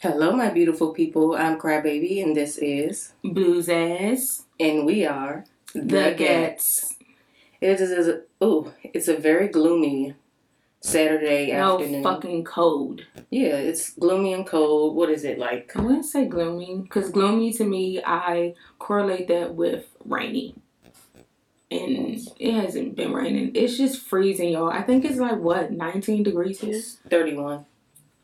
Hello, 0.00 0.30
my 0.30 0.48
beautiful 0.50 0.92
people. 0.92 1.34
I'm 1.34 1.58
Crybaby, 1.58 2.22
and 2.22 2.36
this 2.36 2.56
is 2.58 3.14
Blu 3.24 3.60
Zaas. 3.60 4.44
and 4.60 4.86
we 4.86 5.04
are 5.04 5.44
The 5.74 6.14
Ghettz. 6.16 6.94
It 7.60 7.80
is 7.80 8.06
a 8.06 8.20
oh, 8.40 8.72
it's 8.84 9.08
a 9.08 9.16
very 9.16 9.48
gloomy 9.48 10.14
Saturday 10.78 11.50
afternoon. 11.50 11.58
No 11.60 11.74
afternoon. 11.78 12.02
fucking 12.04 12.44
cold. 12.44 13.00
Yeah, 13.28 13.56
it's 13.56 13.90
gloomy 13.94 14.34
and 14.34 14.46
cold. 14.46 14.94
What 14.94 15.10
is 15.10 15.24
it 15.24 15.36
like? 15.36 15.72
I 15.74 15.80
wouldn't 15.80 16.04
say 16.06 16.26
gloomy 16.26 16.82
because 16.82 17.10
gloomy 17.10 17.52
to 17.54 17.64
me, 17.64 18.00
I 18.00 18.54
correlate 18.78 19.26
that 19.26 19.56
with 19.56 19.86
rainy. 20.04 20.54
And 21.72 22.20
it 22.38 22.54
hasn't 22.54 22.94
been 22.94 23.12
raining. 23.12 23.50
It's 23.56 23.76
just 23.76 24.00
freezing, 24.00 24.50
y'all. 24.50 24.70
I 24.70 24.82
think 24.82 25.04
it's 25.04 25.18
like 25.18 25.38
what, 25.38 25.72
19 25.72 26.22
degrees 26.22 26.60
here? 26.60 26.80
Thirty-one, 27.10 27.66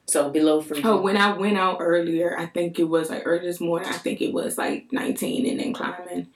so 0.06 0.30
below 0.30 0.60
freezing. 0.60 0.86
Oh, 0.86 1.00
when 1.00 1.16
I 1.16 1.32
went 1.32 1.56
out 1.56 1.78
earlier, 1.80 2.38
I 2.38 2.46
think 2.46 2.78
it 2.78 2.84
was 2.84 3.10
like 3.10 3.22
early 3.24 3.46
this 3.46 3.60
morning, 3.60 3.88
I 3.88 3.98
think 3.98 4.20
it 4.20 4.32
was 4.32 4.58
like 4.58 4.92
19 4.92 5.46
and 5.46 5.60
then 5.60 5.72
climbing. 5.72 6.28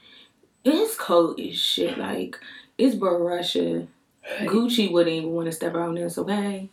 It's 0.64 0.96
cold 0.96 1.40
as 1.40 1.56
shit. 1.56 1.98
Like, 1.98 2.38
it's 2.76 2.94
but 2.94 3.18
Russia. 3.18 3.86
Gucci 4.40 4.90
wouldn't 4.92 5.16
even 5.16 5.30
want 5.30 5.46
to 5.46 5.52
step 5.52 5.74
out 5.74 5.90
in 5.90 5.94
this, 5.94 6.18
okay? 6.18 6.68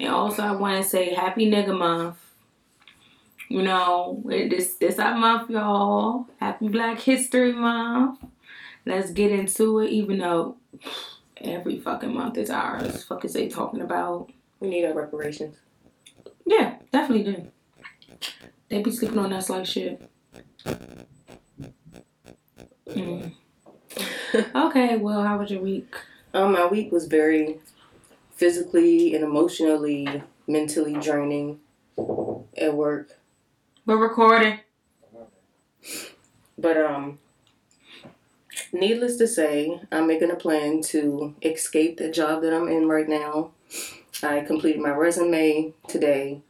And 0.00 0.08
also, 0.08 0.42
I 0.42 0.52
want 0.52 0.82
to 0.82 0.88
say 0.88 1.14
Happy 1.14 1.48
Nigga 1.50 1.76
Month. 1.76 2.16
You 3.48 3.62
know, 3.62 4.22
this 4.26 4.74
this 4.74 4.98
our 4.98 5.16
month, 5.16 5.48
y'all. 5.48 6.26
Happy 6.38 6.68
Black 6.68 7.00
History 7.00 7.52
Month. 7.52 8.20
Let's 8.84 9.10
get 9.10 9.32
into 9.32 9.78
it, 9.80 9.90
even 9.90 10.18
though 10.18 10.56
every 11.38 11.78
fucking 11.78 12.12
month 12.12 12.36
is 12.36 12.50
ours. 12.50 13.04
Fuck 13.04 13.24
is 13.24 13.32
they 13.32 13.48
talking 13.48 13.80
about? 13.80 14.30
we 14.60 14.68
need 14.68 14.84
our 14.84 14.94
reparations. 14.94 15.56
Yeah, 16.48 16.76
definitely 16.90 17.30
do. 17.30 17.48
They 18.70 18.82
be 18.82 18.90
sleeping 18.90 19.18
on 19.18 19.34
us 19.34 19.50
like 19.50 19.66
shit. 19.66 20.00
Mm. 22.88 23.32
Okay, 24.54 24.96
well, 24.96 25.22
how 25.22 25.38
was 25.38 25.50
your 25.50 25.62
week? 25.62 25.94
Um, 26.34 26.52
my 26.52 26.66
week 26.66 26.92
was 26.92 27.06
very 27.06 27.60
physically 28.32 29.14
and 29.14 29.24
emotionally, 29.24 30.22
mentally 30.46 30.92
draining 30.94 31.60
at 32.56 32.74
work. 32.74 33.18
We're 33.86 33.96
recording. 33.96 34.60
But 36.58 36.76
um 36.76 37.18
needless 38.72 39.16
to 39.16 39.26
say, 39.26 39.80
I'm 39.90 40.06
making 40.06 40.30
a 40.30 40.36
plan 40.36 40.82
to 40.92 41.34
escape 41.42 41.96
the 41.96 42.10
job 42.10 42.42
that 42.42 42.52
I'm 42.52 42.68
in 42.68 42.86
right 42.88 43.08
now. 43.08 43.52
I 44.22 44.40
completed 44.40 44.80
my 44.80 44.90
resume 44.90 45.72
today. 45.86 46.42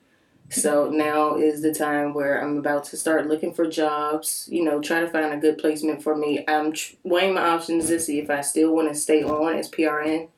So 0.51 0.89
now 0.89 1.37
is 1.37 1.61
the 1.61 1.75
time 1.75 2.15
where 2.15 2.43
I'm 2.43 2.57
about 2.57 2.85
to 2.85 2.97
start 2.97 3.27
looking 3.27 3.53
for 3.53 3.67
jobs, 3.67 4.49
you 4.51 4.65
know, 4.65 4.81
try 4.81 5.01
to 5.01 5.09
find 5.09 5.33
a 5.33 5.37
good 5.37 5.59
placement 5.59 6.03
for 6.03 6.17
me. 6.17 6.45
I'm 6.49 6.73
tr- 6.73 6.95
weighing 7.03 7.35
my 7.35 7.49
options 7.49 7.89
to 7.89 8.01
see 8.01 8.19
if 8.19 8.31
I 8.31 8.41
still 8.41 8.75
want 8.75 8.89
to 8.89 8.95
stay 8.95 9.23
on 9.23 9.57
as 9.57 9.71
PRN 9.71 10.29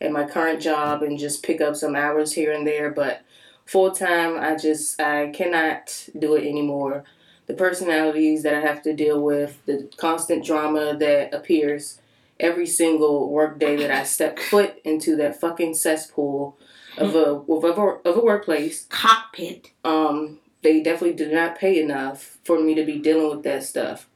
at 0.00 0.12
my 0.12 0.24
current 0.24 0.60
job 0.60 1.02
and 1.02 1.18
just 1.18 1.42
pick 1.42 1.62
up 1.62 1.74
some 1.74 1.96
hours 1.96 2.32
here 2.32 2.52
and 2.52 2.66
there, 2.66 2.90
but 2.90 3.22
full 3.64 3.90
time 3.90 4.38
I 4.38 4.56
just 4.56 5.00
I 5.00 5.28
cannot 5.28 6.08
do 6.18 6.34
it 6.34 6.46
anymore 6.46 7.04
the 7.46 7.54
personalities 7.54 8.42
that 8.42 8.54
I 8.54 8.60
have 8.60 8.82
to 8.82 8.92
deal 8.92 9.22
with, 9.22 9.64
the 9.66 9.88
constant 9.96 10.44
drama 10.44 10.96
that 10.98 11.32
appears 11.32 12.00
every 12.38 12.66
single 12.66 13.30
workday 13.30 13.76
that 13.76 13.90
I 13.90 14.04
step 14.04 14.38
foot 14.38 14.80
into 14.84 15.16
that 15.16 15.40
fucking 15.40 15.74
cesspool 15.74 16.58
of 16.98 17.14
a 17.14 17.52
of 17.52 17.64
a, 17.64 17.82
of 18.08 18.16
a 18.16 18.20
workplace. 18.20 18.86
Cockpit. 18.88 19.70
Um, 19.84 20.38
they 20.62 20.82
definitely 20.82 21.16
do 21.16 21.30
not 21.30 21.58
pay 21.58 21.80
enough 21.80 22.38
for 22.44 22.60
me 22.60 22.74
to 22.74 22.84
be 22.84 22.98
dealing 22.98 23.30
with 23.30 23.44
that 23.44 23.64
stuff. 23.64 24.08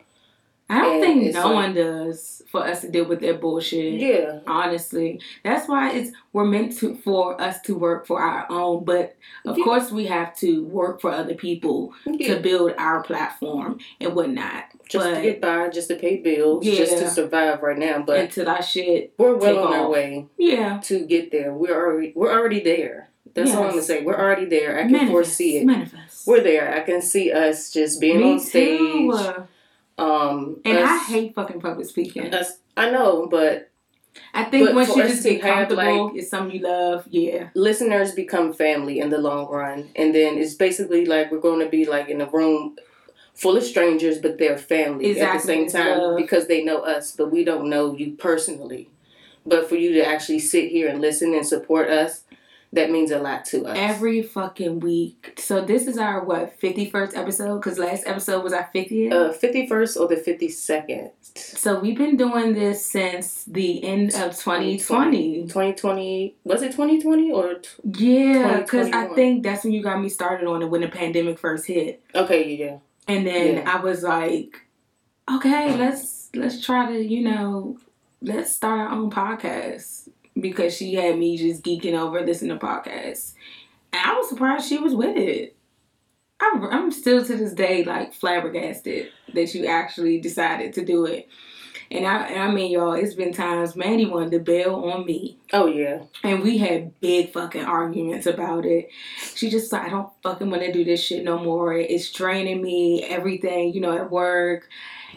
I 0.70 0.80
don't 0.82 0.94
And 0.94 1.02
think 1.22 1.34
no 1.34 1.44
like- 1.46 1.54
one 1.54 1.74
does 1.74 2.42
for 2.50 2.64
us 2.66 2.80
to 2.80 2.88
deal 2.90 3.04
with 3.04 3.20
that 3.20 3.40
bullshit. 3.40 4.00
Yeah, 4.00 4.40
Honestly, 4.46 5.20
that's 5.44 5.68
why 5.68 5.92
it's 5.92 6.12
we're 6.32 6.44
meant 6.44 6.76
to 6.78 6.94
for 6.96 7.40
us 7.40 7.60
to 7.62 7.74
work 7.76 8.06
for 8.06 8.20
our 8.20 8.46
own, 8.50 8.84
but 8.84 9.16
of 9.44 9.58
Yeah. 9.58 9.64
course 9.64 9.90
we 9.92 10.06
have 10.06 10.34
to 10.38 10.64
work 10.64 11.00
for 11.00 11.10
other 11.10 11.34
people 11.34 11.92
yeah. 12.06 12.34
to 12.34 12.40
build 12.40 12.72
our 12.78 13.02
platform 13.02 13.78
and 14.00 14.14
whatnot. 14.14 14.64
just 14.88 15.06
to 15.14 15.22
get 15.22 15.40
by, 15.40 15.68
just 15.68 15.86
to 15.88 15.94
pay 15.94 16.16
bills, 16.16 16.64
just 16.64 16.98
to 16.98 17.08
survive 17.08 17.62
right 17.62 17.78
now. 17.78 18.02
But 18.02 18.18
until 18.20 18.46
that 18.46 18.64
shit, 18.64 19.12
we're 19.18 19.36
well 19.36 19.60
on 19.68 19.72
our 19.72 19.88
way 19.88 20.26
yeah. 20.36 20.78
to 20.84 21.06
get 21.06 21.30
there. 21.30 21.52
We're 21.54 21.76
already 21.76 22.12
we're 22.16 22.32
already 22.32 22.58
there. 22.60 23.10
That's 23.34 23.54
all 23.54 23.62
I'm 23.64 23.70
gonna 23.70 23.82
say. 23.82 24.02
We're 24.02 24.18
already 24.18 24.46
there. 24.46 24.76
I 24.76 24.82
can 24.82 24.90
manifest, 24.92 25.12
foresee 25.12 25.58
it. 25.58 25.64
Manifest. 25.66 26.26
We're 26.26 26.42
there. 26.42 26.74
I 26.74 26.80
can 26.80 27.00
see 27.00 27.30
us 27.32 27.70
just 27.72 28.00
being 28.00 28.18
Me 28.18 28.32
on 28.32 28.40
stage. 28.40 28.78
too. 28.78 29.46
Um, 30.00 30.60
And 30.64 30.78
I 30.78 30.98
hate 31.04 31.34
fucking 31.34 31.60
public 31.60 31.86
speaking. 31.88 32.32
us. 32.34 32.58
I 32.76 32.90
know, 32.90 33.26
but 33.30 33.70
I 34.34 34.44
think 34.44 34.66
but 34.66 34.74
once 34.74 34.96
you 34.96 35.02
just 35.02 35.22
get 35.22 35.42
have, 35.42 35.68
comfortable, 35.68 36.12
it's 36.14 36.30
something 36.30 36.56
you 36.56 36.62
love. 36.66 37.06
Yeah. 37.10 37.48
listeners 37.54 38.12
become 38.12 38.52
family 38.52 38.98
in 38.98 39.10
the 39.10 39.18
long 39.18 39.48
run, 39.48 39.90
and 39.96 40.14
then 40.14 40.38
it's 40.38 40.54
basically 40.54 41.04
like 41.04 41.30
we're 41.30 41.40
going 41.40 41.60
to 41.60 41.68
be 41.68 41.84
like 41.84 42.08
in 42.08 42.20
a 42.20 42.26
room 42.26 42.76
full 43.34 43.56
of 43.56 43.62
strangers, 43.62 44.18
but 44.18 44.38
they're 44.38 44.58
family 44.58 45.18
at 45.20 45.32
the 45.32 45.38
same 45.38 45.68
time 45.68 45.98
love. 45.98 46.16
because 46.16 46.46
they 46.46 46.62
know 46.64 46.80
us, 46.80 47.12
but 47.16 47.30
we 47.30 47.44
don't 47.44 47.68
know 47.70 47.96
you 47.96 48.12
personally. 48.12 48.90
But 49.46 49.68
for 49.68 49.76
you 49.76 49.94
to 49.94 50.06
actually 50.06 50.40
sit 50.40 50.70
here 50.70 50.88
and 50.88 51.00
listen 51.00 51.32
and 51.34 51.46
support 51.46 51.88
us, 51.88 52.24
that 52.72 52.90
means 52.90 53.10
a 53.10 53.18
lot 53.18 53.44
to 53.46 53.66
us. 53.66 53.76
Every 53.76 54.22
fucking 54.22 54.80
week. 54.80 55.34
So 55.38 55.60
this 55.64 55.86
is 55.88 55.98
our 55.98 56.24
what 56.24 56.58
fifty 56.60 56.88
first 56.88 57.16
episode? 57.16 57.56
Because 57.58 57.78
last 57.78 58.04
episode 58.06 58.44
was 58.44 58.52
our 58.52 58.68
fiftieth. 58.72 59.12
uh, 59.12 59.32
51st 59.32 60.00
or 60.00 60.08
the 60.08 60.16
52nd? 60.16 61.10
so 61.36 61.78
we've 61.78 61.96
been 61.98 62.16
doing 62.16 62.54
this 62.54 62.84
since 62.84 63.44
the 63.44 63.84
end 63.84 64.14
of 64.14 64.38
twenty 64.38 64.78
twenty. 64.78 65.42
2020, 65.42 66.34
was 66.44 66.62
it 66.62 66.72
2020 66.72 67.30
or? 67.32 67.54
T- 67.54 67.68
Yeah, 67.84 68.60
because 68.60 68.90
I 68.92 69.06
think 69.14 69.42
that's 69.42 69.64
when 69.64 69.72
you 69.72 69.82
got 69.82 70.00
me 70.00 70.08
started 70.08 70.46
on 70.48 70.62
it 70.62 70.66
when 70.66 70.80
the 70.80 70.88
pandemic 70.88 71.38
first 71.38 71.66
hit, 71.66 72.02
okay, 72.14 72.54
yeah. 72.54 72.78
and 73.06 73.26
then 73.26 73.56
Yeah. 73.56 73.72
I 73.78 73.80
was 73.80 74.02
like, 74.02 74.62
okay, 75.30 75.76
let's 75.76 76.30
let's 76.34 76.60
try 76.64 76.86
to 76.92 77.04
you 77.04 77.22
know 77.22 77.78
let's 78.22 78.54
start 78.54 78.80
our 78.80 78.88
own 78.90 79.10
podcast 79.10 79.99
because 80.40 80.76
she 80.76 80.94
had 80.94 81.18
me 81.18 81.36
just 81.36 81.62
geeking 81.62 81.98
over 81.98 82.20
listening 82.20 82.58
to 82.58 82.64
podcasts, 82.64 83.34
and 83.92 84.02
I 84.02 84.14
was 84.14 84.28
surprised 84.28 84.68
she 84.68 84.78
was 84.78 84.94
with 84.94 85.16
it. 85.16 85.56
I'm, 86.40 86.64
I'm 86.64 86.90
still 86.90 87.24
to 87.24 87.36
this 87.36 87.52
day 87.52 87.84
like 87.84 88.14
flabbergasted 88.14 89.10
that 89.34 89.54
you 89.54 89.66
actually 89.66 90.20
decided 90.20 90.72
to 90.74 90.84
do 90.84 91.04
it. 91.04 91.28
And 91.92 92.06
I, 92.06 92.28
and 92.28 92.40
I 92.40 92.50
mean, 92.52 92.70
y'all, 92.70 92.92
it's 92.92 93.14
been 93.14 93.32
times 93.32 93.74
Mandy 93.74 94.06
wanted 94.06 94.30
to 94.30 94.38
bail 94.38 94.76
on 94.76 95.04
me. 95.04 95.38
Oh, 95.52 95.66
yeah. 95.66 96.04
And 96.22 96.40
we 96.40 96.56
had 96.56 96.98
big 97.00 97.32
fucking 97.32 97.64
arguments 97.64 98.26
about 98.26 98.64
it. 98.64 98.90
She 99.34 99.50
just 99.50 99.72
like, 99.72 99.86
I 99.86 99.88
don't 99.88 100.08
fucking 100.22 100.48
want 100.48 100.62
to 100.62 100.72
do 100.72 100.84
this 100.84 101.02
shit 101.02 101.24
no 101.24 101.42
more. 101.42 101.74
It's 101.74 102.12
draining 102.12 102.62
me, 102.62 103.02
everything, 103.02 103.74
you 103.74 103.80
know, 103.80 103.96
at 103.96 104.08
work. 104.08 104.68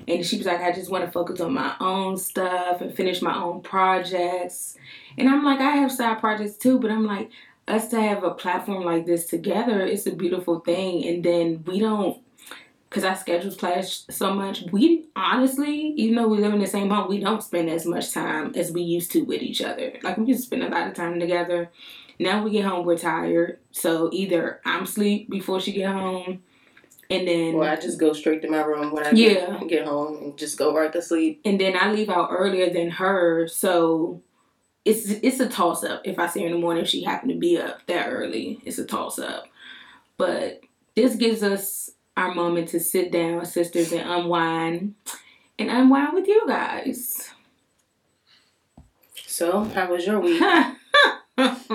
And 0.07 0.25
she 0.25 0.37
was 0.37 0.47
like, 0.47 0.61
I 0.61 0.71
just 0.71 0.89
want 0.89 1.05
to 1.05 1.11
focus 1.11 1.39
on 1.41 1.53
my 1.53 1.75
own 1.79 2.17
stuff 2.17 2.81
and 2.81 2.93
finish 2.93 3.21
my 3.21 3.37
own 3.37 3.61
projects. 3.61 4.75
And 5.17 5.29
I'm 5.29 5.43
like, 5.43 5.59
I 5.59 5.71
have 5.77 5.91
side 5.91 6.19
projects 6.19 6.57
too, 6.57 6.79
but 6.79 6.91
I'm 6.91 7.05
like, 7.05 7.29
us 7.67 7.87
to 7.89 8.01
have 8.01 8.23
a 8.23 8.31
platform 8.31 8.83
like 8.83 9.05
this 9.05 9.25
together, 9.27 9.81
it's 9.81 10.05
a 10.07 10.11
beautiful 10.15 10.59
thing. 10.59 11.05
And 11.07 11.23
then 11.23 11.63
we 11.65 11.79
don't, 11.79 12.21
because 12.89 13.03
our 13.05 13.15
schedules 13.15 13.55
clash 13.55 14.01
so 14.09 14.33
much, 14.33 14.63
we 14.71 15.05
honestly, 15.15 15.93
even 15.95 16.15
though 16.15 16.27
we 16.27 16.39
live 16.39 16.53
in 16.53 16.59
the 16.59 16.67
same 16.67 16.89
home, 16.89 17.07
we 17.09 17.19
don't 17.19 17.41
spend 17.41 17.69
as 17.69 17.85
much 17.85 18.11
time 18.11 18.51
as 18.55 18.71
we 18.71 18.81
used 18.81 19.11
to 19.11 19.21
with 19.21 19.41
each 19.41 19.61
other. 19.61 19.93
Like, 20.03 20.17
we 20.17 20.25
used 20.25 20.41
to 20.41 20.45
spend 20.47 20.63
a 20.63 20.69
lot 20.69 20.87
of 20.87 20.93
time 20.93 21.19
together. 21.19 21.69
Now 22.19 22.43
we 22.43 22.51
get 22.51 22.65
home, 22.65 22.85
we're 22.85 22.97
tired. 22.97 23.59
So 23.71 24.09
either 24.11 24.61
I'm 24.65 24.83
asleep 24.83 25.29
before 25.29 25.59
she 25.59 25.71
get 25.71 25.91
home, 25.91 26.43
and 27.09 27.27
then 27.27 27.55
Or 27.55 27.63
I 27.63 27.75
just 27.75 27.99
go 27.99 28.13
straight 28.13 28.41
to 28.43 28.49
my 28.49 28.61
room 28.61 28.91
when 28.91 29.05
I 29.05 29.11
Yeah. 29.11 29.57
get, 29.59 29.67
get 29.69 29.85
home 29.87 30.17
and 30.17 30.37
just 30.37 30.57
go 30.57 30.75
right 30.75 30.91
to 30.93 31.01
sleep. 31.01 31.41
and 31.45 31.59
then 31.59 31.75
I 31.79 31.91
leave 31.91 32.09
out 32.09 32.29
earlier 32.31 32.69
than 32.71 32.91
her, 32.91 33.47
so 33.47 34.21
it's 34.85 35.09
it's 35.09 35.39
a 35.39 35.47
toss 35.47 35.83
up. 35.83 36.01
If 36.03 36.19
I 36.19 36.27
see 36.27 36.41
her 36.41 36.47
in 36.47 36.53
the 36.53 36.59
morning, 36.59 36.83
if 36.83 36.89
she 36.89 37.03
happened 37.03 37.31
to 37.31 37.37
be 37.37 37.57
up 37.57 37.85
that 37.87 38.07
early, 38.09 38.59
it's 38.65 38.77
a 38.77 38.85
toss 38.85 39.19
up. 39.19 39.45
But 40.17 40.61
this 40.95 41.15
gives 41.15 41.41
us 41.41 41.91
our 42.15 42.33
moment 42.33 42.69
to 42.69 42.79
sit 42.79 43.11
down, 43.11 43.45
sisters, 43.45 43.91
and 43.91 44.09
unwind, 44.09 44.95
and 45.57 45.69
unwind 45.69 46.13
with 46.13 46.27
you 46.27 46.43
guys. 46.47 47.31
So, 49.25 49.63
how 49.63 49.89
was 49.89 50.05
your 50.05 50.19
week? 50.19 50.41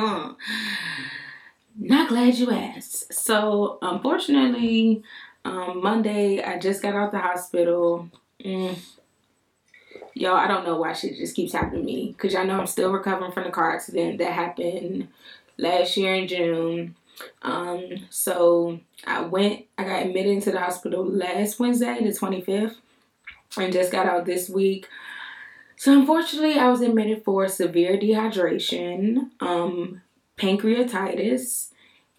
Not 1.81 2.09
glad 2.09 2.35
you 2.37 2.51
asked. 2.53 3.13
So, 3.13 3.79
unfortunately, 3.83 5.03
um, 5.45 5.83
Monday 5.83 6.43
I 6.43 6.59
just 6.59 6.83
got 6.83 6.95
out 6.95 7.11
the 7.11 7.19
hospital. 7.19 8.09
Mm. 8.45 8.79
Y'all, 10.15 10.37
I 10.37 10.47
don't 10.47 10.65
know 10.65 10.77
why 10.77 10.93
shit 10.93 11.17
just 11.17 11.37
keeps 11.37 11.53
happening 11.53 11.81
to 11.81 11.87
me. 11.87 12.13
Because 12.13 12.33
y'all 12.33 12.47
know 12.47 12.59
I'm 12.59 12.67
still 12.67 12.93
recovering 12.93 13.33
from 13.33 13.45
the 13.45 13.51
car 13.51 13.75
accident 13.75 14.19
that 14.19 14.33
happened 14.33 15.09
last 15.57 15.97
year 15.97 16.15
in 16.15 16.29
June. 16.29 16.97
Um, 17.43 18.07
so 18.11 18.81
I 19.07 19.23
went, 19.23 19.67
I 19.77 19.85
got 19.85 20.07
admitted 20.07 20.33
into 20.33 20.51
the 20.51 20.61
hospital 20.61 21.05
last 21.05 21.59
Wednesday, 21.59 22.03
the 22.03 22.11
25th, 22.11 22.77
and 23.57 23.73
just 23.73 23.93
got 23.93 24.07
out 24.07 24.25
this 24.25 24.49
week. 24.49 24.89
So 25.77 25.93
unfortunately, 25.93 26.59
I 26.59 26.69
was 26.69 26.81
admitted 26.81 27.25
for 27.25 27.47
severe 27.49 27.97
dehydration, 27.97 29.31
um, 29.41 30.03
pancreatitis, 30.37 31.69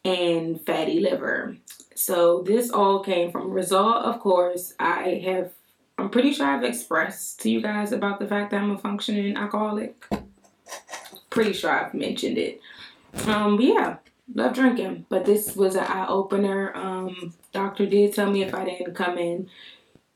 and 0.05 0.61
fatty 0.65 0.99
liver. 0.99 1.57
So 1.95 2.41
this 2.41 2.71
all 2.71 3.03
came 3.03 3.31
from 3.31 3.51
result, 3.51 4.05
of 4.05 4.19
course. 4.21 4.73
I 4.79 5.21
have, 5.25 5.51
I'm 5.99 6.09
pretty 6.09 6.33
sure 6.33 6.47
I've 6.47 6.63
expressed 6.63 7.41
to 7.41 7.49
you 7.49 7.61
guys 7.61 7.91
about 7.91 8.19
the 8.19 8.27
fact 8.27 8.51
that 8.51 8.61
I'm 8.61 8.71
a 8.71 8.77
functioning 8.77 9.35
alcoholic. 9.35 9.95
Pretty 11.29 11.53
sure 11.53 11.69
I've 11.69 11.93
mentioned 11.93 12.37
it. 12.37 12.61
Um, 13.25 13.57
but 13.57 13.65
yeah, 13.65 13.97
love 14.33 14.53
drinking. 14.53 15.05
But 15.09 15.25
this 15.25 15.55
was 15.55 15.75
an 15.75 15.83
eye 15.83 16.07
opener. 16.07 16.75
Um, 16.75 17.33
doctor 17.51 17.85
did 17.85 18.13
tell 18.13 18.31
me 18.31 18.43
if 18.43 18.53
I 18.53 18.65
didn't 18.65 18.95
come 18.95 19.17
in, 19.17 19.49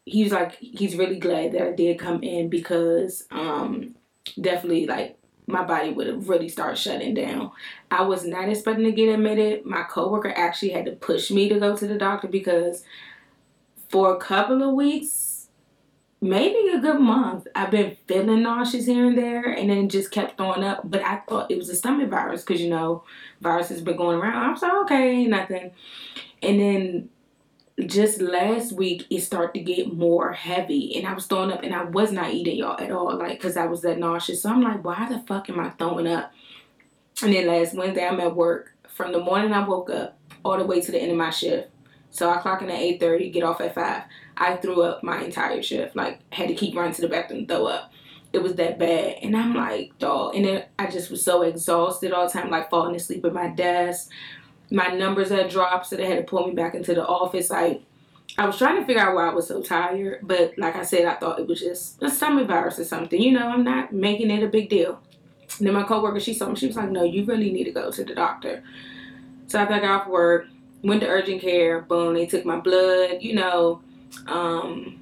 he 0.05 0.23
was 0.23 0.31
like, 0.31 0.55
he's 0.55 0.95
really 0.95 1.19
glad 1.19 1.53
that 1.53 1.61
I 1.61 1.71
did 1.71 1.99
come 1.99 2.23
in 2.23 2.49
because 2.49 3.25
um, 3.31 3.95
definitely 4.39 4.85
like 4.85 5.17
my 5.47 5.63
body 5.63 5.91
would 5.91 6.07
have 6.07 6.29
really 6.29 6.49
started 6.49 6.77
shutting 6.77 7.13
down. 7.13 7.51
I 7.91 8.03
was 8.03 8.25
not 8.25 8.49
expecting 8.49 8.85
to 8.85 8.91
get 8.91 9.13
admitted. 9.13 9.65
My 9.65 9.83
coworker 9.83 10.33
actually 10.35 10.71
had 10.71 10.85
to 10.85 10.91
push 10.93 11.31
me 11.31 11.49
to 11.49 11.59
go 11.59 11.75
to 11.75 11.87
the 11.87 11.97
doctor 11.97 12.27
because 12.27 12.83
for 13.89 14.13
a 14.15 14.17
couple 14.17 14.63
of 14.63 14.73
weeks, 14.73 15.32
maybe 16.23 16.69
a 16.69 16.79
good 16.79 16.99
month, 17.01 17.47
I've 17.53 17.69
been 17.69 17.97
feeling 18.07 18.43
nauseous 18.43 18.85
here 18.85 19.05
and 19.05 19.17
there, 19.17 19.51
and 19.51 19.69
then 19.69 19.89
just 19.89 20.09
kept 20.09 20.37
throwing 20.37 20.63
up. 20.63 20.81
But 20.89 21.03
I 21.03 21.17
thought 21.27 21.51
it 21.51 21.57
was 21.57 21.69
a 21.69 21.75
stomach 21.75 22.09
virus 22.09 22.43
because 22.43 22.61
you 22.61 22.69
know, 22.69 23.03
virus 23.41 23.69
has 23.69 23.81
been 23.81 23.97
going 23.97 24.17
around. 24.17 24.41
I 24.41 24.49
was 24.49 24.61
like, 24.61 24.73
okay, 24.83 25.25
nothing. 25.25 25.71
And 26.41 26.59
then 26.59 27.09
just 27.85 28.21
last 28.21 28.71
week 28.71 29.05
it 29.09 29.21
started 29.21 29.53
to 29.53 29.59
get 29.59 29.93
more 29.93 30.31
heavy 30.31 30.95
and 30.95 31.07
I 31.07 31.13
was 31.13 31.25
throwing 31.25 31.51
up 31.51 31.63
and 31.63 31.73
I 31.73 31.83
was 31.83 32.11
not 32.11 32.31
eating 32.31 32.57
y'all 32.57 32.79
at 32.79 32.91
all 32.91 33.17
like 33.17 33.39
because 33.39 33.57
I 33.57 33.65
was 33.65 33.81
that 33.81 33.97
nauseous 33.97 34.43
so 34.43 34.51
I'm 34.51 34.61
like 34.61 34.83
why 34.83 35.07
the 35.09 35.19
fuck 35.21 35.49
am 35.49 35.59
I 35.59 35.71
throwing 35.71 36.05
up 36.05 36.31
and 37.23 37.33
then 37.33 37.47
last 37.47 37.73
Wednesday 37.73 38.07
I'm 38.07 38.19
at 38.19 38.35
work 38.35 38.75
from 38.87 39.11
the 39.11 39.19
morning 39.19 39.53
I 39.53 39.67
woke 39.67 39.89
up 39.89 40.19
all 40.45 40.55
the 40.55 40.65
way 40.65 40.81
to 40.81 40.91
the 40.91 41.01
end 41.01 41.13
of 41.13 41.17
my 41.17 41.31
shift 41.31 41.69
so 42.13 42.29
I 42.29 42.37
clock 42.37 42.61
in 42.61 42.69
at 42.69 42.79
8.30 42.79 43.33
get 43.33 43.43
off 43.43 43.59
at 43.59 43.75
5 43.75 44.03
I 44.37 44.55
threw 44.57 44.81
up 44.83 45.03
my 45.03 45.21
entire 45.21 45.61
shift 45.61 45.95
like 45.95 46.19
had 46.31 46.47
to 46.47 46.55
keep 46.55 46.75
running 46.75 46.93
to 46.93 47.01
the 47.01 47.09
bathroom 47.09 47.45
throw 47.45 47.67
up 47.67 47.91
it 48.31 48.41
was 48.41 48.55
that 48.55 48.79
bad 48.79 49.17
and 49.21 49.35
I'm 49.35 49.53
like 49.53 49.97
dog 49.99 50.35
and 50.35 50.45
then 50.45 50.65
I 50.79 50.89
just 50.89 51.11
was 51.11 51.23
so 51.23 51.41
exhausted 51.41 52.13
all 52.13 52.27
the 52.27 52.33
time 52.33 52.49
like 52.49 52.69
falling 52.69 52.95
asleep 52.95 53.25
at 53.25 53.33
my 53.33 53.49
desk 53.49 54.09
my 54.73 54.87
numbers 54.87 55.29
had 55.29 55.49
dropped, 55.49 55.85
so 55.85 55.95
they 55.95 56.07
had 56.07 56.17
to 56.17 56.23
pull 56.23 56.47
me 56.47 56.53
back 56.53 56.73
into 56.73 56.95
the 56.95 57.05
office. 57.05 57.51
Like, 57.51 57.83
I 58.37 58.45
was 58.47 58.57
trying 58.57 58.79
to 58.79 58.85
figure 58.85 59.01
out 59.01 59.13
why 59.13 59.29
I 59.29 59.33
was 59.33 59.47
so 59.47 59.61
tired, 59.61 60.21
but 60.23 60.57
like 60.57 60.75
I 60.75 60.83
said, 60.83 61.05
I 61.05 61.13
thought 61.13 61.39
it 61.39 61.47
was 61.47 61.59
just 61.59 62.01
a 62.01 62.09
stomach 62.09 62.47
virus 62.47 62.79
or 62.79 62.83
something. 62.83 63.21
You 63.21 63.33
know, 63.33 63.47
I'm 63.47 63.63
not 63.63 63.93
making 63.93 64.31
it 64.31 64.43
a 64.43 64.47
big 64.47 64.69
deal. 64.69 64.99
And 65.59 65.67
then 65.67 65.75
my 65.75 65.83
coworker, 65.83 66.19
she 66.19 66.33
saw 66.33 66.49
me, 66.49 66.55
she 66.55 66.65
was 66.65 66.75
like, 66.75 66.89
"No, 66.89 67.03
you 67.03 67.25
really 67.25 67.51
need 67.51 67.65
to 67.65 67.71
go 67.71 67.91
to 67.91 68.03
the 68.03 68.15
doctor." 68.15 68.63
So 69.45 69.59
after 69.59 69.75
I 69.75 69.79
got 69.79 70.01
off 70.01 70.07
work, 70.07 70.47
went 70.83 71.01
to 71.01 71.07
urgent 71.07 71.41
care. 71.41 71.81
Boom, 71.81 72.13
they 72.13 72.25
took 72.25 72.45
my 72.45 72.59
blood. 72.59 73.21
You 73.21 73.35
know, 73.35 73.81
um, 74.27 74.99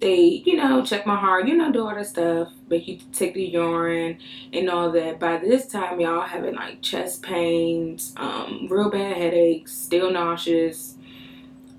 they, 0.00 0.42
you 0.46 0.56
know, 0.56 0.82
check 0.82 1.06
my 1.06 1.16
heart, 1.16 1.46
you 1.46 1.56
know, 1.56 1.70
do 1.70 1.86
all 1.86 1.94
that 1.94 2.06
stuff, 2.06 2.52
make 2.68 2.88
you 2.88 2.98
take 3.12 3.34
the 3.34 3.44
urine 3.44 4.18
and 4.52 4.70
all 4.70 4.90
that. 4.92 5.20
By 5.20 5.36
this 5.36 5.66
time, 5.66 6.00
y'all 6.00 6.22
having 6.22 6.54
like 6.54 6.80
chest 6.80 7.22
pains, 7.22 8.14
um, 8.16 8.66
real 8.70 8.90
bad 8.90 9.16
headaches, 9.16 9.72
still 9.72 10.10
nauseous, 10.10 10.96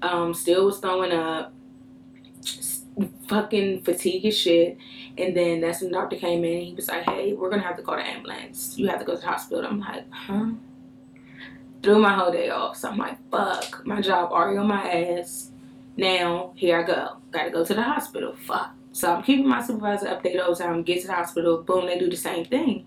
um, 0.03 0.33
still 0.33 0.65
was 0.65 0.79
throwing 0.79 1.11
up, 1.11 1.51
fucking 3.27 3.81
fatigue 3.81 4.25
as 4.25 4.37
shit. 4.37 4.77
And 5.17 5.35
then 5.35 5.61
that's 5.61 5.81
when 5.81 5.91
the 5.91 5.97
doctor 5.97 6.15
came 6.15 6.43
in. 6.45 6.61
He 6.61 6.73
was 6.73 6.87
like, 6.87 7.03
"Hey, 7.03 7.33
we're 7.33 7.49
gonna 7.49 7.63
have 7.63 7.77
to 7.77 7.83
call 7.83 7.95
the 7.95 8.07
ambulance. 8.07 8.77
You 8.77 8.87
have 8.87 8.99
to 8.99 9.05
go 9.05 9.15
to 9.15 9.21
the 9.21 9.27
hospital." 9.27 9.65
I'm 9.65 9.79
like, 9.79 10.05
"Huh?" 10.11 10.51
Threw 11.83 11.99
my 11.99 12.13
whole 12.13 12.31
day 12.31 12.49
off. 12.49 12.77
So 12.77 12.89
I'm 12.89 12.97
like, 12.97 13.17
"Fuck, 13.31 13.85
my 13.85 14.01
job 14.01 14.31
already 14.31 14.57
on 14.57 14.67
my 14.67 14.89
ass." 14.89 15.51
Now, 15.97 16.53
here 16.55 16.79
I 16.79 16.83
go. 16.83 17.17
Gotta 17.31 17.49
go 17.49 17.65
to 17.65 17.73
the 17.73 17.81
hospital. 17.81 18.33
Fuck. 18.33 18.73
So 18.93 19.13
I'm 19.13 19.23
keeping 19.23 19.47
my 19.47 19.61
supervisor 19.61 20.07
updated 20.07 20.43
all 20.43 20.53
the 20.53 20.63
time. 20.63 20.83
Get 20.83 21.01
to 21.01 21.07
the 21.07 21.13
hospital. 21.13 21.61
Boom, 21.63 21.85
they 21.85 21.97
do 21.97 22.09
the 22.09 22.17
same 22.17 22.45
thing. 22.45 22.85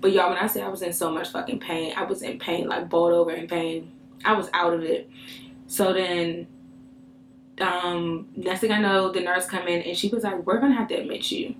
But 0.00 0.12
y'all, 0.12 0.30
when 0.30 0.38
I 0.38 0.46
say 0.46 0.62
I 0.62 0.68
was 0.68 0.82
in 0.82 0.92
so 0.92 1.10
much 1.10 1.30
fucking 1.30 1.58
pain, 1.58 1.92
I 1.96 2.04
was 2.04 2.22
in 2.22 2.38
pain, 2.38 2.68
like 2.68 2.88
balled 2.88 3.12
over 3.12 3.32
in 3.32 3.48
pain. 3.48 3.90
I 4.24 4.34
was 4.34 4.48
out 4.52 4.74
of 4.74 4.82
it. 4.82 5.10
So 5.66 5.92
then, 5.92 6.46
um, 7.60 8.28
next 8.36 8.60
thing 8.60 8.72
I 8.72 8.80
know, 8.80 9.10
the 9.10 9.20
nurse 9.20 9.46
come 9.46 9.66
in 9.68 9.82
and 9.82 9.96
she 9.96 10.08
was 10.08 10.24
like, 10.24 10.46
"We're 10.46 10.60
gonna 10.60 10.74
have 10.74 10.88
to 10.88 10.94
admit 10.94 11.30
you." 11.30 11.54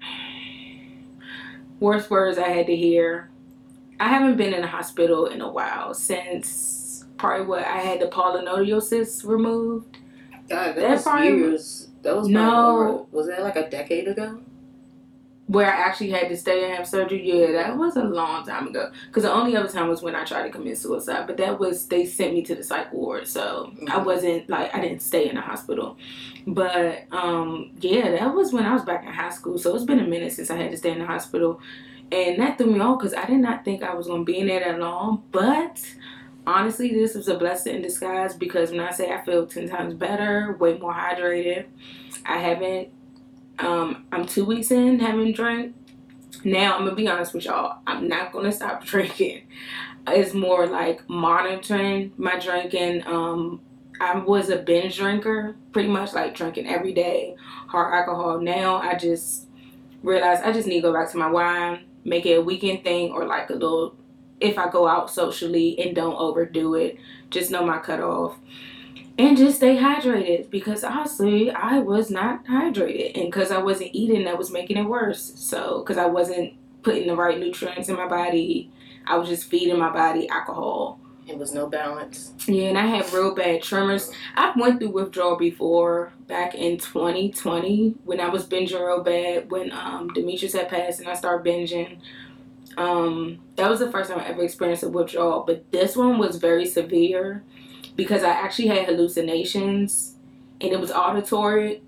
Worst 1.80 2.10
words 2.10 2.38
I 2.38 2.48
had 2.48 2.66
to 2.66 2.76
hear. 2.76 3.30
I 4.00 4.08
haven't 4.08 4.36
been 4.36 4.54
in 4.54 4.64
a 4.64 4.66
hospital 4.66 5.26
in 5.26 5.42
a 5.42 5.48
while 5.48 5.92
since 5.92 7.04
probably 7.18 7.46
what 7.46 7.64
I 7.66 7.78
had 7.78 8.00
the 8.00 8.06
polyneurosis 8.06 9.24
removed. 9.24 9.98
God, 10.48 10.68
that, 10.68 10.76
that 10.76 10.90
was 10.90 11.02
probably, 11.02 11.28
years. 11.28 11.88
That 12.02 12.16
was 12.16 12.26
no. 12.28 13.06
was 13.12 13.26
that 13.26 13.42
like 13.42 13.56
a 13.56 13.68
decade 13.68 14.08
ago? 14.08 14.40
Where 15.48 15.66
I 15.66 15.76
actually 15.80 16.10
had 16.10 16.28
to 16.28 16.36
stay 16.36 16.64
and 16.64 16.74
have 16.74 16.88
surgery. 16.88 17.28
Yeah, 17.28 17.52
that 17.52 17.76
was 17.76 17.96
a 17.96 18.04
long 18.04 18.46
time 18.46 18.68
ago. 18.68 18.90
Because 19.08 19.24
the 19.24 19.32
only 19.32 19.56
other 19.56 19.68
time 19.68 19.88
was 19.88 20.00
when 20.00 20.14
I 20.14 20.24
tried 20.24 20.44
to 20.44 20.50
commit 20.50 20.78
suicide. 20.78 21.26
But 21.26 21.36
that 21.36 21.58
was 21.58 21.86
they 21.86 22.06
sent 22.06 22.32
me 22.32 22.42
to 22.42 22.54
the 22.54 22.62
psych 22.64 22.92
ward, 22.92 23.28
so 23.28 23.72
mm-hmm. 23.74 23.90
I 23.90 23.98
wasn't 23.98 24.48
like 24.48 24.74
I 24.74 24.80
didn't 24.80 25.02
stay 25.02 25.28
in 25.28 25.34
the 25.34 25.42
hospital. 25.42 25.98
But 26.46 27.04
um, 27.12 27.72
yeah, 27.80 28.12
that 28.12 28.34
was 28.34 28.52
when 28.52 28.64
I 28.64 28.72
was 28.72 28.82
back 28.82 29.04
in 29.04 29.12
high 29.12 29.30
school. 29.30 29.58
So 29.58 29.74
it's 29.74 29.84
been 29.84 30.00
a 30.00 30.06
minute 30.06 30.32
since 30.32 30.50
I 30.50 30.56
had 30.56 30.70
to 30.70 30.76
stay 30.76 30.92
in 30.92 31.00
the 31.00 31.06
hospital, 31.06 31.60
and 32.12 32.40
that 32.40 32.58
threw 32.58 32.72
me 32.72 32.80
off 32.80 32.98
because 32.98 33.14
I 33.14 33.26
did 33.26 33.38
not 33.38 33.64
think 33.64 33.82
I 33.82 33.94
was 33.94 34.06
gonna 34.06 34.24
be 34.24 34.38
in 34.38 34.48
there 34.48 34.60
that 34.60 34.78
long. 34.78 35.22
But 35.30 35.80
honestly, 36.46 36.92
this 36.92 37.14
was 37.14 37.28
a 37.28 37.36
blessing 37.38 37.76
in 37.76 37.82
disguise 37.82 38.34
because 38.34 38.70
when 38.70 38.80
I 38.80 38.90
say 38.90 39.12
I 39.12 39.22
feel 39.24 39.46
10 39.46 39.68
times 39.68 39.94
better, 39.94 40.56
way 40.58 40.78
more 40.78 40.92
hydrated, 40.92 41.66
I 42.26 42.38
haven't, 42.38 42.88
um, 43.58 44.06
I'm 44.10 44.26
two 44.26 44.44
weeks 44.44 44.70
in, 44.70 44.98
haven't 44.98 45.36
drank. 45.36 45.74
Now, 46.44 46.76
I'm 46.76 46.84
gonna 46.84 46.96
be 46.96 47.08
honest 47.08 47.34
with 47.34 47.44
y'all, 47.44 47.78
I'm 47.86 48.08
not 48.08 48.32
gonna 48.32 48.52
stop 48.52 48.84
drinking. 48.84 49.42
It's 50.06 50.34
more 50.34 50.66
like 50.66 51.08
monitoring 51.08 52.12
my 52.16 52.38
drinking. 52.38 53.06
Um, 53.06 53.60
I 54.00 54.16
was 54.18 54.48
a 54.48 54.56
binge 54.56 54.96
drinker, 54.96 55.56
pretty 55.72 55.90
much 55.90 56.14
like 56.14 56.34
drinking 56.34 56.66
every 56.66 56.94
day, 56.94 57.36
hard 57.68 57.92
alcohol. 57.94 58.40
Now 58.40 58.76
I 58.76 58.94
just 58.94 59.46
realize 60.02 60.40
I 60.40 60.52
just 60.52 60.66
need 60.66 60.76
to 60.76 60.88
go 60.88 60.92
back 60.92 61.10
to 61.10 61.18
my 61.18 61.30
wine, 61.30 61.80
make 62.04 62.26
it 62.26 62.34
a 62.34 62.42
weekend 62.42 62.84
thing 62.84 63.10
or 63.10 63.26
like 63.26 63.50
a 63.50 63.54
little 63.54 63.96
if 64.40 64.58
I 64.58 64.70
go 64.70 64.88
out 64.88 65.10
socially 65.10 65.78
and 65.78 65.94
don't 65.94 66.16
overdo 66.16 66.74
it. 66.74 66.96
Just 67.30 67.50
know 67.50 67.64
my 67.64 67.78
cutoff. 67.78 68.38
And 69.18 69.36
just 69.36 69.58
stay 69.58 69.76
hydrated 69.76 70.48
because 70.48 70.82
honestly, 70.82 71.50
I 71.50 71.78
was 71.80 72.10
not 72.10 72.46
hydrated. 72.46 73.16
And 73.16 73.26
because 73.26 73.50
I 73.50 73.58
wasn't 73.58 73.90
eating, 73.92 74.24
that 74.24 74.38
was 74.38 74.50
making 74.50 74.78
it 74.78 74.84
worse. 74.84 75.32
So, 75.36 75.80
because 75.80 75.98
I 75.98 76.06
wasn't 76.06 76.54
putting 76.82 77.06
the 77.06 77.16
right 77.16 77.38
nutrients 77.38 77.90
in 77.90 77.96
my 77.96 78.08
body, 78.08 78.70
I 79.06 79.18
was 79.18 79.28
just 79.28 79.44
feeding 79.44 79.78
my 79.78 79.92
body 79.92 80.28
alcohol. 80.28 80.99
It 81.26 81.38
was 81.38 81.52
no 81.54 81.66
balance. 81.66 82.32
Yeah, 82.46 82.68
and 82.68 82.78
I 82.78 82.86
had 82.86 83.12
real 83.12 83.34
bad 83.34 83.62
tremors. 83.62 84.10
I 84.34 84.52
went 84.56 84.80
through 84.80 84.90
withdrawal 84.90 85.36
before 85.36 86.12
back 86.26 86.54
in 86.54 86.78
2020 86.78 87.96
when 88.04 88.20
I 88.20 88.28
was 88.28 88.46
binging 88.46 88.80
real 88.80 89.02
bad 89.02 89.50
when 89.50 89.70
um, 89.72 90.08
Demetrius 90.08 90.54
had 90.54 90.68
passed 90.68 91.00
and 91.00 91.08
I 91.08 91.14
started 91.14 91.46
binging. 91.46 91.98
Um, 92.76 93.40
that 93.56 93.68
was 93.68 93.80
the 93.80 93.90
first 93.90 94.10
time 94.10 94.20
I 94.20 94.26
ever 94.26 94.42
experienced 94.42 94.82
a 94.82 94.88
withdrawal, 94.88 95.44
but 95.46 95.70
this 95.70 95.96
one 95.96 96.18
was 96.18 96.36
very 96.36 96.66
severe 96.66 97.42
because 97.96 98.22
I 98.22 98.30
actually 98.30 98.68
had 98.68 98.86
hallucinations 98.86 100.14
and 100.60 100.72
it 100.72 100.80
was 100.80 100.90
auditory. 100.90 101.82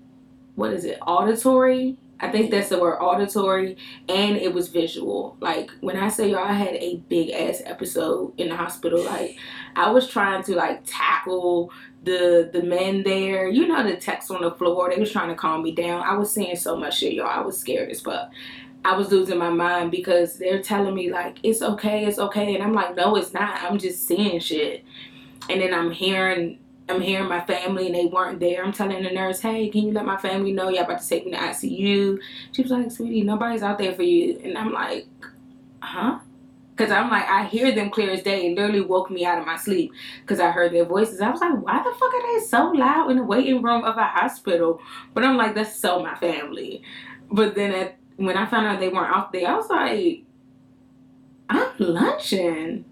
What 0.55 0.71
is 0.73 0.85
it? 0.85 0.99
Auditory? 1.01 1.97
I 2.23 2.31
think 2.31 2.51
that's 2.51 2.69
the 2.69 2.79
word 2.79 2.99
auditory 2.99 3.75
and 4.07 4.37
it 4.37 4.53
was 4.53 4.69
visual. 4.69 5.35
Like 5.41 5.71
when 5.81 5.97
I 5.97 6.07
say 6.07 6.31
y'all 6.31 6.45
I 6.45 6.53
had 6.53 6.75
a 6.75 6.95
big 7.09 7.31
ass 7.31 7.61
episode 7.65 8.33
in 8.39 8.47
the 8.47 8.55
hospital, 8.55 9.03
like 9.03 9.37
I 9.75 9.91
was 9.91 10.07
trying 10.07 10.41
to 10.43 10.55
like 10.55 10.83
tackle 10.85 11.73
the 12.03 12.49
the 12.53 12.63
men 12.63 13.03
there. 13.03 13.49
You 13.49 13.67
know 13.67 13.83
the 13.83 13.97
text 13.97 14.31
on 14.31 14.41
the 14.41 14.51
floor, 14.51 14.89
they 14.89 15.01
was 15.01 15.11
trying 15.11 15.27
to 15.27 15.35
calm 15.35 15.63
me 15.63 15.75
down. 15.75 16.01
I 16.01 16.15
was 16.15 16.33
seeing 16.33 16.55
so 16.55 16.77
much 16.77 16.99
shit, 16.99 17.11
y'all. 17.11 17.27
I 17.27 17.41
was 17.41 17.59
scared 17.59 17.91
as 17.91 17.99
fuck. 17.99 18.31
I 18.85 18.95
was 18.95 19.11
losing 19.11 19.37
my 19.37 19.49
mind 19.49 19.91
because 19.91 20.37
they're 20.37 20.61
telling 20.61 20.95
me 20.95 21.11
like 21.11 21.39
it's 21.43 21.61
okay, 21.61 22.05
it's 22.05 22.19
okay, 22.19 22.55
and 22.55 22.63
I'm 22.63 22.73
like, 22.73 22.95
no, 22.95 23.17
it's 23.17 23.33
not. 23.33 23.61
I'm 23.63 23.77
just 23.77 24.07
seeing 24.07 24.39
shit, 24.39 24.85
and 25.49 25.59
then 25.59 25.73
I'm 25.73 25.91
hearing, 25.91 26.59
I'm 26.89 27.01
hearing 27.01 27.29
my 27.29 27.41
family, 27.45 27.87
and 27.87 27.95
they 27.95 28.05
weren't 28.05 28.39
there. 28.39 28.63
I'm 28.63 28.73
telling 28.73 29.03
the 29.03 29.11
nurse, 29.11 29.39
hey, 29.39 29.69
can 29.69 29.83
you 29.83 29.93
let 29.93 30.05
my 30.05 30.17
family 30.17 30.51
know 30.51 30.69
y'all 30.69 30.83
about 30.83 31.01
to 31.01 31.07
take 31.07 31.25
me 31.25 31.31
to 31.31 31.37
ICU? 31.37 32.19
She 32.51 32.61
was 32.61 32.71
like, 32.71 32.91
sweetie, 32.91 33.21
nobody's 33.21 33.63
out 33.63 33.77
there 33.77 33.93
for 33.93 34.03
you, 34.03 34.39
and 34.43 34.57
I'm 34.57 34.73
like, 34.73 35.07
huh? 35.81 36.19
Cause 36.75 36.89
I'm 36.89 37.11
like, 37.11 37.29
I 37.29 37.45
hear 37.45 37.71
them 37.71 37.91
clear 37.91 38.09
as 38.09 38.23
day. 38.23 38.47
It 38.47 38.57
literally 38.57 38.81
woke 38.81 39.11
me 39.11 39.25
out 39.25 39.37
of 39.37 39.45
my 39.45 39.57
sleep 39.57 39.91
because 40.21 40.39
I 40.39 40.49
heard 40.49 40.73
their 40.73 40.85
voices. 40.85 41.21
I 41.21 41.29
was 41.29 41.39
like, 41.39 41.61
why 41.61 41.77
the 41.77 41.93
fuck 41.99 42.13
are 42.13 42.33
they 42.33 42.45
so 42.45 42.71
loud 42.71 43.11
in 43.11 43.17
the 43.17 43.23
waiting 43.23 43.61
room 43.61 43.83
of 43.83 43.95
a 43.95 44.03
hospital? 44.03 44.81
But 45.13 45.23
I'm 45.23 45.37
like, 45.37 45.53
that's 45.53 45.79
so 45.79 46.01
my 46.01 46.15
family. 46.15 46.81
But 47.31 47.53
then 47.53 47.73
at, 47.73 47.97
when 48.15 48.37
I 48.37 48.47
found 48.47 48.65
out 48.65 48.79
they 48.79 48.89
weren't 48.89 49.15
out 49.15 49.31
there, 49.31 49.47
I 49.47 49.55
was 49.55 49.69
like, 49.69 50.23
I'm 51.49 51.69
lunching. 51.77 52.85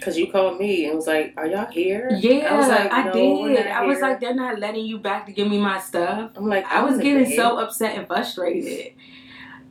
Cause 0.00 0.16
you 0.18 0.30
called 0.30 0.58
me 0.58 0.86
and 0.86 0.96
was 0.96 1.06
like, 1.06 1.34
"Are 1.36 1.46
y'all 1.46 1.70
here?" 1.70 2.10
Yeah, 2.20 2.52
I 2.52 2.56
was 2.58 2.68
like, 2.68 2.92
I 2.92 3.10
did. 3.10 3.66
I 3.66 3.84
was 3.86 4.00
like, 4.00 4.20
they're 4.20 4.34
not 4.34 4.58
letting 4.58 4.84
you 4.84 4.98
back 4.98 5.26
to 5.26 5.32
give 5.32 5.48
me 5.48 5.58
my 5.58 5.80
stuff. 5.80 6.32
I'm 6.36 6.46
like, 6.46 6.66
I 6.66 6.82
was 6.82 6.94
I'm 6.94 7.00
in 7.00 7.06
getting 7.06 7.24
bed. 7.24 7.36
so 7.36 7.58
upset 7.58 7.96
and 7.96 8.06
frustrated. 8.06 8.92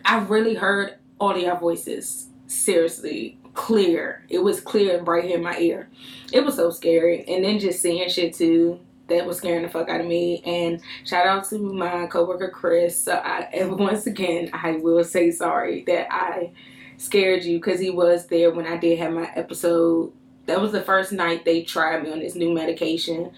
I 0.04 0.20
really 0.20 0.56
heard 0.56 0.96
all 1.20 1.32
of 1.32 1.42
your 1.42 1.58
voices. 1.60 2.28
Seriously, 2.48 3.38
clear. 3.54 4.24
It 4.30 4.40
was 4.40 4.62
clear 4.62 5.02
right 5.02 5.24
here 5.24 5.38
in 5.38 5.44
my 5.44 5.58
ear. 5.58 5.90
It 6.32 6.46
was 6.46 6.56
so 6.56 6.72
scary. 6.72 7.26
And 7.28 7.44
then 7.44 7.60
just 7.60 7.82
seeing 7.82 8.08
shit 8.10 8.34
too. 8.34 8.80
That 9.10 9.26
was 9.26 9.38
scaring 9.38 9.64
the 9.64 9.70
fuck 9.70 9.90
out 9.90 10.02
of 10.02 10.08
me. 10.08 10.42
And 10.46 10.82
shout 11.06 11.26
out 11.26 11.46
to 11.50 11.58
my 11.60 12.08
coworker 12.08 12.50
Chris. 12.50 13.00
So 13.00 13.14
I, 13.14 13.50
and 13.54 13.78
once 13.80 14.06
again, 14.06 14.50
I 14.54 14.74
will 14.78 15.04
say 15.04 15.32
sorry 15.32 15.84
that 15.88 16.08
I 16.12 16.52
scared 16.98 17.44
you 17.44 17.58
because 17.58 17.80
he 17.80 17.90
was 17.90 18.28
there 18.28 18.52
when 18.52 18.66
I 18.66 18.78
did 18.78 19.00
have 19.00 19.14
my 19.14 19.32
episode. 19.36 20.12
That 20.46 20.62
was 20.62 20.72
the 20.72 20.82
first 20.82 21.12
night 21.12 21.46
they 21.46 21.64
tried 21.64 22.04
me 22.04 22.12
on 22.12 22.20
this 22.20 22.36
new 22.36 22.54
medication 22.54 23.32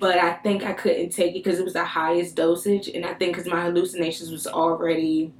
but 0.00 0.18
I 0.18 0.32
think 0.34 0.64
I 0.64 0.72
couldn't 0.72 1.10
take 1.10 1.32
it 1.32 1.44
because 1.44 1.58
it 1.58 1.64
was 1.64 1.74
the 1.74 1.84
highest 1.84 2.36
dosage, 2.36 2.88
and 2.88 3.04
I 3.04 3.14
think 3.14 3.36
because 3.36 3.50
my 3.50 3.62
hallucinations 3.62 4.30
was 4.30 4.46
already, 4.46 5.32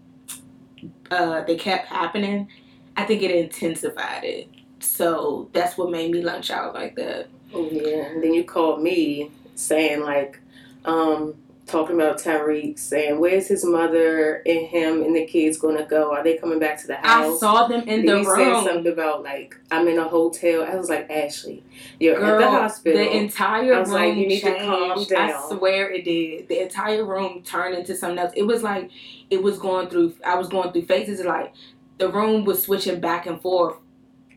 uh, 1.11 1.45
they 1.45 1.57
kept 1.57 1.87
happening. 1.87 2.49
I 2.97 3.05
think 3.05 3.23
it 3.23 3.31
intensified 3.31 4.25
it, 4.25 4.49
so 4.81 5.49
that's 5.53 5.79
what 5.79 5.91
made 5.91 6.11
me 6.11 6.21
lunch 6.21 6.50
out 6.50 6.75
like 6.75 6.95
that. 6.97 7.29
Oh, 7.55 7.69
yeah, 7.71 8.07
and 8.07 8.23
then 8.23 8.35
you 8.35 8.45
called 8.45 8.83
me 8.83 9.31
saying 9.55 10.00
like, 10.00 10.41
um, 10.85 11.35
talking 11.66 11.97
about 11.97 12.18
Tyreek, 12.18 12.78
saying 12.78 13.18
where's 13.18 13.47
his 13.49 13.64
mother 13.64 14.42
and 14.47 14.66
him 14.66 15.02
and 15.02 15.16
the 15.16 15.25
kids 15.26 15.59
gonna 15.59 15.87
go? 15.87 16.12
Are 16.12 16.23
they 16.23 16.37
coming 16.37 16.59
back 16.59 16.80
to 16.83 16.87
the 16.87 16.97
house?" 16.97 17.37
I 17.37 17.38
saw 17.38 17.66
them 17.66 17.83
in 17.88 18.04
Then 18.04 18.23
the 18.23 18.28
room. 18.30 18.64
said 18.64 18.73
something 18.73 18.92
about 18.92 19.23
like 19.23 19.56
I'm 19.71 19.88
in 19.88 19.99
a 19.99 20.04
hotel. 20.09 20.62
I 20.64 20.75
was 20.76 20.88
like 20.88 21.11
Ashley, 21.11 21.62
you're 22.00 22.16
Girl, 22.18 22.35
at 22.35 22.38
the 22.38 22.50
hospital. 22.50 22.99
the 22.99 23.16
entire 23.16 23.75
I 23.75 23.80
was 23.80 23.88
room 23.88 23.99
like, 23.99 24.16
you 24.16 24.26
need 24.26 24.40
to 24.40 24.47
changed. 24.47 24.64
calm 24.64 24.92
I 25.16 25.56
swear 25.56 25.90
it 25.90 26.04
did. 26.04 26.49
The 26.49 26.62
entire 26.62 27.04
room 27.04 27.42
turned 27.42 27.76
into 27.76 27.94
something 27.97 28.18
else. 28.18 28.33
It 28.37 28.44
was 28.47 28.62
like 28.62 28.90
it 29.30 29.42
was 29.42 29.59
going 29.59 29.88
through. 29.88 30.14
I 30.25 30.37
was 30.37 30.49
going 30.49 30.73
through 30.73 30.87
phases. 30.87 31.25
Like 31.25 31.52
the 31.99 32.09
room 32.11 32.44
was 32.44 32.62
switching 32.62 33.00
back 33.00 33.26
and 33.26 33.40
forth. 33.40 33.76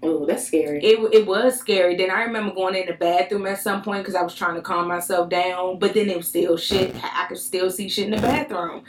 Oh, 0.03 0.25
that's 0.25 0.47
scary. 0.47 0.83
It, 0.83 0.99
it 1.13 1.25
was 1.25 1.57
scary. 1.59 1.95
Then 1.95 2.11
I 2.11 2.23
remember 2.23 2.53
going 2.53 2.75
in 2.75 2.87
the 2.87 2.93
bathroom 2.93 3.45
at 3.47 3.59
some 3.59 3.81
point 3.81 4.03
because 4.03 4.15
I 4.15 4.21
was 4.21 4.35
trying 4.35 4.55
to 4.55 4.61
calm 4.61 4.87
myself 4.87 5.29
down. 5.29 5.79
But 5.79 5.93
then 5.93 6.09
it 6.09 6.17
was 6.17 6.27
still 6.27 6.57
shit. 6.57 6.95
I 7.03 7.25
could 7.27 7.37
still 7.37 7.69
see 7.69 7.89
shit 7.89 8.05
in 8.05 8.11
the 8.11 8.21
bathroom. 8.21 8.83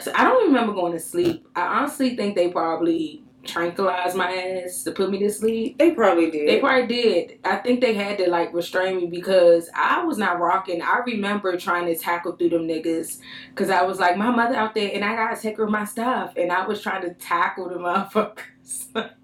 So 0.00 0.12
I 0.14 0.24
don't 0.24 0.46
remember 0.46 0.72
going 0.72 0.92
to 0.92 1.00
sleep. 1.00 1.46
I 1.54 1.62
honestly 1.62 2.16
think 2.16 2.36
they 2.36 2.48
probably 2.48 3.22
tranquilized 3.44 4.16
my 4.16 4.30
ass 4.32 4.82
to 4.84 4.92
put 4.92 5.10
me 5.10 5.18
to 5.18 5.30
sleep. 5.30 5.78
they 5.78 5.92
probably 5.92 6.30
did. 6.30 6.48
They 6.48 6.60
probably 6.60 6.86
did. 6.86 7.38
I 7.44 7.56
think 7.56 7.80
they 7.80 7.94
had 7.94 8.18
to 8.18 8.28
like 8.28 8.52
restrain 8.52 8.96
me 8.96 9.06
because 9.06 9.70
I 9.74 10.04
was 10.04 10.18
not 10.18 10.38
rocking. 10.38 10.82
I 10.82 11.00
remember 11.06 11.56
trying 11.56 11.86
to 11.86 11.96
tackle 11.96 12.32
through 12.32 12.50
them 12.50 12.68
niggas 12.68 13.18
because 13.50 13.70
I 13.70 13.82
was 13.82 13.98
like, 13.98 14.16
my 14.16 14.30
mother 14.30 14.54
out 14.54 14.74
there 14.74 14.90
and 14.92 15.04
I 15.04 15.14
gotta 15.14 15.40
take 15.40 15.56
her 15.56 15.66
my 15.66 15.84
stuff. 15.84 16.34
And 16.36 16.52
I 16.52 16.66
was 16.66 16.82
trying 16.82 17.02
to 17.02 17.14
tackle 17.14 17.68
the 17.68 17.76
motherfuckers. 17.76 19.10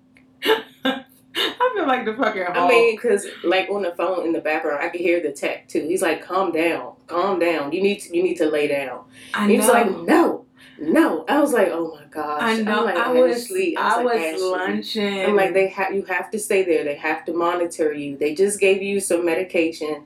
I 0.85 1.73
feel 1.75 1.87
like 1.87 2.05
the 2.07 2.15
fucking 2.15 2.45
I 2.49 2.67
mean, 2.69 2.97
because 2.97 3.27
like 3.45 3.69
on 3.69 3.83
the 3.83 3.93
phone 3.97 4.27
in 4.27 4.33
the 4.33 4.41
background, 4.41 4.83
I 4.83 4.89
could 4.89 5.01
hear 5.01 5.21
the 5.21 5.33
tech 5.33 5.69
too. 5.69 5.81
He's 5.83 6.03
like, 6.03 6.23
"Calm 6.23 6.53
down, 6.53 6.95
calm 7.07 7.39
down. 7.39 7.73
You 7.73 7.83
need 7.83 8.01
to, 8.01 8.17
you 8.17 8.23
need 8.23 8.37
to 8.37 8.47
lay 8.47 8.69
down." 8.69 9.05
I 9.35 9.47
He 9.49 9.57
know. 9.57 9.63
was 9.65 9.69
like, 9.69 9.91
"No, 10.07 10.47
no." 10.81 11.25
I 11.29 11.39
was 11.41 11.53
like, 11.53 11.69
"Oh 11.71 11.95
my 11.95 12.07
gosh." 12.11 12.41
I 12.43 12.63
know. 12.63 12.79
I'm 12.81 12.85
like, 12.87 12.97
I 12.97 13.13
was. 13.13 13.53
I 13.53 13.75
I 13.77 14.03
was, 14.03 14.15
was 14.15 14.43
like, 14.43 14.61
lunching. 14.61 15.25
I'm 15.27 15.37
like, 15.37 15.53
they 15.53 15.69
have 15.69 15.95
you 15.95 16.03
have 16.05 16.31
to 16.31 16.39
stay 16.39 16.65
there. 16.65 16.85
They 16.85 16.97
have 16.97 17.25
to 17.27 17.35
monitor 17.35 17.93
you. 17.93 18.17
They 18.17 18.35
just 18.35 18.59
gave 18.59 18.83
you 18.83 18.99
some 19.01 19.25
medication, 19.27 20.05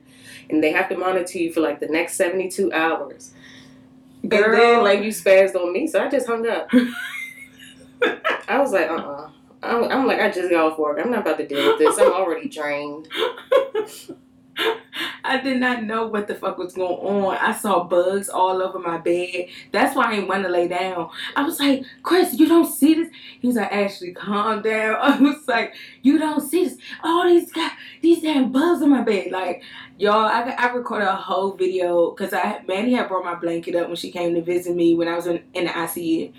and 0.49 0.61
they 0.61 0.71
have 0.73 0.89
to 0.89 0.97
monitor 0.97 1.37
you 1.37 1.53
for 1.53 1.61
like 1.61 1.79
the 1.79 1.87
next 1.87 2.15
72 2.15 2.73
hours. 2.73 3.31
And 4.23 4.31
then 4.31 4.43
Girl. 4.43 4.83
like 4.83 5.01
you 5.01 5.09
spazzed 5.11 5.55
on 5.55 5.71
me, 5.73 5.87
so 5.87 6.03
I 6.03 6.09
just 6.09 6.27
hung 6.27 6.45
up. 6.47 6.67
I 8.47 8.59
was 8.59 8.71
like, 8.73 8.89
uh 8.89 8.95
uh 8.95 9.29
I'm, 9.63 9.83
I'm 9.85 10.07
like, 10.07 10.19
I 10.19 10.29
just 10.31 10.49
got 10.49 10.71
off 10.71 10.79
work. 10.79 10.99
I'm 10.99 11.11
not 11.11 11.21
about 11.21 11.37
to 11.37 11.47
deal 11.47 11.67
with 11.67 11.79
this. 11.79 11.97
I'm 11.97 12.11
already 12.13 12.47
drained. 12.47 13.07
I 15.23 15.39
did 15.39 15.59
not 15.59 15.83
know 15.83 16.07
what 16.07 16.27
the 16.27 16.35
fuck 16.35 16.57
was 16.57 16.73
going 16.73 16.91
on. 16.91 17.37
I 17.37 17.53
saw 17.53 17.83
bugs 17.83 18.29
all 18.29 18.61
over 18.61 18.79
my 18.79 18.97
bed. 18.97 19.47
That's 19.71 19.95
why 19.95 20.05
I 20.05 20.15
didn't 20.15 20.27
want 20.27 20.43
to 20.43 20.49
lay 20.49 20.67
down. 20.67 21.09
I 21.35 21.43
was 21.43 21.59
like, 21.59 21.83
Chris, 22.03 22.33
you 22.33 22.47
don't 22.47 22.71
see 22.71 22.95
this? 22.95 23.09
He 23.39 23.47
was 23.47 23.55
like, 23.55 23.71
Ashley, 23.71 24.11
calm 24.11 24.61
down. 24.61 24.95
I 25.01 25.19
was 25.19 25.47
like, 25.47 25.73
you 26.01 26.17
don't 26.17 26.41
see 26.41 26.65
this? 26.65 26.77
All 27.03 27.27
these 27.27 27.51
guys, 27.51 27.71
these 28.01 28.21
damn 28.21 28.51
bugs 28.51 28.81
on 28.81 28.89
my 28.89 29.01
bed. 29.03 29.31
Like, 29.31 29.63
y'all, 29.97 30.25
I, 30.25 30.55
I 30.57 30.71
recorded 30.73 31.07
a 31.07 31.15
whole 31.15 31.51
video 31.51 32.11
because 32.11 32.33
I 32.33 32.61
Mandy 32.67 32.93
had 32.93 33.07
brought 33.07 33.23
my 33.23 33.35
blanket 33.35 33.75
up 33.75 33.87
when 33.87 33.95
she 33.95 34.11
came 34.11 34.33
to 34.35 34.41
visit 34.41 34.75
me 34.75 34.95
when 34.95 35.07
I 35.07 35.15
was 35.15 35.27
in, 35.27 35.43
in 35.53 35.65
the 35.65 35.71
ICU. 35.71 36.33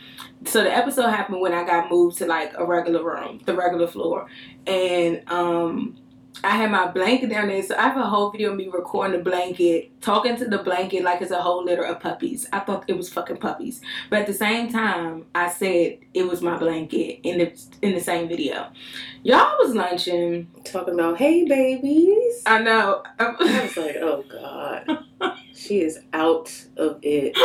So 0.45 0.64
the 0.64 0.76
episode 0.76 1.09
happened 1.09 1.40
when 1.40 1.52
I 1.52 1.64
got 1.64 1.90
moved 1.90 2.19
to 2.19 2.26
like 2.26 2.52
a 2.59 2.66
regular 2.66 3.04
room, 3.04 3.40
the 3.47 3.54
regular 3.54 3.87
floor. 3.87 4.26
And 4.66 5.23
um 5.31 5.97
I 6.45 6.57
had 6.57 6.71
my 6.71 6.89
blanket 6.89 7.31
down 7.31 7.49
there, 7.49 7.62
so 7.62 7.77
I 7.77 7.83
have 7.83 7.97
a 7.97 8.07
whole 8.07 8.31
video 8.31 8.51
of 8.51 8.57
me 8.57 8.69
recording 8.69 9.17
the 9.17 9.23
blanket, 9.23 10.01
talking 10.01 10.37
to 10.37 10.47
the 10.47 10.59
blanket 10.59 11.05
like 11.05 11.23
it's 11.23 11.31
a 11.31 11.41
whole 11.41 11.65
litter 11.65 11.85
of 11.85 12.01
puppies. 12.01 12.49
I 12.53 12.61
thought 12.61 12.85
it 12.89 12.97
was 12.97 13.12
fucking 13.12 13.37
puppies, 13.37 13.81
but 14.11 14.21
at 14.21 14.27
the 14.27 14.33
same 14.35 14.71
time, 14.73 15.27
I 15.35 15.49
said 15.49 15.99
it 16.15 16.27
was 16.27 16.43
my 16.43 16.57
blanket 16.57 17.21
in 17.23 17.39
the 17.39 17.53
in 17.83 17.95
the 17.95 18.01
same 18.01 18.29
video. 18.29 18.71
Y'all 19.23 19.57
was 19.61 19.75
lunching. 19.75 20.49
Talking 20.65 20.95
about, 20.95 21.19
hey 21.19 21.45
babies. 21.45 22.43
I 22.47 22.61
know. 22.61 23.03
I 23.19 23.31
was 23.31 23.77
like, 23.77 23.97
oh 23.97 24.25
god, 24.29 25.37
she 25.55 25.81
is 25.81 26.01
out 26.12 26.53
of 26.77 26.99
it. 27.03 27.37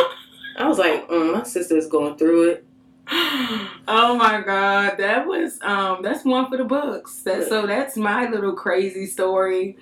I 0.58 0.66
was 0.66 0.78
like, 0.78 1.08
mm, 1.08 1.34
my 1.34 1.44
sister 1.44 1.76
is 1.76 1.86
going 1.86 2.16
through 2.16 2.50
it. 2.50 2.67
Oh 3.10 4.16
my 4.18 4.42
god, 4.44 4.98
that 4.98 5.26
was 5.26 5.58
um 5.62 6.02
that's 6.02 6.24
one 6.24 6.48
for 6.50 6.56
the 6.56 6.64
books. 6.64 7.22
That 7.22 7.48
so 7.48 7.66
that's 7.66 7.96
my 7.96 8.28
little 8.28 8.52
crazy 8.52 9.06
story. 9.06 9.76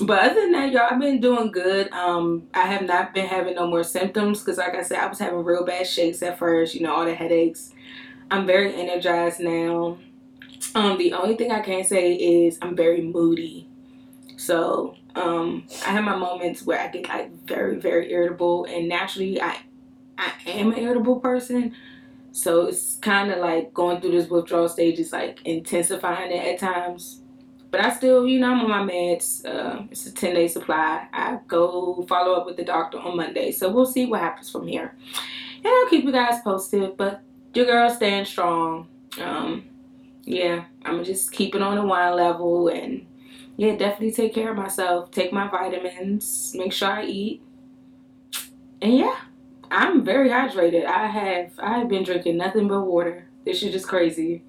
But 0.00 0.30
other 0.30 0.42
than 0.42 0.52
that, 0.52 0.70
y'all, 0.70 0.88
I've 0.90 1.00
been 1.00 1.20
doing 1.20 1.50
good. 1.50 1.90
Um, 1.92 2.46
I 2.54 2.66
have 2.66 2.82
not 2.82 3.14
been 3.14 3.26
having 3.26 3.54
no 3.54 3.66
more 3.66 3.82
symptoms 3.82 4.40
because, 4.40 4.58
like 4.58 4.74
I 4.74 4.82
said, 4.82 4.98
I 4.98 5.06
was 5.06 5.18
having 5.18 5.42
real 5.42 5.64
bad 5.64 5.86
shakes 5.86 6.22
at 6.22 6.38
first. 6.38 6.74
You 6.74 6.82
know, 6.82 6.94
all 6.94 7.04
the 7.04 7.14
headaches. 7.14 7.72
I'm 8.30 8.46
very 8.46 8.74
energized 8.74 9.40
now. 9.40 9.98
Um, 10.74 10.98
the 10.98 11.14
only 11.14 11.36
thing 11.36 11.50
I 11.50 11.60
can 11.60 11.84
say 11.84 12.12
is 12.14 12.58
I'm 12.60 12.76
very 12.76 13.00
moody. 13.00 13.66
So, 14.36 14.94
um, 15.14 15.64
I 15.86 15.90
have 15.90 16.04
my 16.04 16.16
moments 16.16 16.62
where 16.62 16.78
I 16.78 16.88
get 16.88 17.08
like 17.08 17.32
very, 17.46 17.76
very 17.76 18.12
irritable, 18.12 18.66
and 18.66 18.88
naturally, 18.88 19.40
I, 19.40 19.56
I 20.18 20.32
am 20.46 20.72
an 20.72 20.78
irritable 20.78 21.20
person. 21.20 21.74
So 22.38 22.66
it's 22.66 22.94
kind 22.98 23.32
of 23.32 23.38
like 23.38 23.74
going 23.74 24.00
through 24.00 24.12
this 24.12 24.30
withdrawal 24.30 24.68
stage 24.68 25.00
is 25.00 25.12
like 25.12 25.40
intensifying 25.44 26.30
it 26.30 26.46
at 26.46 26.60
times. 26.60 27.20
But 27.72 27.80
I 27.80 27.92
still, 27.92 28.28
you 28.28 28.38
know, 28.38 28.52
I'm 28.52 28.60
on 28.60 28.86
my 28.86 28.92
meds. 28.92 29.44
Uh, 29.44 29.82
it's 29.90 30.06
a 30.06 30.12
10 30.12 30.34
day 30.34 30.46
supply. 30.46 31.08
I 31.12 31.40
go 31.48 32.06
follow 32.08 32.34
up 32.34 32.46
with 32.46 32.56
the 32.56 32.64
doctor 32.64 33.00
on 33.00 33.16
Monday. 33.16 33.50
So 33.50 33.72
we'll 33.72 33.86
see 33.86 34.06
what 34.06 34.20
happens 34.20 34.50
from 34.50 34.68
here. 34.68 34.94
And 35.56 35.66
I'll 35.66 35.88
keep 35.88 36.04
you 36.04 36.12
guys 36.12 36.40
posted. 36.42 36.96
But 36.96 37.22
your 37.54 37.66
girl 37.66 37.90
staying 37.90 38.26
strong. 38.26 38.86
Um, 39.20 39.64
yeah, 40.22 40.66
I'm 40.84 41.02
just 41.02 41.32
keeping 41.32 41.60
on 41.60 41.74
the 41.74 41.82
wine 41.82 42.14
level. 42.14 42.68
And 42.68 43.04
yeah, 43.56 43.74
definitely 43.74 44.12
take 44.12 44.32
care 44.32 44.52
of 44.52 44.56
myself. 44.56 45.10
Take 45.10 45.32
my 45.32 45.48
vitamins. 45.48 46.52
Make 46.54 46.72
sure 46.72 46.88
I 46.88 47.04
eat. 47.04 47.42
And 48.80 48.96
yeah, 48.96 49.16
I'm 49.70 50.04
very 50.04 50.28
hydrated. 50.28 50.86
I 50.86 51.06
have 51.06 51.52
I 51.58 51.78
have 51.78 51.88
been 51.88 52.04
drinking 52.04 52.36
nothing 52.36 52.68
but 52.68 52.82
water. 52.82 53.26
This 53.44 53.62
is 53.62 53.72
just 53.72 53.88
crazy. 53.88 54.44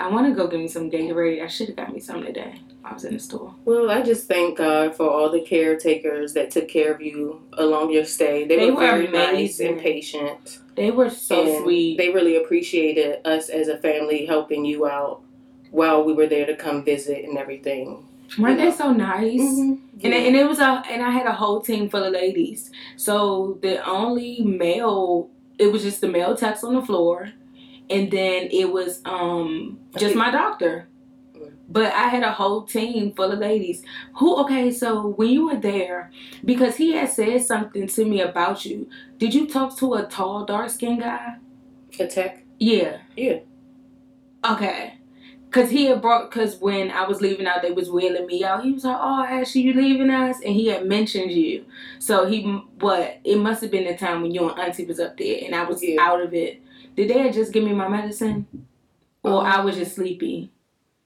I 0.00 0.08
want 0.08 0.28
to 0.28 0.34
go 0.34 0.46
get 0.46 0.60
me 0.60 0.68
some 0.68 0.90
Gatorade. 0.90 1.42
I 1.42 1.48
should 1.48 1.68
have 1.68 1.76
got 1.76 1.92
me 1.92 2.00
some 2.00 2.22
today. 2.22 2.60
I 2.84 2.94
was 2.94 3.04
in 3.04 3.14
the 3.14 3.20
store. 3.20 3.54
Well, 3.64 3.90
I 3.90 4.02
just 4.02 4.28
thank 4.28 4.58
God 4.58 4.94
for 4.94 5.10
all 5.10 5.30
the 5.30 5.40
caretakers 5.40 6.32
that 6.34 6.50
took 6.50 6.68
care 6.68 6.92
of 6.92 7.02
you 7.02 7.42
along 7.54 7.92
your 7.92 8.04
stay. 8.04 8.46
They, 8.46 8.56
They 8.56 8.70
were 8.70 8.76
were 8.76 8.80
very 8.80 9.08
nice 9.08 9.60
and 9.60 9.78
patient. 9.78 10.60
They 10.76 10.92
were 10.92 11.10
so 11.10 11.56
and 11.56 11.64
sweet. 11.64 11.98
They 11.98 12.10
really 12.10 12.36
appreciated 12.36 13.26
us 13.26 13.48
as 13.48 13.68
a 13.68 13.78
family 13.78 14.24
helping 14.26 14.64
you 14.64 14.86
out 14.86 15.20
while 15.70 16.04
we 16.04 16.12
were 16.12 16.28
there 16.28 16.46
to 16.46 16.56
come 16.56 16.84
visit 16.84 17.24
and 17.24 17.36
everything. 17.36 18.07
Weren't 18.36 18.60
you 18.60 18.70
they 18.70 18.76
so 18.76 18.92
nice? 18.92 19.40
Mm-hmm. 19.40 20.04
And, 20.04 20.14
it, 20.14 20.26
and 20.26 20.36
it 20.36 20.46
was 20.46 20.58
a 20.58 20.82
and 20.90 21.02
I 21.02 21.10
had 21.10 21.26
a 21.26 21.32
whole 21.32 21.60
team 21.60 21.88
full 21.88 22.04
of 22.04 22.12
ladies. 22.12 22.70
So 22.96 23.58
the 23.62 23.84
only 23.88 24.42
male, 24.42 25.30
it 25.58 25.72
was 25.72 25.82
just 25.82 26.00
the 26.00 26.08
male 26.08 26.36
techs 26.36 26.62
on 26.62 26.74
the 26.74 26.82
floor, 26.82 27.30
and 27.88 28.10
then 28.10 28.48
it 28.50 28.70
was 28.70 29.00
um 29.04 29.80
just 29.96 30.14
my 30.14 30.30
doctor. 30.30 30.88
But 31.70 31.92
I 31.92 32.08
had 32.08 32.22
a 32.22 32.32
whole 32.32 32.62
team 32.62 33.12
full 33.14 33.32
of 33.32 33.38
ladies 33.38 33.82
who. 34.16 34.36
Okay, 34.42 34.70
so 34.70 35.08
when 35.08 35.30
you 35.30 35.46
were 35.48 35.60
there, 35.60 36.10
because 36.44 36.76
he 36.76 36.92
had 36.92 37.10
said 37.10 37.42
something 37.42 37.86
to 37.88 38.04
me 38.04 38.20
about 38.20 38.64
you. 38.64 38.88
Did 39.18 39.34
you 39.34 39.46
talk 39.46 39.76
to 39.78 39.94
a 39.94 40.04
tall, 40.06 40.44
dark 40.44 40.70
skinned 40.70 41.00
guy? 41.00 41.36
A 41.98 42.06
tech? 42.06 42.44
Yeah. 42.58 42.98
Yeah. 43.16 43.40
Okay. 44.48 44.97
Cause 45.50 45.70
he 45.70 45.86
had 45.86 46.02
brought, 46.02 46.30
cause 46.30 46.56
when 46.60 46.90
I 46.90 47.06
was 47.06 47.22
leaving 47.22 47.46
out, 47.46 47.62
they 47.62 47.70
was 47.72 47.90
wheeling 47.90 48.26
me 48.26 48.44
out. 48.44 48.62
He 48.64 48.72
was 48.72 48.84
like, 48.84 48.98
"Oh, 49.00 49.22
Ashley, 49.24 49.62
you 49.62 49.72
leaving 49.72 50.10
us?" 50.10 50.36
And 50.44 50.54
he 50.54 50.66
had 50.66 50.84
mentioned 50.86 51.30
you. 51.30 51.64
So 51.98 52.26
he, 52.26 52.42
what? 52.80 53.18
It 53.24 53.36
must 53.38 53.62
have 53.62 53.70
been 53.70 53.84
the 53.86 53.96
time 53.96 54.20
when 54.20 54.32
you 54.32 54.46
and 54.48 54.60
Auntie 54.60 54.84
was 54.84 55.00
up 55.00 55.16
there, 55.16 55.40
and 55.44 55.54
I 55.54 55.64
was 55.64 55.82
Yeah. 55.82 56.02
out 56.02 56.20
of 56.20 56.34
it. 56.34 56.60
Did 56.96 57.08
they 57.10 57.30
just 57.30 57.52
give 57.52 57.64
me 57.64 57.72
my 57.72 57.88
medicine, 57.88 58.46
or 59.22 59.40
um, 59.40 59.46
I 59.46 59.60
was 59.60 59.76
just 59.76 59.94
sleepy? 59.94 60.50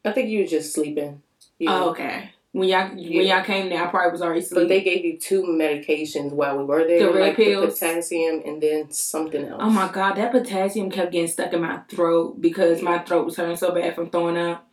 I 0.05 0.11
think 0.11 0.29
you 0.29 0.41
were 0.41 0.47
just 0.49 0.75
sleeping. 0.75 1.23
Yeah. 1.61 1.71
Oh, 1.85 1.91
okay. 1.91 2.31
When 2.53 2.69
y'all 2.69 2.91
when 2.91 3.27
y'all 3.27 3.43
came 3.43 3.71
there, 3.71 3.83
I 3.83 3.87
probably 3.87 4.13
was 4.13 4.21
already 4.21 4.45
But 4.53 4.69
they 4.69 4.83
gave 4.83 5.07
you 5.07 5.19
two 5.19 5.43
medications 5.43 6.33
while 6.33 6.59
we 6.59 6.65
were 6.65 6.87
there. 6.87 7.07
The 7.07 7.13
red 7.13 7.29
like 7.29 7.37
pills? 7.37 7.81
the 7.81 7.87
potassium 7.87 8.43
and 8.45 8.63
then 8.63 8.91
something 8.91 9.47
else. 9.47 9.61
Oh 9.63 9.71
my 9.71 9.91
god, 9.91 10.17
that 10.17 10.33
potassium 10.33 10.91
kept 10.91 11.13
getting 11.13 11.29
stuck 11.29 11.55
in 11.55 11.63
my 11.63 11.79
throat 11.89 12.43
because 12.43 12.83
my 12.83 12.99
throat 12.99 13.25
was 13.25 13.37
hurting 13.37 13.57
so 13.57 13.75
bad 13.75 13.95
from 13.95 14.11
throwing 14.11 14.37
up. 14.37 14.69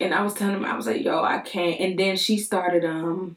And 0.00 0.14
I 0.14 0.22
was 0.22 0.34
telling 0.34 0.56
him, 0.56 0.64
I 0.64 0.74
was 0.76 0.86
like, 0.86 1.02
yo, 1.02 1.22
I 1.22 1.38
can't. 1.38 1.80
And 1.80 1.98
then 1.98 2.16
she 2.16 2.38
started, 2.38 2.84
um, 2.84 3.36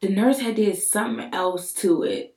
the 0.00 0.08
nurse 0.08 0.40
had 0.40 0.56
did 0.56 0.78
something 0.78 1.32
else 1.32 1.72
to 1.74 2.02
it. 2.02 2.34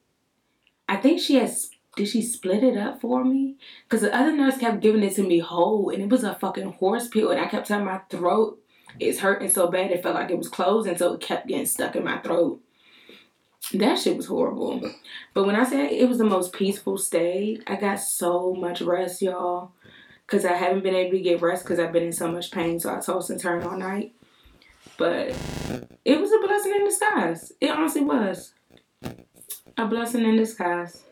I 0.87 0.97
think 0.97 1.19
she 1.19 1.35
has, 1.35 1.71
did 1.95 2.07
she 2.07 2.21
split 2.21 2.63
it 2.63 2.77
up 2.77 3.01
for 3.01 3.23
me? 3.23 3.55
Because 3.83 4.01
the 4.01 4.15
other 4.15 4.31
nurse 4.33 4.57
kept 4.57 4.81
giving 4.81 5.03
it 5.03 5.15
to 5.15 5.23
me 5.23 5.39
whole 5.39 5.89
and 5.89 6.01
it 6.01 6.09
was 6.09 6.23
a 6.23 6.35
fucking 6.35 6.73
horse 6.73 7.07
pill. 7.07 7.31
And 7.31 7.39
I 7.39 7.47
kept 7.47 7.67
telling 7.67 7.85
my 7.85 7.99
throat 8.09 8.61
is 8.99 9.19
hurting 9.19 9.49
so 9.49 9.67
bad 9.67 9.91
it 9.91 10.03
felt 10.03 10.15
like 10.15 10.29
it 10.29 10.37
was 10.37 10.49
closing. 10.49 10.97
So 10.97 11.13
it 11.13 11.21
kept 11.21 11.47
getting 11.47 11.65
stuck 11.65 11.95
in 11.95 12.03
my 12.03 12.17
throat. 12.19 12.61
That 13.73 13.99
shit 13.99 14.17
was 14.17 14.25
horrible. 14.25 14.81
But 15.33 15.45
when 15.45 15.55
I 15.55 15.63
say 15.63 15.97
it 15.97 16.09
was 16.09 16.17
the 16.17 16.25
most 16.25 16.51
peaceful 16.53 16.97
stay, 16.97 17.59
I 17.67 17.75
got 17.75 17.99
so 17.99 18.53
much 18.53 18.81
rest, 18.81 19.21
y'all. 19.21 19.71
Because 20.25 20.45
I 20.45 20.53
haven't 20.53 20.83
been 20.83 20.95
able 20.95 21.11
to 21.11 21.19
get 21.19 21.41
rest 21.41 21.63
because 21.63 21.79
I've 21.79 21.91
been 21.91 22.03
in 22.03 22.13
so 22.13 22.31
much 22.31 22.51
pain. 22.51 22.79
So 22.79 22.93
I 22.93 22.99
tossed 22.99 23.29
and 23.29 23.39
turned 23.39 23.63
all 23.63 23.77
night. 23.77 24.13
But 24.97 25.35
it 26.05 26.19
was 26.19 26.31
a 26.31 26.45
blessing 26.45 26.73
in 26.73 26.85
disguise. 26.85 27.53
It 27.61 27.69
honestly 27.69 28.01
was. 28.01 28.53
A 29.77 29.87
blessing 29.87 30.25
in 30.25 30.35
disguise. 30.35 31.03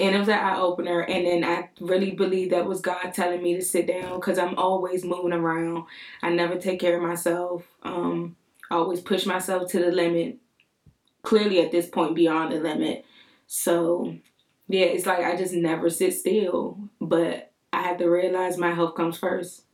And 0.00 0.14
it 0.14 0.18
was 0.18 0.28
an 0.28 0.38
eye 0.38 0.58
opener. 0.58 1.00
And 1.00 1.26
then 1.26 1.44
I 1.44 1.70
really 1.80 2.12
believe 2.12 2.50
that 2.50 2.66
was 2.66 2.80
God 2.80 3.12
telling 3.12 3.42
me 3.42 3.54
to 3.54 3.62
sit 3.62 3.86
down 3.86 4.20
because 4.20 4.38
I'm 4.38 4.56
always 4.56 5.04
moving 5.04 5.32
around. 5.32 5.84
I 6.22 6.30
never 6.30 6.56
take 6.56 6.80
care 6.80 6.96
of 6.96 7.02
myself. 7.02 7.64
Um, 7.82 8.36
I 8.70 8.76
always 8.76 9.00
push 9.00 9.26
myself 9.26 9.70
to 9.72 9.80
the 9.80 9.90
limit. 9.90 10.38
Clearly, 11.22 11.60
at 11.60 11.72
this 11.72 11.86
point, 11.86 12.14
beyond 12.14 12.52
the 12.52 12.60
limit. 12.60 13.04
So, 13.48 14.16
yeah, 14.68 14.86
it's 14.86 15.06
like 15.06 15.24
I 15.24 15.36
just 15.36 15.52
never 15.52 15.90
sit 15.90 16.14
still. 16.14 16.78
But 17.00 17.50
I 17.72 17.82
have 17.82 17.98
to 17.98 18.08
realize 18.08 18.56
my 18.56 18.72
health 18.72 18.94
comes 18.94 19.18
first 19.18 19.64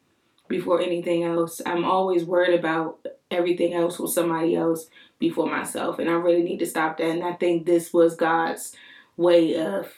before 0.48 0.80
anything 0.80 1.22
else. 1.22 1.60
I'm 1.66 1.84
always 1.84 2.24
worried 2.24 2.58
about 2.58 3.06
everything 3.30 3.74
else 3.74 3.98
with 3.98 4.12
somebody 4.12 4.56
else 4.56 4.88
before 5.18 5.46
myself. 5.46 5.98
And 5.98 6.08
I 6.08 6.14
really 6.14 6.42
need 6.42 6.58
to 6.58 6.66
stop 6.66 6.98
that. 6.98 7.10
And 7.10 7.24
I 7.24 7.32
think 7.34 7.66
this 7.66 7.92
was 7.92 8.16
God's 8.16 8.74
way 9.16 9.56
of 9.56 9.92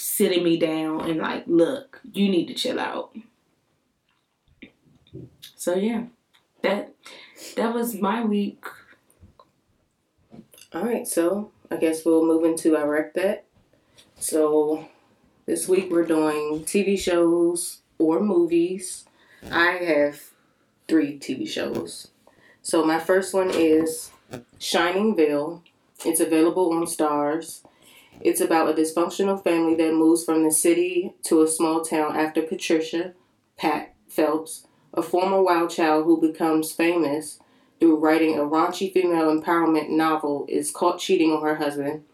sitting 0.00 0.42
me 0.42 0.58
down 0.58 1.08
and 1.08 1.18
like, 1.18 1.44
look, 1.46 2.00
you 2.12 2.28
need 2.28 2.46
to 2.48 2.54
chill 2.54 2.80
out. 2.80 3.14
So 5.56 5.74
yeah. 5.74 6.04
That 6.62 6.94
that 7.56 7.74
was 7.74 7.94
my 7.94 8.24
week. 8.24 8.64
All 10.72 10.84
right, 10.84 11.06
so 11.06 11.50
I 11.70 11.76
guess 11.76 12.04
we'll 12.04 12.24
move 12.24 12.44
into 12.44 12.76
our 12.76 12.88
rec 12.88 13.14
bet. 13.14 13.46
So 14.18 14.88
this 15.46 15.66
week 15.66 15.90
we're 15.90 16.04
doing 16.04 16.64
TV 16.64 16.98
shows 16.98 17.80
or 17.98 18.20
movies. 18.20 19.04
I 19.50 19.72
have 19.72 20.30
three 20.86 21.18
TV 21.18 21.48
shows. 21.48 22.08
So 22.62 22.84
my 22.84 23.00
first 23.00 23.32
one 23.32 23.50
is 23.50 24.10
Shining 24.58 25.16
Vale. 25.16 25.62
It's 26.04 26.20
available 26.20 26.72
on 26.72 26.84
Starz. 26.84 27.62
It's 28.20 28.40
about 28.40 28.68
a 28.68 28.74
dysfunctional 28.74 29.42
family 29.42 29.74
that 29.76 29.94
moves 29.94 30.24
from 30.24 30.44
the 30.44 30.50
city 30.50 31.14
to 31.24 31.42
a 31.42 31.48
small 31.48 31.82
town 31.82 32.16
after 32.16 32.42
Patricia, 32.42 33.14
Pat 33.56 33.94
Phelps, 34.08 34.66
a 34.92 35.02
former 35.02 35.42
wild 35.42 35.70
child 35.70 36.04
who 36.04 36.20
becomes 36.20 36.72
famous 36.72 37.38
through 37.78 37.96
writing 37.96 38.38
a 38.38 38.42
raunchy 38.42 38.92
female 38.92 39.34
empowerment 39.34 39.88
novel, 39.88 40.44
is 40.48 40.70
caught 40.70 40.98
cheating 40.98 41.32
on 41.32 41.42
her 41.42 41.56
husband. 41.56 42.04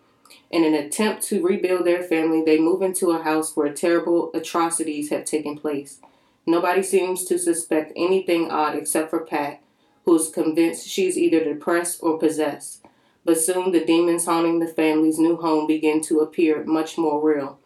In 0.51 0.65
an 0.65 0.75
attempt 0.75 1.23
to 1.25 1.45
rebuild 1.45 1.85
their 1.85 2.03
family, 2.03 2.43
they 2.45 2.59
move 2.59 2.83
into 2.83 3.11
a 3.11 3.23
house 3.23 3.57
where 3.57 3.73
terrible 3.73 4.31
atrocities 4.33 5.11
have 5.11 5.25
taken 5.25 5.59
place. 5.59 6.01
Nobody 6.47 6.83
seems 6.83 7.25
to 7.25 7.39
suspect 7.39 7.93
anything 7.97 8.51
odd 8.51 8.77
except 8.77 9.11
for 9.11 9.21
Pat, 9.21 9.61
who 10.05 10.15
is 10.15 10.29
convinced 10.29 10.87
she's 10.87 11.19
either 11.19 11.43
depressed 11.43 12.01
or 12.01 12.19
possessed. 12.19 12.86
But 13.27 13.41
soon 13.41 13.73
the 13.73 13.85
demons 13.85 14.25
haunting 14.25 14.61
the 14.61 14.69
family's 14.69 15.19
new 15.19 15.37
home 15.37 15.67
begin 15.67 16.01
to 16.03 16.21
appear 16.21 16.65
much 16.65 16.97
more 16.97 17.21
real. 17.21 17.59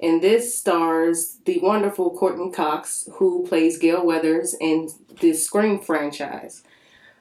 And 0.00 0.22
this 0.22 0.58
stars 0.58 1.38
the 1.44 1.58
wonderful 1.60 2.16
Courteney 2.16 2.50
Cox, 2.50 3.08
who 3.16 3.46
plays 3.46 3.78
Gale 3.78 4.04
Weathers 4.04 4.56
in 4.60 4.88
the 5.20 5.34
Scream 5.34 5.78
franchise. 5.78 6.62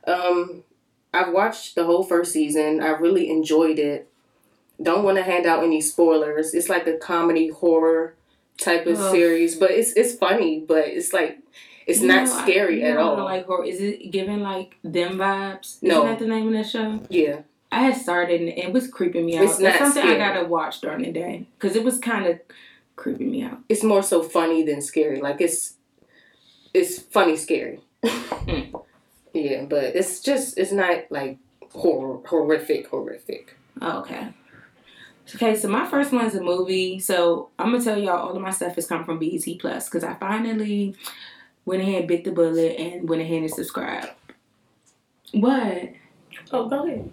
Um, 0.08 0.64
I've 1.14 1.34
watched 1.34 1.76
the 1.76 1.84
whole 1.84 2.04
first 2.04 2.32
season. 2.32 2.82
I 2.82 2.88
really 2.90 3.30
enjoyed 3.30 3.80
it. 3.80 4.10
Don't 4.82 5.04
want 5.04 5.18
to 5.18 5.24
hand 5.24 5.46
out 5.46 5.64
any 5.64 5.82
spoilers. 5.82 6.54
It's 6.54 6.70
like 6.70 6.88
a 6.88 6.98
comedy 6.98 7.50
horror 7.50 8.16
type 8.58 8.88
of 8.88 9.00
Ugh. 9.00 9.12
series, 9.12 9.56
but 9.56 9.72
it's 9.72 9.94
it's 9.94 10.16
funny, 10.16 10.60
but 10.68 10.88
it's 10.88 11.14
like 11.14 11.40
it's 11.86 12.02
You 12.02 12.08
not 12.08 12.26
know, 12.26 12.42
scary 12.42 12.82
you 12.82 12.88
at 12.88 12.98
all. 12.98 13.24
Like 13.24 13.46
horror. 13.46 13.66
Is 13.66 13.80
it 13.82 14.12
giving 14.12 14.42
like 14.42 14.78
them 14.84 15.18
vibes? 15.18 15.78
No. 15.82 15.98
Isn't 16.00 16.10
that 16.10 16.20
the 16.20 16.28
name 16.28 16.48
of 16.48 16.54
that 16.54 16.68
show? 16.70 17.00
yeah, 17.10 17.42
I 17.74 17.80
had 17.82 17.98
started 17.98 18.40
and 18.42 18.50
it 18.50 18.72
was 18.72 18.88
creeping 18.88 19.26
me 19.26 19.38
out. 19.38 19.46
It's 19.46 19.58
That's 19.58 19.80
not 19.80 19.88
something 19.88 20.04
scary. 20.04 20.22
I 20.22 20.34
gotta 20.34 20.48
watch 20.48 20.80
during 20.82 21.04
the 21.04 21.12
day 21.12 21.48
because 21.58 21.76
it 21.76 21.84
was 21.84 21.98
kind 22.00 22.26
of 22.28 22.40
creeping 22.96 23.32
me 23.32 23.42
out. 23.44 23.60
it's 23.68 23.84
more 23.84 24.04
so 24.04 24.22
funny 24.22 24.64
than 24.64 24.82
scary. 24.82 25.20
Like 25.20 25.42
it's 25.42 25.76
it's 26.74 27.00
funny 27.00 27.36
scary. 27.38 27.80
Hmm. 28.04 28.76
Yeah, 29.36 29.66
but 29.66 29.96
it's 29.96 30.20
just 30.20 30.60
it's 30.60 30.72
not 30.72 31.06
like 31.10 31.40
horror 31.72 32.20
horrific 32.28 32.88
horrific. 32.88 33.58
Oh, 33.82 34.02
okay. 34.02 34.28
Okay, 35.34 35.56
so 35.56 35.68
my 35.68 35.88
first 35.88 36.12
one 36.12 36.26
is 36.26 36.36
a 36.36 36.44
movie. 36.44 37.00
So 37.00 37.50
I'm 37.58 37.72
gonna 37.72 37.84
tell 37.84 37.98
y'all 37.98 38.28
all 38.28 38.36
of 38.36 38.42
my 38.44 38.52
stuff 38.52 38.78
is 38.78 38.86
coming 38.86 39.06
from 39.06 39.18
BET 39.18 39.44
Plus 39.60 39.90
because 39.90 40.04
I 40.04 40.14
finally 40.14 40.96
went 41.66 41.82
ahead 41.82 42.02
and 42.02 42.08
bit 42.08 42.24
the 42.26 42.32
bullet 42.32 42.80
and 42.80 43.10
went 43.10 43.24
ahead 43.24 43.42
and 43.42 43.50
subscribed. 43.50 44.12
What? 45.32 45.90
Oh, 46.52 46.70
go 46.70 46.86
ahead. 46.86 47.12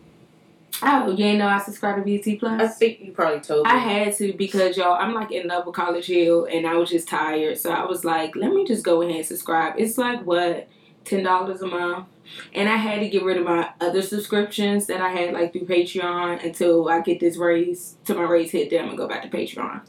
Oh, 0.83 1.11
you 1.11 1.25
ain't 1.27 1.39
know 1.39 1.49
I 1.49 1.59
subscribed 1.59 2.05
to 2.05 2.05
BET 2.05 2.39
Plus? 2.39 2.61
I 2.61 2.67
think 2.69 3.01
you 3.01 3.13
probably 3.13 3.41
told 3.41 3.67
me. 3.67 3.73
I 3.73 3.77
had 3.77 4.17
to 4.17 4.33
because 4.33 4.77
y'all, 4.77 4.95
I'm 4.95 5.13
like 5.13 5.31
in 5.31 5.47
love 5.47 5.67
with 5.67 5.75
College 5.75 6.07
Hill 6.07 6.47
and 6.47 6.67
I 6.67 6.75
was 6.77 6.91
just 6.91 7.09
tired. 7.09 7.59
So 7.59 7.71
I 7.71 7.85
was 7.85 8.05
like, 8.05 8.35
let 8.35 8.53
me 8.53 8.65
just 8.65 8.85
go 8.85 9.03
ahead 9.03 9.17
and 9.17 9.27
subscribe. 9.27 9.75
It's 9.77 9.99
like 9.99 10.25
what, 10.25 10.69
ten 11.05 11.23
dollars 11.23 11.61
a 11.63 11.67
month? 11.67 12.07
And 12.55 12.69
I 12.69 12.77
had 12.77 13.01
to 13.01 13.09
get 13.09 13.25
rid 13.25 13.37
of 13.37 13.45
my 13.45 13.71
other 13.81 14.03
subscriptions 14.03 14.87
that 14.87 15.01
I 15.01 15.11
had 15.11 15.35
like 15.35 15.53
through 15.53 15.67
Patreon 15.67 16.45
until 16.45 16.89
I 16.89 17.01
get 17.01 17.21
this 17.21 17.37
raise 17.37 17.97
till 18.05 18.17
my 18.17 18.23
raise 18.23 18.53
hit. 18.53 18.71
Then 18.71 18.81
I'm 18.81 18.87
gonna 18.87 18.97
go 18.97 19.09
back 19.09 19.23
to 19.23 19.29
Patreon. 19.29 19.83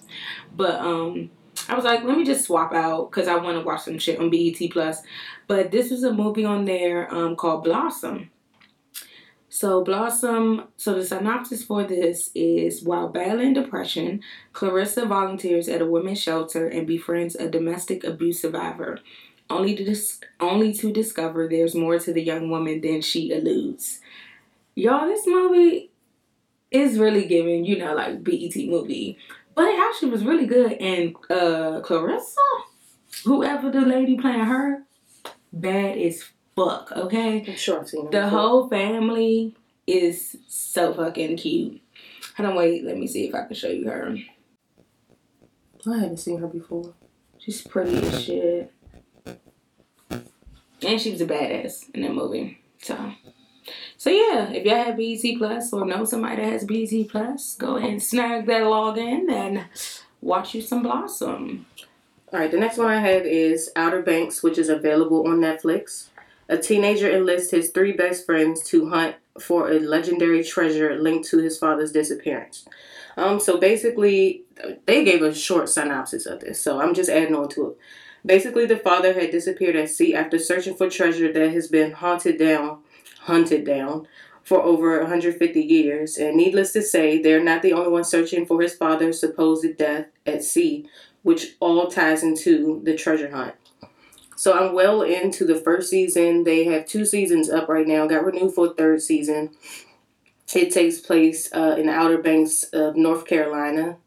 But 0.55 0.79
um, 0.79 1.29
I 1.69 1.75
was 1.75 1.85
like, 1.85 2.03
let 2.03 2.17
me 2.17 2.25
just 2.25 2.45
swap 2.45 2.73
out 2.73 3.11
because 3.11 3.27
I 3.27 3.35
want 3.35 3.57
to 3.57 3.63
watch 3.63 3.83
some 3.83 3.99
shit 3.99 4.19
on 4.19 4.29
BET 4.29 4.59
Plus. 4.71 5.01
But 5.47 5.71
this 5.71 5.91
was 5.91 6.03
a 6.03 6.11
movie 6.11 6.45
on 6.45 6.65
there 6.65 7.13
um 7.13 7.35
called 7.35 7.63
Blossom. 7.63 8.29
So 9.53 9.83
Blossom, 9.83 10.69
so 10.77 10.93
the 10.93 11.05
synopsis 11.05 11.61
for 11.61 11.83
this 11.83 12.31
is 12.33 12.83
while 12.83 13.09
battling 13.09 13.51
depression, 13.51 14.21
Clarissa 14.53 15.05
volunteers 15.05 15.67
at 15.67 15.81
a 15.81 15.85
women's 15.85 16.21
shelter 16.21 16.69
and 16.69 16.87
befriends 16.87 17.35
a 17.35 17.49
domestic 17.49 18.05
abuse 18.05 18.41
survivor, 18.41 18.99
only 19.49 19.75
to 19.75 19.83
dis- 19.83 20.21
only 20.39 20.71
to 20.75 20.93
discover 20.93 21.49
there's 21.49 21.75
more 21.75 21.99
to 21.99 22.13
the 22.13 22.23
young 22.23 22.49
woman 22.49 22.79
than 22.79 23.01
she 23.01 23.33
alludes. 23.33 23.99
Y'all, 24.75 25.05
this 25.05 25.27
movie 25.27 25.91
is 26.71 26.97
really 26.97 27.25
giving, 27.25 27.65
you 27.65 27.77
know, 27.77 27.93
like 27.93 28.23
BET 28.23 28.55
movie. 28.55 29.17
But 29.53 29.65
it 29.65 29.79
actually 29.81 30.11
was 30.11 30.23
really 30.23 30.45
good. 30.45 30.71
And 30.79 31.13
uh 31.29 31.81
Clarissa, 31.81 32.39
whoever 33.25 33.69
the 33.69 33.81
lady 33.81 34.15
playing 34.15 34.45
her, 34.45 34.83
bad 35.51 35.97
as 35.97 36.23
fuck, 36.55 36.91
okay? 36.91 37.43
I'm 37.47 37.55
sure 37.55 37.79
I've 37.79 37.89
seen. 37.89 38.05
The 38.05 38.11
before. 38.11 38.29
whole 38.29 38.69
family 38.69 39.55
is 39.87 40.37
so 40.47 40.93
fucking 40.93 41.37
cute. 41.37 41.81
Hold 42.37 42.49
on, 42.49 42.55
wait. 42.55 42.83
Let 42.83 42.97
me 42.97 43.07
see 43.07 43.27
if 43.27 43.35
I 43.35 43.45
can 43.45 43.55
show 43.55 43.69
you 43.69 43.89
her. 43.89 44.15
I 45.87 45.97
haven't 45.97 46.17
seen 46.17 46.39
her 46.39 46.47
before. 46.47 46.93
She's 47.37 47.61
pretty 47.61 47.97
as 47.97 48.23
shit. 48.23 48.71
and 49.25 51.01
she 51.01 51.11
was 51.11 51.21
a 51.21 51.25
badass 51.25 51.89
in 51.93 52.03
that 52.03 52.13
movie. 52.13 52.61
So, 52.79 53.13
so 53.97 54.09
yeah, 54.09 54.51
if 54.51 54.63
y'all 54.65 54.83
have 54.83 54.97
BET 54.97 55.37
Plus 55.37 55.73
or 55.73 55.85
know 55.85 56.05
somebody 56.05 56.37
that 56.37 56.51
has 56.51 56.65
BET 56.65 57.09
Plus, 57.09 57.55
go 57.55 57.77
ahead 57.77 57.89
and 57.89 58.03
snag 58.03 58.45
that 58.45 58.63
login 58.63 59.31
and 59.31 59.65
watch 60.21 60.53
you 60.53 60.61
some 60.61 60.83
Blossom. 60.83 61.65
All 62.31 62.39
right, 62.39 62.51
the 62.51 62.57
next 62.57 62.77
one 62.77 62.87
I 62.87 63.01
have 63.01 63.25
is 63.25 63.71
Outer 63.75 64.03
Banks, 64.03 64.41
which 64.41 64.57
is 64.57 64.69
available 64.69 65.27
on 65.27 65.39
Netflix. 65.39 66.07
A 66.51 66.57
teenager 66.57 67.09
enlists 67.09 67.51
his 67.51 67.69
three 67.69 67.93
best 67.93 68.25
friends 68.25 68.61
to 68.63 68.89
hunt 68.89 69.15
for 69.39 69.71
a 69.71 69.79
legendary 69.79 70.43
treasure 70.43 71.01
linked 71.01 71.29
to 71.29 71.37
his 71.37 71.57
father's 71.57 71.93
disappearance. 71.93 72.67
Um, 73.15 73.39
so 73.39 73.57
basically, 73.57 74.43
they 74.85 75.05
gave 75.05 75.21
a 75.21 75.33
short 75.33 75.69
synopsis 75.69 76.25
of 76.25 76.41
this, 76.41 76.59
so 76.59 76.81
I'm 76.81 76.93
just 76.93 77.09
adding 77.09 77.35
on 77.35 77.47
to 77.49 77.69
it. 77.69 77.77
Basically, 78.25 78.65
the 78.65 78.75
father 78.75 79.13
had 79.13 79.31
disappeared 79.31 79.77
at 79.77 79.91
sea 79.91 80.13
after 80.13 80.37
searching 80.37 80.75
for 80.75 80.89
treasure 80.89 81.31
that 81.31 81.53
has 81.53 81.69
been 81.69 81.93
haunted 81.93 82.37
down, 82.37 82.79
hunted 83.21 83.65
down 83.65 84.05
for 84.43 84.61
over 84.61 84.99
150 84.99 85.61
years. 85.61 86.17
And 86.17 86.35
needless 86.35 86.73
to 86.73 86.81
say, 86.81 87.21
they're 87.21 87.41
not 87.41 87.61
the 87.61 87.71
only 87.71 87.89
ones 87.89 88.09
searching 88.09 88.45
for 88.45 88.61
his 88.61 88.75
father's 88.75 89.21
supposed 89.21 89.77
death 89.77 90.07
at 90.25 90.43
sea, 90.43 90.85
which 91.23 91.55
all 91.61 91.87
ties 91.87 92.23
into 92.23 92.81
the 92.83 92.97
treasure 92.97 93.31
hunt. 93.31 93.55
So 94.41 94.53
I'm 94.53 94.73
well 94.73 95.03
into 95.03 95.45
the 95.45 95.53
first 95.53 95.91
season. 95.91 96.45
They 96.45 96.63
have 96.63 96.87
two 96.87 97.05
seasons 97.05 97.47
up 97.47 97.69
right 97.69 97.87
now. 97.87 98.07
Got 98.07 98.25
renewed 98.25 98.55
for 98.55 98.65
a 98.65 98.73
third 98.73 98.99
season. 98.99 99.51
It 100.55 100.73
takes 100.73 100.97
place 100.97 101.47
uh, 101.53 101.75
in 101.77 101.85
the 101.85 101.91
Outer 101.91 102.17
Banks 102.17 102.63
of 102.73 102.95
North 102.95 103.27
Carolina. 103.27 103.97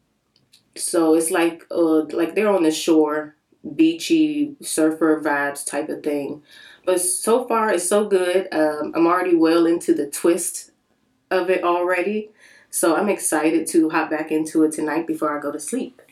So 0.75 1.15
it's 1.15 1.31
like 1.31 1.63
uh, 1.71 2.07
like 2.07 2.35
they're 2.35 2.51
on 2.51 2.65
the 2.65 2.73
shore, 2.73 3.37
beachy 3.77 4.57
surfer 4.61 5.23
vibes 5.23 5.65
type 5.65 5.89
of 5.89 6.03
thing. 6.03 6.43
But 6.85 7.01
so 7.01 7.47
far 7.47 7.71
it's 7.71 7.89
so 7.89 8.09
good. 8.09 8.49
Um, 8.51 8.93
I'm 8.97 9.07
already 9.07 9.37
well 9.37 9.67
into 9.67 9.95
the 9.95 10.11
twist 10.11 10.73
of 11.31 11.49
it 11.49 11.63
already. 11.63 12.33
So 12.71 12.97
I'm 12.97 13.09
excited 13.09 13.69
to 13.69 13.91
hop 13.91 14.11
back 14.11 14.33
into 14.33 14.65
it 14.65 14.73
tonight 14.73 15.07
before 15.07 15.39
I 15.39 15.41
go 15.41 15.53
to 15.53 15.61
sleep. 15.61 16.03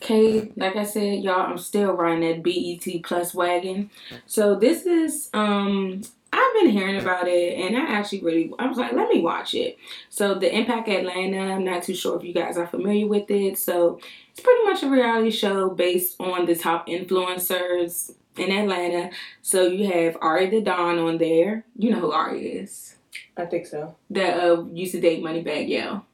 Okay, 0.00 0.52
like 0.56 0.76
I 0.76 0.84
said, 0.84 1.22
y'all, 1.24 1.40
I'm 1.50 1.58
still 1.58 1.92
riding 1.92 2.20
that 2.20 2.42
BET 2.42 3.02
Plus 3.02 3.34
wagon. 3.34 3.90
So 4.26 4.54
this 4.54 4.86
is 4.86 5.28
um 5.34 6.02
I've 6.32 6.54
been 6.54 6.70
hearing 6.70 7.00
about 7.00 7.26
it 7.26 7.54
and 7.58 7.76
I 7.76 7.80
actually 7.80 8.20
really 8.20 8.52
I 8.58 8.66
was 8.66 8.78
like, 8.78 8.92
let 8.92 9.08
me 9.08 9.20
watch 9.20 9.54
it. 9.54 9.76
So 10.08 10.34
the 10.34 10.54
Impact 10.54 10.88
Atlanta, 10.88 11.54
I'm 11.54 11.64
not 11.64 11.82
too 11.82 11.94
sure 11.94 12.16
if 12.16 12.22
you 12.24 12.32
guys 12.32 12.56
are 12.56 12.66
familiar 12.66 13.06
with 13.06 13.30
it. 13.30 13.58
So 13.58 13.98
it's 14.30 14.40
pretty 14.40 14.64
much 14.64 14.82
a 14.82 14.88
reality 14.88 15.30
show 15.30 15.70
based 15.70 16.16
on 16.20 16.46
the 16.46 16.54
top 16.54 16.86
influencers 16.86 18.12
in 18.36 18.52
Atlanta. 18.52 19.10
So 19.42 19.66
you 19.66 19.90
have 19.90 20.16
Ari 20.20 20.50
the 20.50 20.60
Don 20.60 20.98
on 20.98 21.18
there. 21.18 21.64
You 21.76 21.90
know 21.90 22.00
who 22.00 22.12
Ari 22.12 22.46
is. 22.46 22.94
I 23.36 23.46
think 23.46 23.66
so. 23.66 23.96
That 24.10 24.38
uh 24.38 24.64
used 24.66 24.92
to 24.92 25.00
date 25.00 25.24
Moneybagg 25.24 25.68
Yo. 25.68 25.90
Um 25.90 26.04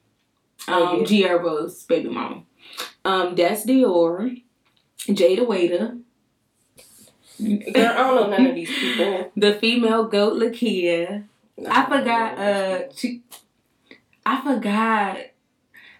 Oh, 0.68 0.98
yeah. 1.00 1.04
G 1.04 1.22
Herbo's 1.22 1.82
baby 1.82 2.08
mama. 2.08 2.42
Um 3.04 3.34
Dess 3.34 3.66
Dior, 3.66 4.42
Jayda 5.08 5.46
Wayda, 5.46 6.00
Girl, 7.40 7.58
I 7.76 7.94
don't 7.94 8.16
know 8.16 8.26
none 8.28 8.46
of 8.46 8.54
these 8.54 8.68
people. 8.68 9.30
the 9.36 9.54
female 9.54 10.04
goat 10.04 10.34
Lakeyah. 10.34 11.24
I 11.68 11.84
forgot 11.84 12.38
uh 12.38 12.92
she 12.94 13.22
I 14.24 14.40
forgot 14.42 15.18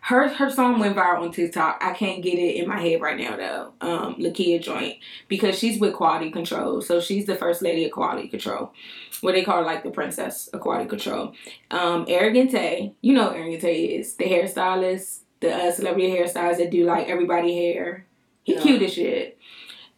her 0.03 0.29
her 0.29 0.51
song 0.51 0.79
went 0.79 0.97
viral 0.97 1.23
on 1.23 1.33
TikTok. 1.33 1.79
I 1.81 1.93
can't 1.93 2.23
get 2.23 2.35
it 2.35 2.57
in 2.57 2.69
my 2.69 2.81
head 2.81 3.01
right 3.01 3.19
now 3.19 3.37
though. 3.37 3.73
Um 3.81 4.15
Lakeyah 4.15 4.63
joint. 4.63 4.99
Because 5.27 5.59
she's 5.59 5.81
with 5.81 5.95
quality 5.95 6.31
control. 6.31 6.81
So 6.81 7.01
she's 7.01 7.27
the 7.27 7.37
first 7.37 7.63
lady 7.63 7.85
of 7.85 7.91
quality 7.91 8.29
control. 8.29 8.73
What 9.21 9.33
they 9.33 9.43
call 9.43 9.59
her, 9.59 9.65
like 9.65 9.83
the 9.83 9.91
princess 9.91 10.47
of 10.49 10.61
quality 10.61 10.89
control. 10.89 11.33
Um 11.73 12.05
Arrogant 12.07 12.53
Tay, 12.53 12.95
you 13.01 13.13
know 13.13 13.31
who 13.31 13.37
Arrogant 13.37 13.63
Tay 13.63 13.85
is, 13.87 14.15
the 14.15 14.25
hairstylist, 14.25 15.21
the 15.45 15.55
uh, 15.55 15.73
celebrity 15.73 16.09
hairstylists 16.11 16.59
that 16.59 16.71
do 16.71 16.85
like 16.85 17.09
everybody 17.09 17.55
hair. 17.57 18.07
He 18.43 18.55
No. 18.57 18.63
cute 18.63 18.83
as 18.83 18.93
shit. 18.95 19.39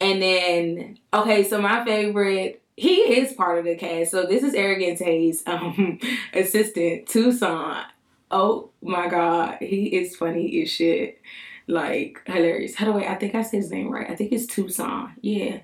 And 0.00 0.20
then 0.20 0.98
okay, 1.12 1.42
so 1.44 1.61
my 1.61 1.85
favorite 1.85 2.62
he 2.76 2.96
is 3.18 3.32
part 3.32 3.59
of 3.59 3.64
the 3.64 3.74
cast. 3.76 4.11
So 4.11 4.26
this 4.26 4.42
is 4.42 4.52
Arrogant 4.52 4.98
Tay's 4.98 5.42
um, 5.46 5.98
assistant, 6.35 7.06
Tucson. 7.09 7.85
Oh 8.30 8.70
my 8.82 9.09
god, 9.09 9.59
he 9.61 9.87
is 9.96 10.14
funny 10.16 10.62
as 10.62 10.70
shit. 10.70 11.20
Like 11.66 12.20
hilarious. 12.26 12.74
How 12.76 12.87
do 12.87 12.98
I? 12.98 13.12
I 13.12 13.14
think 13.16 13.35
I 13.35 13.42
said 13.42 13.56
his 13.62 13.70
name 13.70 13.90
right. 13.90 14.09
I 14.11 14.14
think 14.14 14.32
it's 14.32 14.46
Tucson. 14.46 15.14
Yeah, 15.22 15.61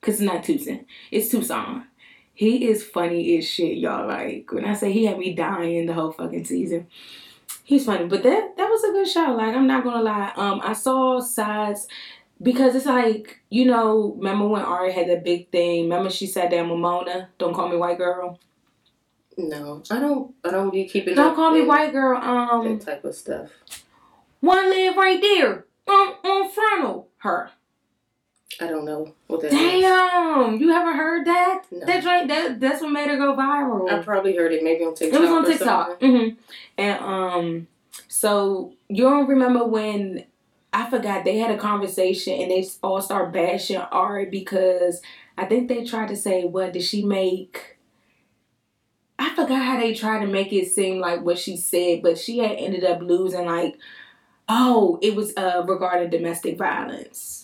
cause 0.00 0.14
it's 0.14 0.20
not 0.22 0.42
Tucson. 0.42 0.86
It's 1.10 1.28
Tucson. 1.28 1.84
He 2.32 2.66
is 2.68 2.82
funny 2.82 3.38
as 3.38 3.46
shit, 3.48 3.76
y'all. 3.78 4.08
Like 4.08 4.50
when 4.50 4.64
I 4.64 4.74
say 4.74 4.90
he 4.90 5.04
had 5.04 5.18
me 5.18 5.34
dying 5.34 5.86
the 5.86 5.92
whole 5.92 6.10
fucking 6.12 6.44
season. 6.46 6.86
He's 7.66 7.86
funny, 7.86 8.06
but 8.06 8.22
that 8.22 8.56
that 8.58 8.68
was 8.68 8.84
a 8.84 8.92
good 8.92 9.08
show. 9.08 9.32
Like 9.32 9.54
I'm 9.56 9.66
not 9.66 9.82
gonna 9.84 10.02
lie. 10.02 10.32
Um, 10.36 10.60
I 10.62 10.74
saw 10.74 11.18
sides 11.20 11.88
because 12.42 12.74
it's 12.74 12.84
like 12.86 13.40
you 13.48 13.64
know. 13.64 14.14
Remember 14.18 14.46
when 14.46 14.62
Ari 14.62 14.92
had 14.92 15.08
that 15.08 15.24
big 15.24 15.50
thing? 15.50 15.84
Remember 15.84 16.10
she 16.10 16.26
sat 16.26 16.50
down 16.50 16.68
with 16.68 16.78
Mona. 16.78 17.30
Don't 17.38 17.54
call 17.54 17.68
me 17.70 17.76
white 17.78 17.96
girl. 17.98 18.38
No, 19.38 19.82
I 19.90 19.98
don't. 19.98 20.34
I 20.44 20.50
don't 20.50 20.70
be 20.70 20.84
keeping. 20.86 21.14
Don't 21.14 21.34
call 21.34 21.52
me 21.52 21.62
white 21.62 21.92
girl. 21.92 22.18
Um, 22.20 22.78
That 22.78 22.84
type 22.84 23.04
of 23.04 23.14
stuff. 23.14 23.50
one 24.40 24.68
live 24.70 24.96
right 24.96 25.20
there. 25.20 25.64
Um, 25.88 26.14
on 26.22 26.50
frontal 26.50 27.08
her. 27.18 27.50
I 28.60 28.66
don't 28.68 28.84
know 28.84 29.14
what 29.26 29.40
that 29.40 29.50
Damn, 29.50 30.58
you 30.60 30.68
haven't 30.68 30.96
heard 30.96 31.26
that? 31.26 31.43
No. 31.70 31.86
That 31.86 32.02
joint. 32.02 32.28
That 32.28 32.60
that's 32.60 32.80
what 32.82 32.90
made 32.92 33.08
her 33.08 33.16
go 33.16 33.34
viral. 33.36 33.90
I 33.90 34.02
probably 34.02 34.36
heard 34.36 34.52
it 34.52 34.62
maybe 34.62 34.84
on 34.84 34.94
TikTok. 34.94 35.18
It 35.18 35.22
was 35.22 35.30
on 35.30 35.44
TikTok. 35.44 35.88
something. 35.88 36.16
hmm 36.16 36.28
And 36.78 36.98
um, 37.00 37.66
so 38.08 38.72
you 38.88 39.04
don't 39.04 39.28
remember 39.28 39.64
when 39.64 40.24
I 40.72 40.90
forgot 40.90 41.24
they 41.24 41.38
had 41.38 41.50
a 41.50 41.58
conversation 41.58 42.40
and 42.40 42.50
they 42.50 42.66
all 42.82 43.00
start 43.00 43.32
bashing 43.32 43.76
Ari 43.76 44.26
because 44.26 45.00
I 45.38 45.44
think 45.46 45.68
they 45.68 45.84
tried 45.84 46.08
to 46.08 46.16
say, 46.16 46.44
"What 46.44 46.72
did 46.72 46.82
she 46.82 47.04
make?" 47.04 47.78
I 49.18 49.30
forgot 49.34 49.62
how 49.64 49.78
they 49.78 49.94
tried 49.94 50.20
to 50.24 50.26
make 50.26 50.52
it 50.52 50.68
seem 50.72 50.98
like 51.00 51.22
what 51.22 51.38
she 51.38 51.56
said, 51.56 52.02
but 52.02 52.18
she 52.18 52.38
had 52.38 52.52
ended 52.52 52.84
up 52.84 53.00
losing 53.00 53.46
like, 53.46 53.78
oh, 54.48 54.98
it 55.02 55.14
was 55.14 55.32
uh 55.36 55.64
regarding 55.66 56.10
domestic 56.10 56.58
violence. 56.58 57.43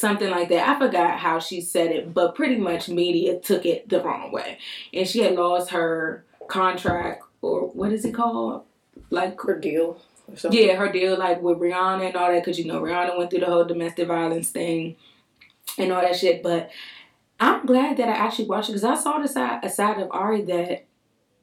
Something 0.00 0.30
like 0.30 0.48
that. 0.48 0.66
I 0.66 0.78
forgot 0.78 1.18
how 1.18 1.40
she 1.40 1.60
said 1.60 1.90
it, 1.90 2.14
but 2.14 2.34
pretty 2.34 2.56
much 2.56 2.88
media 2.88 3.38
took 3.38 3.66
it 3.66 3.86
the 3.86 4.02
wrong 4.02 4.32
way. 4.32 4.56
And 4.94 5.06
she 5.06 5.20
had 5.20 5.34
lost 5.34 5.72
her 5.72 6.24
contract 6.48 7.22
or 7.42 7.68
what 7.68 7.92
is 7.92 8.06
it 8.06 8.14
called? 8.14 8.62
Like 9.10 9.38
Her 9.42 9.58
deal. 9.58 10.00
Or 10.26 10.36
something. 10.38 10.58
yeah, 10.58 10.76
her 10.76 10.90
deal 10.90 11.18
like 11.18 11.42
with 11.42 11.58
Rihanna 11.58 12.06
and 12.06 12.16
all 12.16 12.32
that, 12.32 12.42
because 12.42 12.58
you 12.58 12.64
know 12.64 12.80
Rihanna 12.80 13.18
went 13.18 13.28
through 13.28 13.40
the 13.40 13.46
whole 13.46 13.66
domestic 13.66 14.08
violence 14.08 14.48
thing 14.48 14.96
and 15.76 15.92
all 15.92 16.00
that 16.00 16.16
shit. 16.16 16.42
But 16.42 16.70
I'm 17.38 17.66
glad 17.66 17.98
that 17.98 18.08
I 18.08 18.12
actually 18.12 18.46
watched 18.46 18.70
it 18.70 18.72
because 18.72 18.84
I 18.84 18.94
saw 18.94 19.18
the 19.18 19.28
side 19.28 19.62
a 19.62 19.68
side 19.68 20.00
of 20.00 20.08
Ari 20.12 20.44
that 20.44 20.86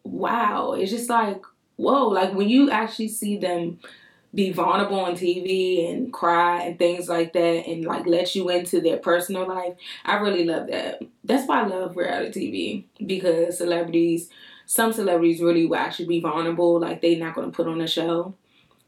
wow, 0.04 0.72
it's 0.72 0.90
just 0.90 1.12
like 1.12 1.44
whoa, 1.76 2.08
like 2.08 2.34
when 2.34 2.50
you 2.50 2.72
actually 2.72 3.10
see 3.10 3.38
them 3.38 3.78
be 4.34 4.52
vulnerable 4.52 5.00
on 5.00 5.14
TV 5.16 5.90
and 5.90 6.12
cry 6.12 6.62
and 6.64 6.78
things 6.78 7.08
like 7.10 7.34
that 7.34 7.68
and 7.68 7.86
like 7.86 8.06
let 8.06 8.36
you 8.36 8.50
into 8.50 8.82
their 8.82 8.98
personal 8.98 9.48
life. 9.48 9.74
I 10.06 10.18
really 10.18 10.46
love 10.46 10.68
that. 10.68 11.02
That's 11.24 11.48
why 11.48 11.62
I 11.62 11.68
love 11.68 11.98
reality 11.98 12.86
TV 13.00 13.08
because 13.08 13.58
celebrities, 13.58 14.30
some 14.66 14.94
celebrities 14.94 15.42
really 15.42 15.66
will 15.66 15.78
actually 15.78 16.08
be 16.08 16.20
vulnerable. 16.20 16.80
Like 16.80 17.02
they're 17.02 17.18
not 17.18 17.36
going 17.36 17.52
to 17.52 17.56
put 17.56 17.68
on 17.68 17.82
a 17.82 17.88
show 17.88 18.36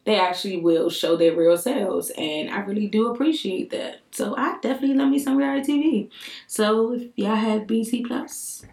they 0.06 0.19
actually 0.19 0.58
will 0.58 0.89
show 0.89 1.15
their 1.15 1.36
real 1.36 1.58
selves 1.58 2.12
and 2.17 2.49
I 2.49 2.60
really 2.62 2.88
do 2.88 3.12
appreciate 3.12 3.69
that. 3.69 3.99
So 4.12 4.36
I 4.36 4.58
definitely 4.62 4.95
love 4.95 5.10
me 5.10 5.19
some 5.19 5.38
reality 5.38 5.73
TV. 5.73 6.10
So 6.47 6.93
if 6.93 7.10
y'all 7.15 7.36
have 7.36 7.67
BET 7.67 7.91
Plus, 8.08 8.65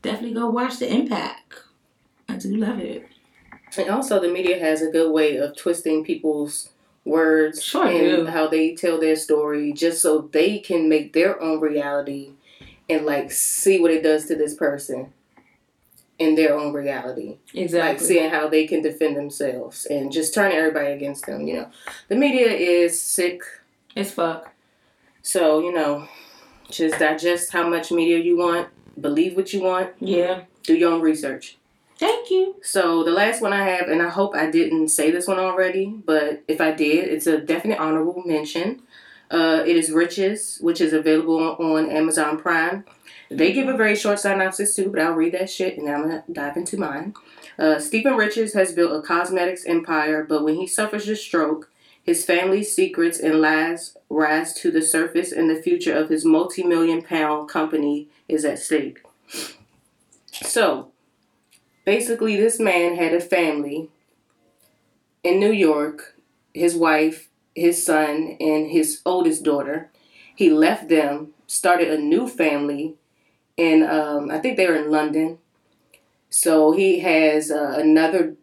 definitely 0.00 0.34
go 0.34 0.48
watch 0.48 0.78
the 0.78 0.90
impact. 0.90 1.54
I 2.28 2.36
do 2.36 2.56
love 2.56 2.78
it. 2.78 3.06
And 3.76 3.88
also, 3.88 4.20
the 4.20 4.28
media 4.28 4.58
has 4.58 4.82
a 4.82 4.90
good 4.90 5.10
way 5.12 5.36
of 5.36 5.56
twisting 5.56 6.04
people's 6.04 6.70
words 7.04 7.62
Sure 7.62 7.86
and 7.86 8.26
do. 8.26 8.26
how 8.26 8.46
they 8.48 8.74
tell 8.74 9.00
their 9.00 9.16
story, 9.16 9.72
just 9.72 10.02
so 10.02 10.28
they 10.32 10.58
can 10.58 10.88
make 10.88 11.12
their 11.12 11.40
own 11.42 11.60
reality 11.60 12.32
and 12.88 13.06
like 13.06 13.32
see 13.32 13.80
what 13.80 13.90
it 13.90 14.02
does 14.02 14.26
to 14.26 14.36
this 14.36 14.54
person 14.54 15.12
in 16.18 16.34
their 16.34 16.54
own 16.56 16.72
reality. 16.72 17.38
Exactly. 17.54 17.88
Like 17.92 18.00
seeing 18.00 18.30
how 18.30 18.48
they 18.48 18.66
can 18.66 18.82
defend 18.82 19.16
themselves 19.16 19.86
and 19.86 20.12
just 20.12 20.34
turn 20.34 20.52
everybody 20.52 20.92
against 20.92 21.26
them. 21.26 21.46
You 21.48 21.54
know, 21.54 21.70
the 22.08 22.16
media 22.16 22.48
is 22.48 23.00
sick, 23.00 23.42
it's 23.96 24.10
fuck. 24.12 24.52
so 25.22 25.60
you 25.60 25.72
know, 25.72 26.06
just 26.70 26.98
digest 26.98 27.52
how 27.52 27.68
much 27.68 27.90
media 27.90 28.18
you 28.18 28.36
want, 28.36 28.68
believe 29.00 29.34
what 29.36 29.52
you 29.52 29.62
want, 29.62 29.90
Yeah. 29.98 30.42
do 30.62 30.74
your 30.76 30.92
own 30.92 31.00
research. 31.00 31.56
Thank 31.98 32.30
you. 32.30 32.56
So 32.62 33.04
the 33.04 33.10
last 33.10 33.40
one 33.40 33.52
I 33.52 33.64
have, 33.64 33.88
and 33.88 34.02
I 34.02 34.08
hope 34.08 34.34
I 34.34 34.50
didn't 34.50 34.88
say 34.88 35.10
this 35.10 35.28
one 35.28 35.38
already, 35.38 35.86
but 35.86 36.42
if 36.48 36.60
I 36.60 36.72
did, 36.72 37.08
it's 37.08 37.26
a 37.26 37.38
definite 37.38 37.78
honorable 37.78 38.22
mention. 38.26 38.82
Uh, 39.30 39.62
it 39.66 39.76
is 39.76 39.90
Riches, 39.90 40.58
which 40.60 40.80
is 40.80 40.92
available 40.92 41.56
on 41.58 41.90
Amazon 41.90 42.38
Prime. 42.38 42.84
They 43.30 43.52
give 43.52 43.68
a 43.68 43.76
very 43.76 43.96
short 43.96 44.20
synopsis 44.20 44.76
too, 44.76 44.90
but 44.90 45.00
I'll 45.00 45.14
read 45.14 45.32
that 45.32 45.48
shit 45.48 45.78
and 45.78 45.86
then 45.86 45.94
I'm 45.94 46.02
gonna 46.02 46.24
dive 46.30 46.56
into 46.56 46.76
mine. 46.76 47.14
Uh, 47.58 47.78
Stephen 47.78 48.14
Richards 48.14 48.52
has 48.54 48.72
built 48.72 48.92
a 48.92 49.06
cosmetics 49.06 49.64
empire, 49.64 50.24
but 50.24 50.44
when 50.44 50.56
he 50.56 50.66
suffers 50.66 51.08
a 51.08 51.16
stroke, 51.16 51.70
his 52.02 52.24
family's 52.24 52.74
secrets 52.74 53.18
and 53.18 53.40
lies 53.40 53.96
rise 54.10 54.52
to 54.54 54.70
the 54.70 54.82
surface, 54.82 55.32
and 55.32 55.48
the 55.48 55.62
future 55.62 55.94
of 55.94 56.08
his 56.08 56.24
multi 56.24 56.62
million 56.62 57.00
pound 57.02 57.48
company 57.48 58.08
is 58.28 58.44
at 58.44 58.58
stake. 58.58 59.02
So, 60.30 60.91
basically, 61.84 62.36
this 62.36 62.58
man 62.60 62.96
had 62.96 63.14
a 63.14 63.20
family 63.20 63.90
in 65.22 65.38
New 65.38 65.52
York 65.52 66.12
his 66.54 66.76
wife, 66.76 67.28
his 67.54 67.84
son, 67.84 68.36
and 68.40 68.70
his 68.70 69.00
oldest 69.04 69.42
daughter. 69.42 69.90
He 70.34 70.50
left 70.50 70.88
them, 70.88 71.28
started 71.46 71.88
a 71.88 71.98
new 71.98 72.28
family, 72.28 72.94
and 73.58 73.84
um, 73.84 74.30
I 74.30 74.38
think 74.38 74.56
they 74.56 74.66
were 74.66 74.76
in 74.76 74.90
London. 74.90 75.38
So 76.30 76.72
he 76.72 77.00
has 77.00 77.50
uh, 77.50 77.74
another, 77.76 78.36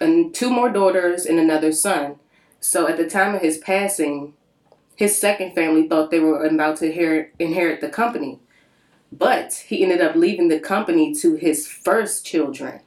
uh, 0.00 0.24
two 0.32 0.50
more 0.50 0.70
daughters 0.70 1.26
and 1.26 1.38
another 1.38 1.72
son. 1.72 2.16
So 2.60 2.88
at 2.88 2.96
the 2.96 3.08
time 3.08 3.34
of 3.34 3.42
his 3.42 3.58
passing, 3.58 4.34
his 4.96 5.18
second 5.18 5.54
family 5.54 5.86
thought 5.86 6.10
they 6.10 6.20
were 6.20 6.44
about 6.44 6.78
to 6.78 6.86
inherit, 6.86 7.34
inherit 7.38 7.80
the 7.80 7.88
company. 7.88 8.40
But 9.12 9.64
he 9.68 9.82
ended 9.82 10.00
up 10.00 10.16
leaving 10.16 10.48
the 10.48 10.58
company 10.58 11.14
to 11.16 11.34
his 11.36 11.68
first 11.68 12.26
children. 12.26 12.80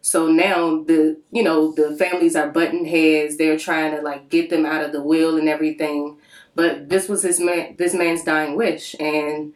So 0.00 0.28
now 0.28 0.84
the 0.84 1.18
you 1.32 1.42
know 1.42 1.72
the 1.72 1.96
families 1.96 2.36
are 2.36 2.48
button 2.48 2.84
heads. 2.84 3.36
They're 3.36 3.58
trying 3.58 3.94
to 3.96 4.02
like 4.02 4.28
get 4.28 4.50
them 4.50 4.64
out 4.64 4.84
of 4.84 4.92
the 4.92 5.02
will 5.02 5.36
and 5.36 5.48
everything. 5.48 6.18
But 6.54 6.88
this 6.88 7.08
was 7.08 7.22
his 7.22 7.40
man 7.40 7.74
this 7.76 7.92
man's 7.92 8.22
dying 8.22 8.56
wish, 8.56 8.94
and 9.00 9.52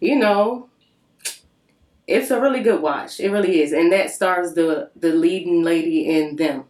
you 0.00 0.16
know 0.16 0.68
it's 2.06 2.30
a 2.30 2.40
really 2.40 2.62
good 2.62 2.80
watch. 2.80 3.20
It 3.20 3.30
really 3.30 3.60
is, 3.60 3.72
and 3.72 3.92
that 3.92 4.10
stars 4.10 4.54
the 4.54 4.90
the 4.96 5.10
leading 5.12 5.62
lady 5.62 6.08
in 6.08 6.36
them. 6.36 6.64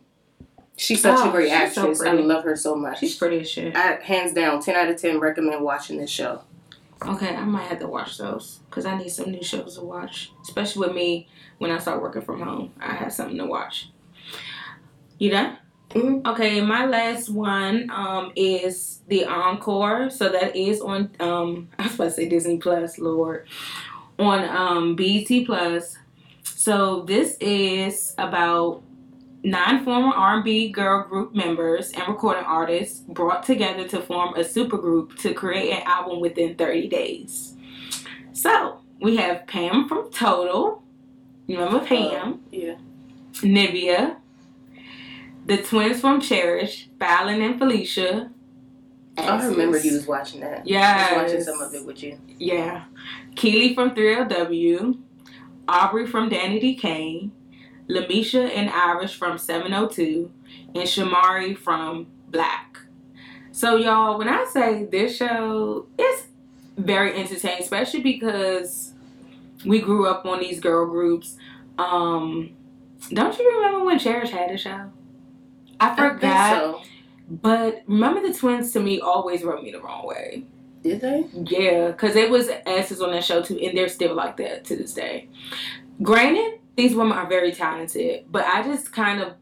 She's 0.77 1.03
such 1.03 1.19
Oh, 1.19 1.29
a 1.29 1.33
great 1.33 1.51
she's 1.51 1.75
so 1.75 1.83
actress. 1.83 2.01
I 2.01 2.13
love 2.13 2.45
her 2.45 2.57
so 2.57 2.77
much. 2.77 3.01
She's 3.01 3.17
pretty 3.17 3.41
as 3.41 3.51
shit. 3.51 3.77
I, 3.77 3.97
hands 4.03 4.33
down, 4.33 4.63
ten 4.63 4.75
out 4.77 4.89
of 4.89 5.01
ten 5.01 5.21
recommend 5.21 5.63
watching 5.63 5.99
this 5.99 6.11
show. 6.11 6.43
Okay, 7.07 7.35
I 7.35 7.45
might 7.45 7.69
have 7.69 7.79
to 7.81 7.87
watch 7.87 8.19
those 8.19 8.61
because 8.69 8.85
I 8.85 8.99
need 8.99 9.11
some 9.11 9.31
new 9.31 9.43
shows 9.43 9.77
to 9.77 9.83
watch, 9.83 10.33
especially 10.43 10.87
with 10.89 10.97
me 10.97 11.29
when 11.59 11.71
I 11.71 11.79
start 11.79 12.03
working 12.03 12.23
from 12.23 12.43
home. 12.43 12.73
I 12.81 12.93
have 12.95 13.13
something 13.13 13.39
to 13.39 13.47
watch. 13.47 13.91
You 15.19 15.31
done? 15.31 15.59
Mhm. 15.91 16.27
Okay, 16.27 16.61
my 16.61 16.85
last 16.87 17.29
one 17.31 17.91
um, 17.91 18.33
is 18.37 19.01
the 19.09 19.25
Encore. 19.25 20.11
So 20.11 20.29
that 20.29 20.55
is 20.57 20.81
on. 20.81 21.11
Um, 21.21 21.69
I 21.79 21.85
was 21.85 21.95
about 21.95 22.05
to 22.05 22.11
say 22.11 22.29
Disney 22.29 22.59
Plus, 22.59 22.99
Lord, 22.99 23.47
on 24.19 24.45
um, 24.45 24.97
BET 24.97 25.29
Plus. 25.47 25.97
So 26.43 27.03
this 27.03 27.37
is 27.41 28.15
about 28.19 28.83
nine 29.43 29.85
former 29.85 30.13
R&B 30.15 30.71
girl 30.71 31.05
group 31.09 31.35
members 31.35 31.91
and 31.93 32.09
recording 32.09 32.45
artists 32.45 33.01
brought 33.01 33.45
together 33.45 33.87
to 33.89 34.01
form 34.01 34.35
a 34.35 34.41
supergroup 34.41 35.17
to 35.19 35.33
create 35.35 35.73
an 35.73 35.83
album 35.85 36.21
within 36.21 36.57
30 36.57 36.89
days. 36.89 37.55
So 38.33 38.81
we 39.01 39.17
have 39.17 39.47
Pam 39.47 39.89
from 39.89 40.11
Total. 40.11 40.83
You 41.47 41.59
remember 41.59 41.85
Pam? 41.85 42.41
Yeah. 42.51 42.77
Nivea. 43.35 44.17
The 45.47 45.59
twins 45.59 46.01
from 46.01 46.21
Cherish, 46.21 46.89
Fallon 46.99 47.41
and 47.41 47.61
Felisha. 47.61 48.31
I 49.17 49.47
remember 49.47 49.79
you 49.79 49.95
was 49.95 50.07
watching 50.07 50.41
that. 50.41 50.65
I 50.71 51.15
was 51.15 51.23
watching 51.23 51.43
some 51.43 51.61
of 51.61 51.75
it 51.75 51.85
with 51.85 52.03
you. 52.03 52.19
Yeah. 52.39 52.85
Kiely 53.35 53.75
from 53.75 53.95
3LW. 53.95 55.01
Aubrey 55.67 56.07
from 56.07 56.31
Danity 56.31 56.79
Kane. 56.79 57.33
LeMisha 57.89 58.51
and 58.55 58.71
Irish 58.71 59.17
from 59.17 59.39
702. 59.39 60.31
And 60.75 60.85
Shamari 60.85 61.57
from 61.57 62.07
Blaque. 62.31 62.79
So, 63.53 63.77
y'all, 63.77 64.19
when 64.19 64.29
I 64.29 64.47
say 64.53 64.85
this 64.85 65.17
show, 65.17 65.87
it's 65.99 66.27
very 66.77 67.13
entertaining, 67.15 67.63
especially 67.63 68.01
because 68.01 68.93
we 69.65 69.81
grew 69.81 70.07
up 70.07 70.25
on 70.27 70.41
these 70.41 70.61
girl 70.61 70.87
groups. 70.87 71.37
Um, 71.79 72.51
don't 73.11 73.37
you 73.39 73.57
remember 73.57 73.85
when 73.85 73.99
Cherish 73.99 74.31
had 74.31 74.51
a 74.51 74.59
show? 74.59 74.91
I 75.81 75.93
I 75.93 75.97
forgot. 75.97 76.53
so. 76.53 76.83
But 77.31 77.83
remember 77.87 78.27
the 78.27 78.33
twins 78.33 78.73
to 78.73 78.81
me 78.81 79.01
always 79.01 79.43
rubbed 79.43 79.63
me 79.63 79.71
the 79.73 79.81
wrong 79.81 80.07
way. 80.07 80.45
Did 80.83 81.01
they? 81.01 81.27
Yeah, 81.35 81.89
because 81.89 82.17
it 82.17 82.31
was 82.31 82.49
asses 82.67 83.03
on 83.03 83.11
that 83.13 83.25
show 83.25 83.43
too, 83.43 83.59
and 83.59 83.77
they're 83.77 83.89
still 83.89 84.15
like 84.15 84.37
that 84.39 84.65
to 84.67 84.77
this 84.77 84.95
day. 84.95 85.29
Granted, 86.01 86.61
these 86.79 86.95
women 86.95 87.19
are 87.19 87.27
very 87.27 87.51
talented, 87.51 88.27
but 88.31 88.45
I 88.47 88.63
just 88.63 88.93
kind 88.93 89.21
of, 89.21 89.33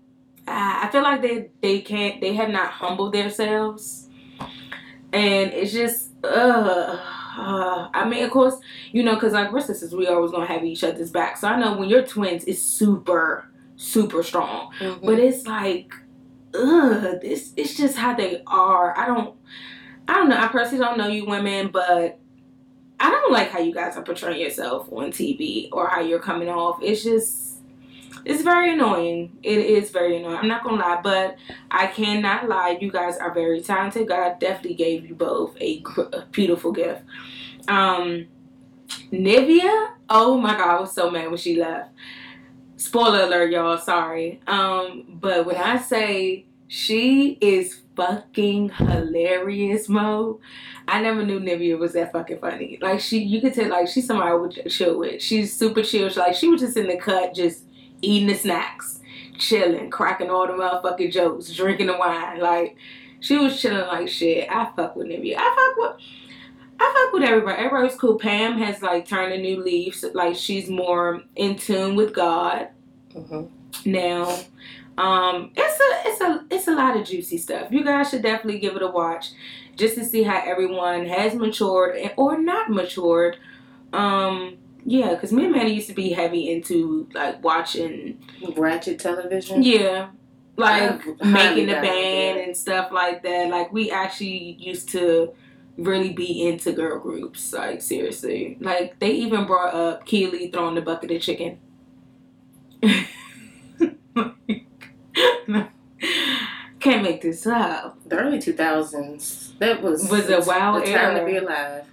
I 0.48 0.88
feel 0.90 1.02
like 1.02 1.20
they 1.20 1.50
they 1.60 1.82
can't, 1.82 2.18
they 2.22 2.32
have 2.32 2.48
not 2.48 2.70
humbled 2.70 3.12
themselves, 3.12 4.08
and 5.12 5.52
it's 5.52 5.70
just, 5.70 6.12
uh, 6.24 6.98
uh 7.36 7.90
I 7.92 8.08
mean, 8.08 8.24
of 8.24 8.30
course, 8.30 8.56
you 8.90 9.02
know, 9.02 9.16
because 9.16 9.34
like 9.34 9.52
we're 9.52 9.60
sisters, 9.60 9.94
we 9.94 10.06
always 10.06 10.30
gonna 10.30 10.46
have 10.46 10.64
each 10.64 10.82
other's 10.82 11.10
back. 11.10 11.36
So 11.36 11.46
I 11.46 11.60
know 11.60 11.76
when 11.76 11.90
you're 11.90 12.06
twins, 12.06 12.44
it's 12.44 12.62
super, 12.62 13.46
super 13.76 14.22
strong. 14.22 14.72
Mm-hmm. 14.80 15.04
But 15.04 15.18
it's 15.18 15.46
like, 15.46 15.92
ugh, 16.54 17.20
this 17.20 17.52
it's 17.58 17.76
just 17.76 17.98
how 17.98 18.14
they 18.14 18.42
are. 18.46 18.98
I 18.98 19.04
don't 19.04 19.36
I 20.08 20.14
don't 20.14 20.30
know. 20.30 20.38
I 20.38 20.48
personally 20.48 20.82
don't 20.82 20.96
know 20.96 21.08
you 21.08 21.26
women, 21.26 21.68
but 21.70 22.18
I 22.98 23.10
don't 23.10 23.32
like 23.32 23.50
how 23.50 23.58
you 23.58 23.74
guys 23.74 23.96
are 23.96 24.02
portraying 24.02 24.40
yourself 24.40 24.90
on 24.90 25.10
TV 25.10 25.68
or 25.72 25.88
how 25.88 26.00
you're 26.00 26.20
coming 26.20 26.48
off. 26.48 26.78
It's 26.82 27.02
just 27.04 27.46
it's 28.24 28.42
very 28.42 28.72
annoying. 28.72 29.38
It 29.42 29.58
is 29.58 29.90
very 29.90 30.16
annoying. 30.16 30.36
I'm 30.36 30.48
not 30.48 30.64
gonna 30.64 30.82
lie, 30.82 31.00
but 31.00 31.36
I 31.70 31.86
cannot 31.86 32.48
lie. 32.48 32.76
You 32.80 32.90
guys 32.90 33.18
are 33.18 33.32
very 33.32 33.60
talented. 33.60 34.08
God 34.08 34.40
definitely 34.40 34.74
gave 34.74 35.06
you 35.06 35.14
both 35.14 35.56
a, 35.60 35.82
beautiful 36.32 36.72
gift. 36.72 37.02
Um, 37.68 38.26
Nivea. 39.12 39.90
Oh 40.08 40.38
my 40.38 40.56
God, 40.56 40.76
I 40.76 40.80
was 40.80 40.92
so 40.92 41.10
mad 41.10 41.28
when 41.28 41.36
she 41.36 41.56
left. 41.56 41.90
Spoiler 42.76 43.22
alert, 43.22 43.52
y'all. 43.52 43.78
Sorry. 43.78 44.40
Um, 44.46 45.04
but 45.08 45.46
when 45.46 45.56
I 45.56 45.78
say 45.78 46.46
she 46.68 47.38
is 47.40 47.80
fucking 47.96 48.70
hilarious, 48.70 49.88
Mo. 49.88 50.40
I 50.88 51.00
never 51.00 51.24
knew 51.24 51.40
Nivea 51.40 51.78
was 51.78 51.94
that 51.94 52.12
fucking 52.12 52.38
funny. 52.38 52.78
Like 52.80 53.00
she, 53.00 53.18
you 53.18 53.40
could 53.40 53.54
tell, 53.54 53.70
like 53.70 53.88
she's 53.88 54.06
somebody 54.06 54.30
I 54.30 54.34
would 54.34 54.62
chill 54.70 54.98
with. 54.98 55.22
She's 55.22 55.56
super 55.56 55.82
chill. 55.82 56.08
She, 56.08 56.20
like 56.20 56.34
she 56.34 56.48
was 56.48 56.60
just 56.60 56.76
in 56.76 56.88
the 56.88 56.96
cut, 56.96 57.34
just 57.34 57.64
eating 58.02 58.28
the 58.28 58.34
snacks, 58.34 59.00
chilling, 59.38 59.90
cracking 59.90 60.30
all 60.30 60.46
the 60.46 60.52
motherfucking 60.52 61.12
jokes, 61.12 61.52
drinking 61.52 61.86
the 61.88 61.96
wine. 61.96 62.40
Like 62.40 62.76
she 63.20 63.36
was 63.38 63.60
chilling 63.60 63.86
like 63.86 64.08
shit. 64.08 64.48
I 64.50 64.70
fuck 64.76 64.94
with 64.96 65.06
Nivea. 65.08 65.36
I 65.38 65.74
fuck 65.74 65.76
with. 65.96 66.06
I 66.78 66.92
fuck 67.04 67.12
with 67.14 67.22
everybody. 67.22 67.56
Everybody's 67.62 67.98
cool. 67.98 68.18
Pam 68.18 68.58
has 68.58 68.82
like 68.82 69.08
turned 69.08 69.32
a 69.32 69.38
new 69.38 69.62
leaf. 69.62 69.96
So, 69.96 70.10
like 70.12 70.36
she's 70.36 70.68
more 70.68 71.22
in 71.34 71.56
tune 71.56 71.96
with 71.96 72.12
God 72.14 72.68
Mm-hmm. 73.14 73.90
now. 73.90 74.38
Um, 74.98 75.50
it's 75.54 75.80
a 75.80 76.08
it's 76.08 76.20
a 76.20 76.44
it's 76.50 76.68
a 76.68 76.74
lot 76.74 76.96
of 76.96 77.06
juicy 77.06 77.38
stuff. 77.38 77.70
You 77.70 77.84
guys 77.84 78.10
should 78.10 78.22
definitely 78.22 78.58
give 78.60 78.76
it 78.76 78.82
a 78.82 78.88
watch, 78.88 79.32
just 79.76 79.94
to 79.96 80.04
see 80.04 80.22
how 80.22 80.42
everyone 80.44 81.06
has 81.06 81.34
matured 81.34 82.12
or 82.16 82.38
not 82.38 82.70
matured. 82.70 83.36
Um, 83.92 84.56
yeah, 84.84 85.14
because 85.14 85.32
me 85.32 85.44
and 85.44 85.52
Mandy 85.52 85.72
used 85.72 85.88
to 85.88 85.94
be 85.94 86.10
heavy 86.12 86.50
into 86.50 87.08
like 87.12 87.42
watching, 87.44 88.18
Ratchet 88.56 88.98
television. 88.98 89.62
yeah, 89.62 90.08
like 90.56 91.04
making 91.22 91.66
the 91.66 91.74
band 91.74 92.38
and 92.38 92.56
stuff 92.56 92.90
like 92.90 93.22
that. 93.22 93.50
Like 93.50 93.72
we 93.72 93.90
actually 93.90 94.56
used 94.58 94.88
to 94.90 95.34
really 95.76 96.12
be 96.12 96.48
into 96.48 96.72
girl 96.72 96.98
groups. 96.98 97.52
Like 97.52 97.82
seriously, 97.82 98.56
like 98.60 98.98
they 98.98 99.10
even 99.10 99.44
brought 99.44 99.74
up 99.74 100.06
Kiely 100.06 100.50
throwing 100.52 100.74
the 100.76 100.80
bucket 100.82 101.10
of 101.10 101.20
chicken. 101.20 101.58
Can't 106.86 107.02
make 107.02 107.20
this 107.20 107.44
up. 107.46 107.98
The 108.08 108.16
early 108.16 108.40
two 108.40 108.52
thousands. 108.52 109.54
That 109.58 109.82
was 109.82 110.08
Was 110.08 110.28
a 110.30 110.40
wild 110.40 110.84
the 110.86 110.92
time 110.92 111.16
to 111.18 111.24
be 111.24 111.36
alive. 111.36 111.84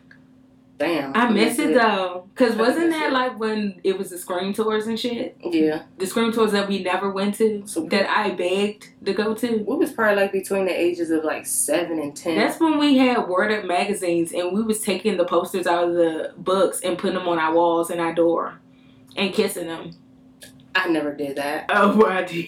Damn. 0.78 1.16
I 1.16 1.30
miss 1.30 1.58
it 1.58 1.74
though, 1.74 2.28
cause 2.36 2.56
wasn't 2.56 2.92
that 2.92 3.08
it. 3.08 3.14
like 3.14 3.40
when 3.40 3.80
it 3.84 3.98
was 3.98 4.10
the 4.12 4.18
scream 4.20 4.54
tours 4.54 4.86
and 4.86 5.00
shit? 5.00 5.36
Yeah. 5.44 5.84
The 5.98 6.06
scream 6.06 6.32
tours 6.32 6.52
that 6.52 6.68
we 6.68 6.84
never 6.84 7.10
went 7.10 7.36
to, 7.36 7.64
So- 7.66 7.86
that 7.86 8.08
I 8.10 8.32
begged 8.32 8.90
to 9.06 9.14
go 9.14 9.34
to. 9.34 9.58
We 9.68 9.76
was 9.78 9.92
probably 9.92 10.22
like 10.22 10.32
between 10.32 10.66
the 10.66 10.80
ages 10.80 11.10
of 11.10 11.24
like 11.24 11.46
seven 11.48 12.00
and 12.00 12.16
ten. 12.16 12.36
That's 12.38 12.60
when 12.60 12.78
we 12.78 12.98
had 12.98 13.28
Word 13.28 13.52
Up 13.52 13.66
magazines 13.66 14.32
and 14.32 14.52
we 14.52 14.62
was 14.62 14.82
taking 14.82 15.18
the 15.18 15.26
posters 15.26 15.66
out 15.66 15.86
of 15.90 15.94
the 15.96 16.34
books 16.38 16.82
and 16.82 16.98
putting 17.00 17.18
them 17.18 17.28
on 17.28 17.40
our 17.40 17.54
walls 17.56 17.90
and 17.90 18.00
our 18.00 18.14
door 18.14 18.60
and 19.16 19.34
kissing 19.34 19.68
them. 19.68 19.92
I 20.76 20.88
never 20.90 21.14
did 21.16 21.38
that. 21.38 21.66
Oh, 21.70 22.06
I 22.08 22.24
did. 22.24 22.46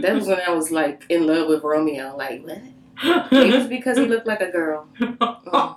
That 0.00 0.14
was 0.14 0.26
when 0.28 0.40
I 0.40 0.50
was 0.50 0.70
like 0.70 1.04
in 1.08 1.26
love 1.26 1.48
with 1.48 1.62
Romeo. 1.62 2.16
Like 2.16 2.42
what? 2.42 2.62
It 3.32 3.54
was 3.54 3.66
because 3.66 3.98
he 3.98 4.06
looked 4.06 4.26
like 4.26 4.40
a 4.40 4.50
girl. 4.50 4.88
Mm. 4.98 5.76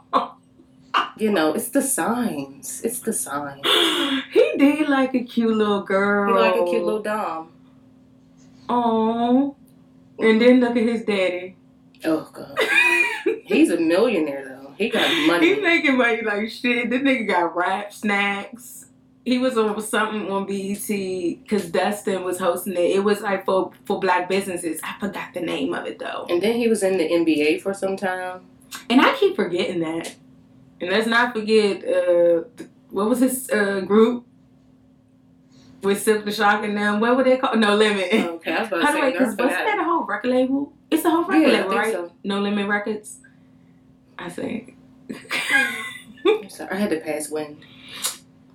you 1.17 1.31
know, 1.31 1.53
it's 1.53 1.69
the 1.69 1.81
signs. 1.81 2.81
It's 2.83 2.99
the 2.99 3.13
signs. 3.13 3.65
he 4.31 4.53
did 4.57 4.89
like 4.89 5.13
a 5.15 5.23
cute 5.23 5.55
little 5.55 5.81
girl. 5.81 6.33
He 6.33 6.39
like 6.39 6.55
a 6.55 6.65
cute 6.65 6.83
little 6.83 7.01
dom. 7.01 7.51
Oh. 8.69 9.55
And 10.19 10.41
then 10.41 10.59
look 10.59 10.77
at 10.77 10.83
his 10.83 11.03
daddy. 11.03 11.57
Oh 12.03 12.29
god. 12.31 12.57
He's 13.45 13.69
a 13.69 13.77
millionaire 13.77 14.45
though. 14.47 14.73
He 14.77 14.89
got 14.89 15.09
money. 15.27 15.47
He's 15.55 15.63
making 15.63 15.97
money 15.97 16.21
like 16.21 16.49
shit. 16.49 16.89
This 16.89 17.01
nigga 17.01 17.27
got 17.27 17.55
rap 17.55 17.93
snacks. 17.93 18.84
He 19.25 19.39
was 19.39 19.57
on 19.57 19.81
something 19.81 20.31
on 20.31 20.45
BET 20.45 20.87
because 20.87 21.69
Dustin 21.71 22.23
was 22.23 22.37
hosting 22.37 22.73
it. 22.73 22.91
It 22.97 23.03
was 23.03 23.21
like 23.21 23.43
for 23.45 23.71
for 23.85 23.99
black 23.99 24.29
businesses. 24.29 24.79
I 24.83 24.95
forgot 24.99 25.33
the 25.33 25.41
name 25.41 25.73
of 25.73 25.85
it 25.87 25.97
though. 25.99 26.27
and 26.29 26.41
then 26.41 26.55
he 26.55 26.67
was 26.67 26.83
in 26.83 26.97
the 26.97 27.09
NBA 27.09 27.61
for 27.61 27.73
some 27.73 27.97
time. 27.97 28.41
And 28.89 29.01
I 29.01 29.15
keep 29.15 29.35
forgetting 29.35 29.79
that. 29.81 30.15
And 30.81 30.91
let's 30.91 31.07
not 31.07 31.33
forget, 31.33 31.83
uh, 31.87 32.43
what 32.91 33.07
was 33.09 33.19
his 33.19 33.49
uh, 33.49 33.79
group 33.81 34.25
with 35.81 36.01
Silk 36.01 36.25
the 36.25 36.31
Shock 36.31 36.63
and 36.63 36.77
them? 36.77 36.99
What 36.99 37.15
were 37.17 37.23
they 37.23 37.37
called? 37.37 37.57
No 37.59 37.75
Limit. 37.75 38.13
Okay, 38.13 38.51
I 38.53 38.59
was 38.59 38.67
about 38.67 38.81
to 38.81 38.87
say, 38.91 38.99
I? 38.99 39.01
girl, 39.01 39.11
Because 39.11 39.27
wasn't 39.37 39.49
that 39.65 39.79
a 39.79 39.83
whole 39.83 40.03
record 40.03 40.29
label? 40.31 40.73
It's 40.91 41.05
a 41.05 41.09
whole 41.09 41.23
record 41.23 41.47
Yeah, 41.47 41.61
label, 41.61 41.69
right? 41.75 41.93
so. 41.93 42.11
No 42.23 42.41
Limit 42.41 42.67
Records. 42.67 43.19
I 44.19 44.29
think. 44.29 44.75
I'm 46.27 46.49
sorry, 46.49 46.71
I 46.71 46.75
had 46.75 46.89
to 46.89 46.99
pass 46.99 47.29
wind. 47.29 47.63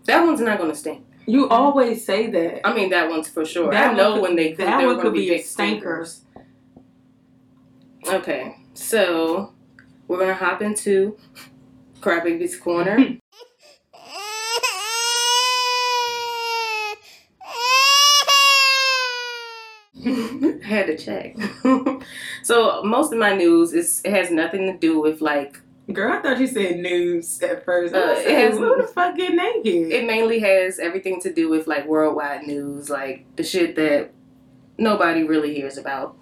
That 0.06 0.24
one's 0.24 0.40
not 0.40 0.58
gonna 0.58 0.74
stink. 0.74 1.04
you 1.26 1.48
always 1.48 2.04
say 2.04 2.28
that. 2.30 2.66
I 2.66 2.74
mean, 2.74 2.90
that 2.90 3.08
one's 3.08 3.28
for 3.28 3.44
sure. 3.44 3.70
That 3.70 3.92
I 3.92 3.96
know 3.96 4.14
could- 4.14 4.22
when 4.22 4.36
they 4.36 4.52
that 4.54 4.84
one 4.84 5.00
could 5.00 5.12
be 5.12 5.28
a 5.30 5.36
big 5.36 5.44
stinker. 5.46 6.04
stinkers. 6.04 6.24
Okay, 8.08 8.56
so 8.74 9.52
we're 10.08 10.18
gonna 10.18 10.34
hop 10.34 10.62
into 10.62 11.16
Crybaby's 12.00 12.56
corner. 12.56 12.98
Had 20.62 20.86
to 20.86 20.96
check. 20.96 21.36
so 22.42 22.82
most 22.84 23.12
of 23.12 23.18
my 23.18 23.34
news 23.34 23.72
is 23.72 24.00
it 24.04 24.12
has 24.12 24.30
nothing 24.30 24.66
to 24.66 24.76
do 24.78 25.00
with 25.00 25.20
like 25.20 25.60
Girl, 25.92 26.12
I 26.12 26.20
thought 26.22 26.38
you 26.40 26.46
said 26.46 26.78
news 26.78 27.40
at 27.42 27.64
first. 27.64 27.94
Uh, 27.94 28.14
it 28.16 28.30
has- 28.30 28.58
who 28.58 28.76
the 28.76 28.86
fuck 28.86 29.16
get 29.16 29.34
naked? 29.34 29.92
it 29.92 30.06
mainly 30.06 30.38
has 30.40 30.78
everything 30.78 31.20
to 31.22 31.32
do 31.32 31.48
with 31.48 31.66
like 31.66 31.86
worldwide 31.86 32.46
news, 32.46 32.88
like 32.90 33.24
the 33.36 33.42
shit 33.42 33.76
that 33.76 34.10
nobody 34.78 35.24
really 35.24 35.54
hears 35.54 35.76
about. 35.78 36.16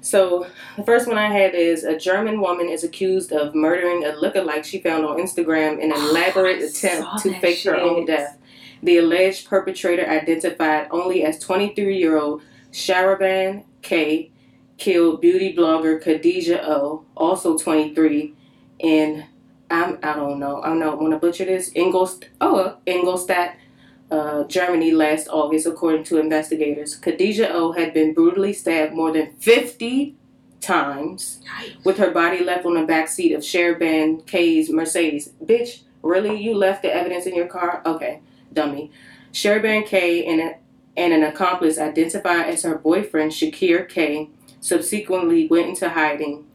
So 0.00 0.46
the 0.76 0.82
first 0.84 1.06
one 1.06 1.18
I 1.18 1.28
have 1.30 1.54
is 1.54 1.84
a 1.84 1.96
German 1.98 2.40
woman 2.40 2.68
is 2.68 2.82
accused 2.82 3.30
of 3.32 3.54
murdering 3.54 4.04
a 4.04 4.08
lookalike 4.08 4.64
she 4.64 4.80
found 4.80 5.04
on 5.04 5.18
Instagram 5.18 5.78
in 5.78 5.92
an 5.92 5.98
Oh, 5.98 6.10
elaborate 6.10 6.60
I 6.62 6.64
attempt 6.66 7.22
to 7.22 7.38
fake 7.38 7.62
her 7.64 7.76
own 7.76 8.06
death. 8.06 8.38
The 8.82 8.98
alleged 8.98 9.46
perpetrator, 9.48 10.04
identified 10.08 10.88
only 10.90 11.22
as 11.24 11.38
23-year-old 11.44 12.42
Sharaban 12.72 13.64
K, 13.82 14.32
killed 14.78 15.20
beauty 15.20 15.54
blogger 15.54 16.02
Khadijah 16.02 16.66
O, 16.68 17.04
also 17.16 17.56
23, 17.56 18.34
in 18.82 19.24
I'm 19.70 19.98
I 20.02 20.14
don't 20.14 20.38
know 20.38 20.60
I 20.62 20.68
don't 20.68 20.78
know. 20.78 20.94
want 20.96 21.12
to 21.12 21.18
butcher 21.18 21.46
this 21.46 21.70
Ingolst 21.70 22.24
oh 22.40 22.76
Ingolstadt, 22.86 23.56
uh, 24.10 24.44
Germany 24.44 24.90
last 24.92 25.28
August, 25.28 25.66
according 25.66 26.04
to 26.04 26.18
investigators. 26.18 26.94
Khadijah 26.96 27.50
O 27.52 27.72
had 27.72 27.94
been 27.94 28.12
brutally 28.12 28.52
stabbed 28.52 28.92
more 28.92 29.12
than 29.12 29.32
50 29.36 30.16
times, 30.60 31.40
with 31.84 31.96
her 31.98 32.10
body 32.10 32.44
left 32.44 32.66
on 32.66 32.74
the 32.74 32.84
back 32.84 33.08
seat 33.08 33.32
of 33.32 33.42
Sharaban 33.42 34.26
K's 34.26 34.70
Mercedes. 34.70 35.30
Bitch, 35.44 35.82
really? 36.02 36.40
You 36.40 36.54
left 36.54 36.82
the 36.82 36.94
evidence 36.94 37.26
in 37.26 37.34
your 37.34 37.48
car? 37.48 37.82
Okay, 37.86 38.20
dummy. 38.52 38.90
Sharaban 39.32 39.86
K 39.86 40.24
and 40.26 40.40
a, 40.40 40.56
and 40.96 41.12
an 41.12 41.22
accomplice 41.22 41.78
identified 41.78 42.46
as 42.46 42.62
her 42.62 42.76
boyfriend 42.76 43.32
Shakir 43.32 43.88
K 43.88 44.28
subsequently 44.60 45.48
went 45.48 45.68
into 45.70 45.88
hiding. 45.88 46.46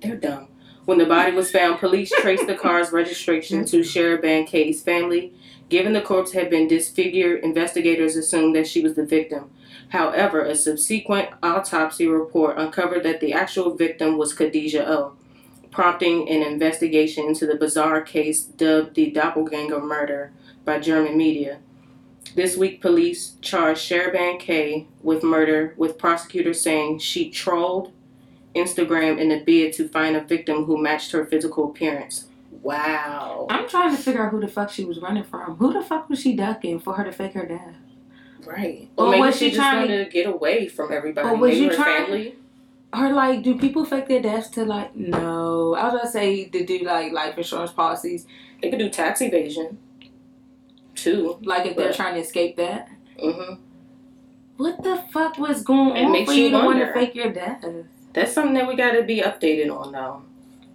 They're 0.00 0.16
dumb. 0.16 0.49
When 0.90 0.98
the 0.98 1.06
body 1.06 1.30
was 1.30 1.52
found, 1.52 1.78
police 1.78 2.10
traced 2.10 2.48
the 2.48 2.56
car's 2.56 2.90
registration 3.00 3.64
to 3.66 3.78
Sharaban 3.78 4.48
K's 4.48 4.82
family. 4.82 5.32
Given 5.68 5.92
the 5.92 6.00
corpse 6.00 6.32
had 6.32 6.50
been 6.50 6.66
disfigured, 6.66 7.44
investigators 7.44 8.16
assumed 8.16 8.56
that 8.56 8.66
she 8.66 8.82
was 8.82 8.94
the 8.94 9.06
victim. 9.06 9.52
However, 9.90 10.42
a 10.42 10.56
subsequent 10.56 11.28
autopsy 11.44 12.08
report 12.08 12.58
uncovered 12.58 13.04
that 13.04 13.20
the 13.20 13.32
actual 13.32 13.76
victim 13.76 14.18
was 14.18 14.34
Khadijah 14.34 14.90
O, 14.90 15.12
prompting 15.70 16.28
an 16.28 16.42
investigation 16.42 17.26
into 17.26 17.46
the 17.46 17.54
bizarre 17.54 18.02
case 18.02 18.42
dubbed 18.42 18.96
the 18.96 19.12
Doppelganger 19.12 19.80
murder 19.80 20.32
by 20.64 20.80
German 20.80 21.16
media. 21.16 21.60
This 22.34 22.56
week, 22.56 22.80
police 22.80 23.36
charged 23.40 23.88
Sharaban 23.88 24.40
K 24.40 24.88
with 25.04 25.22
murder, 25.22 25.72
with 25.76 25.98
prosecutors 25.98 26.60
saying 26.60 26.98
she 26.98 27.30
trolled 27.30 27.92
Instagram 28.54 29.18
in 29.18 29.30
a 29.30 29.42
bid 29.44 29.72
to 29.74 29.88
find 29.88 30.16
a 30.16 30.20
victim 30.24 30.64
who 30.64 30.76
matched 30.76 31.12
her 31.12 31.24
physical 31.26 31.70
appearance. 31.70 32.26
Wow. 32.62 33.46
I'm 33.48 33.68
trying 33.68 33.94
to 33.96 34.02
figure 34.02 34.24
out 34.24 34.32
who 34.32 34.40
the 34.40 34.48
fuck 34.48 34.70
she 34.70 34.84
was 34.84 34.98
running 35.00 35.24
from. 35.24 35.56
Who 35.56 35.72
the 35.72 35.82
fuck 35.82 36.08
was 36.10 36.20
she 36.20 36.34
ducking 36.36 36.80
for 36.80 36.94
her 36.94 37.04
to 37.04 37.12
fake 37.12 37.32
her 37.34 37.46
death? 37.46 37.76
Right. 38.44 38.88
Or 38.96 39.06
Or 39.06 39.10
maybe 39.12 39.20
was 39.22 39.36
she 39.38 39.50
she 39.50 39.56
trying 39.56 39.88
to- 39.88 40.04
get 40.10 40.26
away 40.26 40.68
from 40.68 40.92
everybody. 40.92 41.28
Or 41.28 41.36
was 41.36 41.50
maybe 41.50 41.60
you 41.64 41.68
her 41.70 41.74
trying- 41.76 42.04
family. 42.04 42.34
Or 42.92 43.12
like, 43.12 43.42
do 43.44 43.56
people 43.56 43.84
fake 43.84 44.08
their 44.08 44.20
deaths 44.20 44.48
to 44.50 44.64
like? 44.64 44.96
No, 44.96 45.74
I 45.76 45.84
was 45.84 45.92
gonna 45.94 46.10
say 46.10 46.46
to 46.46 46.66
do 46.66 46.78
like 46.80 47.12
life 47.12 47.38
insurance 47.38 47.70
policies, 47.70 48.26
They 48.60 48.68
could 48.68 48.80
do 48.80 48.88
tax 48.90 49.22
evasion. 49.22 49.78
Too. 50.96 51.38
like 51.42 51.66
if 51.66 51.76
they're 51.76 51.92
trying 51.92 52.14
to 52.14 52.20
escape 52.20 52.56
that. 52.56 52.88
Mm 53.22 53.34
hmm 53.46 53.54
What 54.56 54.82
the 54.82 54.96
fuck 55.12 55.38
was 55.38 55.62
going 55.62 55.96
It 55.96 56.04
on 56.04 56.26
for 56.26 56.32
you 56.32 56.44
you 56.46 56.50
to 56.50 56.56
want 56.58 56.80
to 56.80 56.92
fake 56.92 57.14
your 57.14 57.32
death? 57.32 57.64
That's 58.12 58.32
something 58.32 58.54
that 58.54 58.66
we 58.66 58.74
got 58.76 58.92
to 58.92 59.02
be 59.02 59.20
updated 59.20 59.70
on, 59.74 59.92
though. 59.92 60.22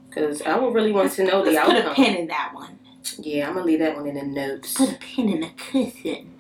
Because 0.10 0.42
I 0.42 0.58
would 0.58 0.74
really 0.74 0.92
want 0.94 1.12
to 1.14 1.24
know 1.26 1.44
the 1.44 1.52
Let's 1.52 1.68
put 1.68 1.78
outcome. 1.78 1.92
a 1.92 1.96
pin 1.96 2.16
in 2.16 2.28
that 2.28 2.52
one. 2.54 2.80
Yeah, 3.20 3.48
I'm 3.48 3.54
gonna 3.54 3.66
leave 3.66 3.80
that 3.80 3.96
one 3.96 4.08
in 4.08 4.16
the 4.16 4.24
notes. 4.24 4.74
Put 4.74 4.94
a 4.94 4.96
pin 4.96 5.30
in 5.30 5.40
the 5.42 5.50
cushion. 5.58 6.32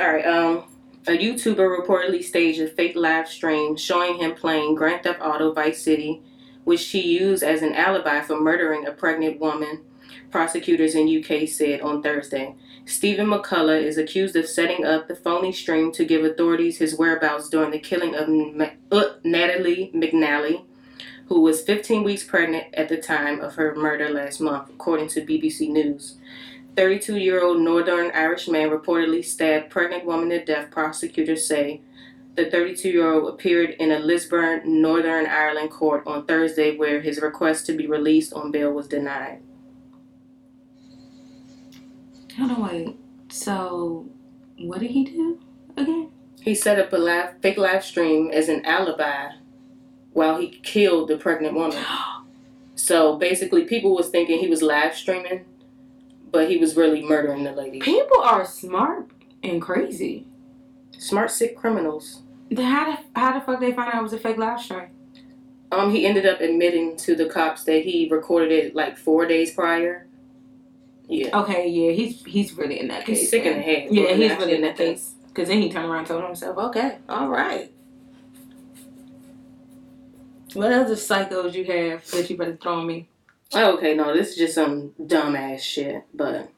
All 0.00 0.12
right. 0.12 0.26
Um, 0.26 0.64
a 1.06 1.12
YouTuber 1.12 1.78
reportedly 1.78 2.22
staged 2.24 2.60
a 2.60 2.68
fake 2.68 2.96
live 2.96 3.28
stream 3.28 3.76
showing 3.76 4.18
him 4.18 4.34
playing 4.34 4.74
Grand 4.74 5.02
Theft 5.02 5.20
Auto 5.22 5.52
Vice 5.52 5.82
City, 5.82 6.22
which 6.64 6.86
he 6.88 7.00
used 7.18 7.42
as 7.42 7.62
an 7.62 7.74
alibi 7.74 8.20
for 8.20 8.40
murdering 8.40 8.86
a 8.86 8.92
pregnant 8.92 9.40
woman. 9.40 9.82
Prosecutors 10.30 10.94
in 10.94 11.08
UK 11.08 11.48
said 11.48 11.80
on 11.80 12.02
Thursday. 12.02 12.54
Stephen 12.84 13.26
McCullough 13.26 13.82
is 13.82 13.98
accused 13.98 14.36
of 14.36 14.46
setting 14.46 14.84
up 14.84 15.08
the 15.08 15.16
phony 15.16 15.52
stream 15.52 15.90
to 15.92 16.04
give 16.04 16.24
authorities 16.24 16.78
his 16.78 16.96
whereabouts 16.98 17.48
during 17.48 17.70
the 17.70 17.78
killing 17.78 18.14
of 18.14 18.28
uh, 18.90 19.14
Natalie 19.24 19.90
McNally, 19.94 20.64
who 21.26 21.40
was 21.40 21.62
15 21.62 22.04
weeks 22.04 22.24
pregnant 22.24 22.64
at 22.74 22.88
the 22.88 22.96
time 22.96 23.40
of 23.40 23.54
her 23.54 23.74
murder 23.74 24.10
last 24.10 24.40
month, 24.40 24.70
according 24.70 25.08
to 25.08 25.20
BBC 25.20 25.68
News. 25.68 26.16
32 26.76 27.16
year 27.18 27.42
old 27.42 27.60
Northern 27.60 28.10
Irish 28.12 28.48
man 28.48 28.70
reportedly 28.70 29.24
stabbed 29.24 29.68
pregnant 29.68 30.04
woman 30.04 30.28
to 30.28 30.44
death, 30.44 30.70
prosecutors 30.70 31.46
say. 31.46 31.80
The 32.36 32.48
32 32.48 32.90
year 32.90 33.12
old 33.12 33.34
appeared 33.34 33.70
in 33.80 33.90
a 33.90 33.98
Lisburn, 33.98 34.62
Northern 34.64 35.26
Ireland 35.26 35.70
court 35.72 36.04
on 36.06 36.24
Thursday, 36.24 36.76
where 36.76 37.00
his 37.00 37.20
request 37.20 37.66
to 37.66 37.72
be 37.72 37.88
released 37.88 38.32
on 38.32 38.52
bail 38.52 38.72
was 38.72 38.86
denied. 38.86 39.40
Hold 42.38 42.50
on, 42.52 42.62
wait. 42.62 42.96
So, 43.30 44.06
what 44.58 44.80
did 44.80 44.92
he 44.92 45.04
do 45.04 45.40
again? 45.76 46.10
He 46.40 46.54
set 46.54 46.78
up 46.78 46.92
a 46.92 46.96
live, 46.96 47.40
fake 47.40 47.58
live 47.58 47.84
stream 47.84 48.30
as 48.30 48.48
an 48.48 48.64
alibi 48.64 49.32
while 50.12 50.40
he 50.40 50.48
killed 50.62 51.08
the 51.08 51.18
pregnant 51.18 51.54
woman. 51.54 51.84
So 52.74 53.16
basically, 53.16 53.64
people 53.64 53.92
was 53.92 54.08
thinking 54.08 54.38
he 54.38 54.46
was 54.46 54.62
live 54.62 54.94
streaming, 54.94 55.44
but 56.30 56.48
he 56.48 56.58
was 56.58 56.76
really 56.76 57.02
murdering 57.02 57.42
the 57.42 57.50
lady. 57.50 57.80
People 57.80 58.20
are 58.22 58.44
smart 58.46 59.10
and 59.42 59.60
crazy. 59.60 60.28
Smart, 60.96 61.32
sick 61.32 61.56
criminals. 61.56 62.22
Then 62.50 62.66
how 62.66 62.92
the 62.92 63.20
how 63.20 63.36
the 63.36 63.44
fuck 63.44 63.58
they 63.58 63.72
find 63.72 63.92
out 63.92 63.98
it 63.98 64.02
was 64.04 64.12
a 64.12 64.18
fake 64.18 64.38
live 64.38 64.60
stream? 64.60 64.90
Um, 65.72 65.90
he 65.90 66.06
ended 66.06 66.24
up 66.24 66.40
admitting 66.40 66.96
to 66.98 67.16
the 67.16 67.26
cops 67.26 67.64
that 67.64 67.82
he 67.82 68.08
recorded 68.08 68.52
it 68.52 68.76
like 68.76 68.96
four 68.96 69.26
days 69.26 69.52
prior. 69.52 70.07
Yeah, 71.08 71.40
Okay, 71.40 71.68
yeah, 71.68 71.92
he's 71.92 72.22
he's 72.24 72.52
really 72.52 72.80
in 72.80 72.88
that 72.88 73.06
case. 73.06 73.20
he's 73.20 73.30
sick 73.30 73.44
in 73.44 73.56
the 73.56 73.62
head. 73.62 73.88
Yeah, 73.90 74.12
he's 74.12 74.30
really 74.32 74.56
in 74.56 74.62
that 74.62 74.76
case. 74.76 75.14
Because 75.28 75.48
then 75.48 75.62
he 75.62 75.70
turned 75.72 75.86
around 75.86 76.00
and 76.00 76.06
told 76.08 76.24
himself, 76.24 76.58
okay, 76.58 76.98
all 77.08 77.28
right. 77.28 77.72
What 80.54 80.72
other 80.72 80.94
psychos 80.96 81.54
you 81.54 81.64
have 81.64 82.06
that 82.10 82.28
you 82.28 82.36
better 82.36 82.56
throw 82.56 82.82
me? 82.82 83.08
Oh, 83.54 83.76
okay, 83.76 83.94
no, 83.94 84.14
this 84.14 84.30
is 84.30 84.36
just 84.36 84.54
some 84.54 84.90
dumbass 85.00 85.60
shit. 85.60 86.02
But 86.12 86.50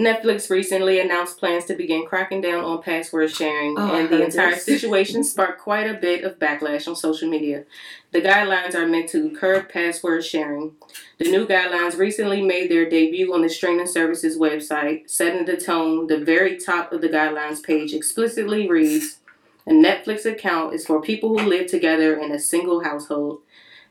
Netflix 0.00 0.48
recently 0.48 0.98
announced 0.98 1.38
plans 1.38 1.66
to 1.66 1.74
begin 1.74 2.06
cracking 2.06 2.40
down 2.40 2.64
on 2.64 2.82
password 2.82 3.30
sharing, 3.30 3.74
Oh, 3.78 3.94
and 3.94 4.08
the 4.08 4.24
entire 4.24 4.54
this. 4.54 4.64
situation 4.80 5.22
sparked 5.22 5.60
quite 5.60 5.86
a 5.86 5.92
bit 5.94 6.24
of 6.24 6.38
backlash 6.38 6.88
on 6.88 6.96
social 6.96 7.28
media. 7.28 7.64
The 8.12 8.22
guidelines 8.22 8.74
are 8.74 8.86
meant 8.86 9.10
to 9.10 9.30
curb 9.30 9.68
password 9.68 10.24
sharing. 10.24 10.72
The 11.18 11.30
new 11.30 11.46
guidelines 11.46 11.98
recently 11.98 12.40
made 12.40 12.70
their 12.70 12.88
debut 12.88 13.32
on 13.34 13.42
the 13.42 13.50
streaming 13.50 13.86
services 13.86 14.38
website, 14.38 15.10
setting 15.10 15.44
the 15.44 15.58
tone. 15.58 16.06
The 16.06 16.18
very 16.18 16.56
top 16.56 16.92
of 16.92 17.02
the 17.02 17.08
guidelines 17.10 17.62
page 17.62 17.92
explicitly 17.92 18.68
reads 18.68 19.18
A 19.66 19.72
Netflix 19.72 20.24
account 20.24 20.72
is 20.74 20.86
for 20.86 21.02
people 21.02 21.38
who 21.38 21.46
live 21.46 21.66
together 21.66 22.16
in 22.18 22.32
a 22.32 22.38
single 22.38 22.82
household. 22.82 23.40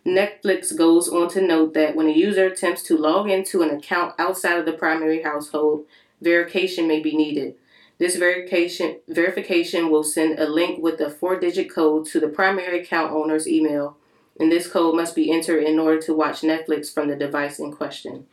Netflix 0.06 0.76
goes 0.76 1.10
on 1.10 1.28
to 1.30 1.42
note 1.42 1.74
that 1.74 1.96
when 1.96 2.08
a 2.08 2.12
user 2.12 2.48
attempts 2.48 2.82
to 2.84 2.98
log 2.98 3.30
into 3.30 3.62
an 3.62 3.70
account 3.70 4.16
outside 4.18 4.58
of 4.58 4.66
the 4.66 4.72
primary 4.74 5.22
household, 5.22 5.86
verification 6.22 6.88
may 6.88 7.00
be 7.00 7.16
needed. 7.16 7.56
This 7.98 8.16
verification 8.16 9.00
verification 9.08 9.90
will 9.90 10.04
send 10.04 10.40
a 10.40 10.48
link 10.48 10.82
with 10.82 11.02
a 11.02 11.10
four-digit 11.10 11.70
code 11.70 12.06
to 12.08 12.20
the 12.20 12.30
primary 12.30 12.80
account 12.80 13.12
owner's 13.12 13.48
email, 13.48 13.98
and 14.40 14.50
this 14.50 14.70
code 14.70 14.96
must 14.96 15.16
be 15.16 15.32
entered 15.32 15.64
in 15.64 15.80
order 15.80 16.02
to 16.04 16.14
watch 16.14 16.42
Netflix 16.42 16.94
from 16.94 17.10
the 17.10 17.16
device 17.16 17.60
in 17.60 17.74
question. 17.74 18.26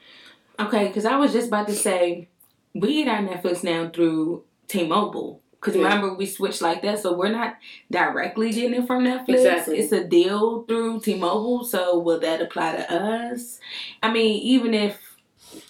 Okay, 0.59 0.87
because 0.87 1.05
I 1.05 1.16
was 1.16 1.32
just 1.32 1.49
about 1.49 1.66
to 1.66 1.74
say, 1.74 2.28
we 2.74 3.03
get 3.03 3.09
our 3.09 3.22
Netflix 3.22 3.64
now 3.64 3.91
through 3.93 4.45
T-Mobile. 4.68 5.43
Because 5.61 5.74
Yeah. 5.74 5.82
remember, 5.82 6.14
we 6.14 6.26
switched 6.26 6.62
like 6.62 6.82
that, 6.82 7.01
so 7.01 7.14
we're 7.14 7.30
not 7.30 7.57
directly 7.91 8.53
getting 8.53 8.74
it 8.74 8.87
from 8.87 9.03
Netflix. 9.03 9.30
Exactly. 9.30 9.78
It's 9.78 9.91
a 9.91 10.05
deal 10.05 10.62
through 10.62 11.01
T-Mobile, 11.01 11.64
so 11.64 11.99
will 11.99 12.20
that 12.20 12.41
apply 12.41 12.76
to 12.76 12.93
us? 12.93 13.59
I 14.01 14.12
mean, 14.12 14.41
even 14.43 14.74
if 14.74 15.15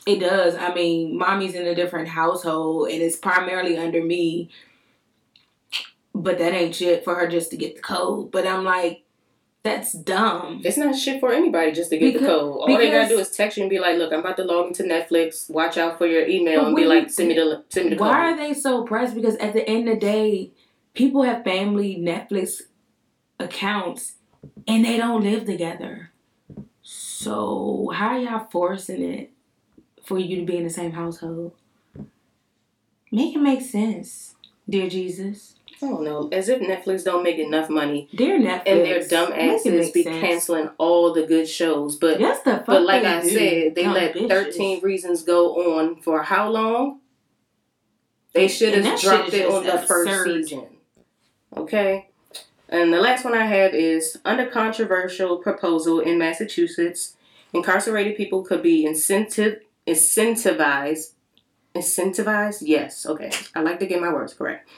it 0.06 0.20
does, 0.20 0.54
I 0.54 0.74
mean, 0.74 1.18
mommy's 1.18 1.54
in 1.54 1.66
a 1.66 1.74
different 1.74 2.08
household 2.08 2.88
and 2.90 3.02
it's 3.02 3.16
primarily 3.16 3.76
under 3.76 4.02
me, 4.02 4.50
but 6.14 6.38
that 6.38 6.52
ain't 6.52 6.74
shit 6.74 7.04
for 7.04 7.14
her 7.14 7.26
just 7.26 7.50
to 7.50 7.56
get 7.56 7.76
the 7.76 7.82
code. 7.82 8.30
But 8.30 8.46
I'm 8.46 8.64
like, 8.64 9.04
that's 9.62 9.92
dumb. 9.92 10.62
It's 10.64 10.76
not 10.76 10.94
shit 10.94 11.18
for 11.18 11.32
anybody 11.32 11.72
just 11.72 11.90
to 11.90 11.98
get 11.98 12.14
the 12.14 12.20
code. 12.20 12.56
All 12.60 12.66
they 12.68 12.90
gotta 12.90 13.08
do 13.08 13.18
is 13.18 13.32
text 13.32 13.56
you 13.56 13.64
and 13.64 13.70
be 13.70 13.80
like, 13.80 13.98
"Look, 13.98 14.12
I'm 14.12 14.20
about 14.20 14.36
to 14.36 14.44
log 14.44 14.68
into 14.68 14.84
Netflix. 14.84 15.50
Watch 15.50 15.76
out 15.76 15.98
for 15.98 16.06
your 16.06 16.24
email," 16.24 16.66
and 16.66 16.76
be 16.76 16.84
like, 16.84 17.10
"Send 17.10 17.30
me 17.30 17.34
the 17.34 17.64
send 17.68 17.86
me 17.86 17.90
the 17.90 17.96
code. 17.96 18.06
Why 18.06 18.30
code." 18.30 18.32
are 18.32 18.36
they 18.36 18.54
so 18.54 18.84
pressed? 18.84 19.16
Because 19.16 19.34
at 19.36 19.54
the 19.54 19.68
end 19.68 19.88
of 19.88 19.96
the 19.96 20.00
day, 20.00 20.52
people 20.94 21.24
have 21.24 21.42
family 21.42 21.96
Netflix 21.96 22.62
accounts 23.40 24.14
and 24.68 24.84
they 24.84 24.96
don't 24.96 25.22
live 25.22 25.44
together. 25.44 26.12
So 26.82 27.90
how 27.92 28.10
are 28.10 28.18
y'all 28.20 28.46
forcing 28.50 29.02
it 29.02 29.32
for 30.06 30.18
you 30.18 30.36
to 30.40 30.46
be 30.46 30.56
in 30.56 30.64
the 30.64 30.70
same 30.70 30.92
household? 30.92 31.52
Make 33.12 33.34
it 33.34 33.38
make 33.40 33.62
sense, 33.62 34.34
dear 34.68 34.88
Jesus. 34.88 35.54
I 35.82 35.88
don't 35.88 36.04
know. 36.04 36.28
As 36.32 36.48
if 36.48 36.60
Netflix 36.62 37.04
don't 37.04 37.22
make 37.22 37.38
enough 37.38 37.68
money 37.68 38.08
Dear 38.14 38.38
Netflix. 38.40 38.62
and 38.66 38.80
their 38.80 39.06
dumb 39.06 39.32
asses 39.34 39.90
be 39.90 40.04
sense. 40.04 40.20
canceling 40.20 40.70
all 40.78 41.12
the 41.12 41.26
good 41.26 41.46
shows. 41.46 41.96
But 41.96 42.18
That's 42.18 42.40
the 42.42 42.64
but 42.66 42.82
like 42.82 43.04
I 43.04 43.20
do, 43.20 43.28
said, 43.28 43.74
they 43.74 43.82
dumb 43.82 43.92
let 43.94 44.14
bitches. 44.14 44.28
13 44.28 44.80
Reasons 44.82 45.22
go 45.22 45.76
on 45.76 45.96
for 46.00 46.22
how 46.22 46.48
long? 46.50 47.00
They 48.32 48.48
should 48.48 48.72
have 48.74 49.00
dropped 49.00 49.34
it 49.34 49.46
on 49.50 49.64
the 49.64 49.78
first 49.78 50.08
absurd. 50.10 50.44
season. 50.48 50.66
Okay? 51.56 52.08
And 52.68 52.92
the 52.92 53.00
last 53.00 53.24
one 53.24 53.34
I 53.34 53.44
have 53.46 53.74
is 53.74 54.18
under 54.24 54.46
controversial 54.46 55.36
proposal 55.38 56.00
in 56.00 56.18
Massachusetts, 56.18 57.16
incarcerated 57.52 58.16
people 58.16 58.42
could 58.42 58.62
be 58.62 58.84
incentive 58.86 59.60
incentivized 59.86 61.12
incentivized? 61.74 62.62
Yes, 62.62 63.04
okay. 63.04 63.30
I 63.54 63.60
like 63.60 63.78
to 63.80 63.86
get 63.86 64.00
my 64.00 64.12
words 64.12 64.34
correct. 64.34 64.68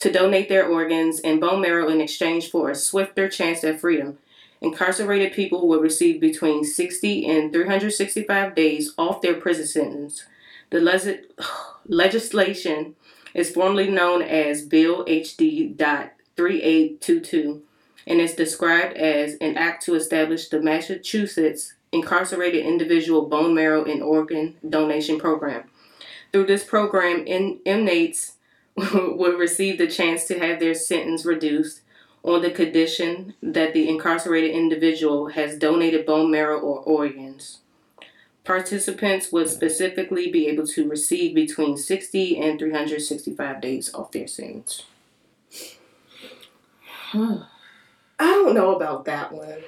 To 0.00 0.12
donate 0.12 0.48
their 0.48 0.66
organs 0.66 1.20
and 1.20 1.40
bone 1.40 1.60
marrow 1.60 1.88
in 1.88 2.00
exchange 2.00 2.50
for 2.50 2.70
a 2.70 2.74
swifter 2.74 3.28
chance 3.28 3.64
at 3.64 3.80
freedom. 3.80 4.18
Incarcerated 4.60 5.32
people 5.32 5.66
will 5.66 5.80
receive 5.80 6.20
between 6.20 6.64
60 6.64 7.28
and 7.28 7.52
365 7.52 8.54
days 8.54 8.94
off 8.96 9.20
their 9.20 9.34
prison 9.34 9.66
sentence. 9.66 10.24
The 10.70 10.80
les- 10.80 11.08
legislation 11.86 12.94
is 13.34 13.50
formally 13.50 13.90
known 13.90 14.22
as 14.22 14.62
Bill 14.62 15.04
HD. 15.06 15.76
3822 16.36 17.62
and 18.06 18.20
is 18.20 18.34
described 18.34 18.96
as 18.96 19.34
an 19.40 19.56
act 19.56 19.84
to 19.84 19.94
establish 19.94 20.48
the 20.48 20.60
Massachusetts 20.60 21.74
Incarcerated 21.94 22.64
Individual 22.64 23.26
Bone 23.26 23.54
Marrow 23.54 23.84
and 23.84 24.02
Organ 24.02 24.56
Donation 24.68 25.18
Program. 25.18 25.64
Through 26.32 26.46
this 26.46 26.64
program, 26.64 27.26
in- 27.26 27.60
inmates 27.64 28.32
will 28.76 29.38
receive 29.38 29.78
the 29.78 29.86
chance 29.86 30.24
to 30.24 30.38
have 30.38 30.58
their 30.58 30.74
sentence 30.74 31.24
reduced 31.24 31.82
on 32.24 32.42
the 32.42 32.50
condition 32.50 33.34
that 33.42 33.72
the 33.72 33.88
incarcerated 33.88 34.50
individual 34.50 35.28
has 35.28 35.58
donated 35.58 36.06
bone 36.06 36.30
marrow 36.30 36.58
or 36.58 36.80
organs. 36.80 37.58
Participants 38.42 39.30
would 39.30 39.48
specifically 39.48 40.30
be 40.30 40.48
able 40.48 40.66
to 40.66 40.88
receive 40.88 41.34
between 41.34 41.76
60 41.76 42.38
and 42.38 42.58
365 42.58 43.60
days 43.60 43.94
off 43.94 44.12
their 44.12 44.26
sentence. 44.26 44.82
I 47.14 47.44
don't 48.18 48.54
know 48.54 48.74
about 48.74 49.04
that 49.04 49.32
one. 49.32 49.62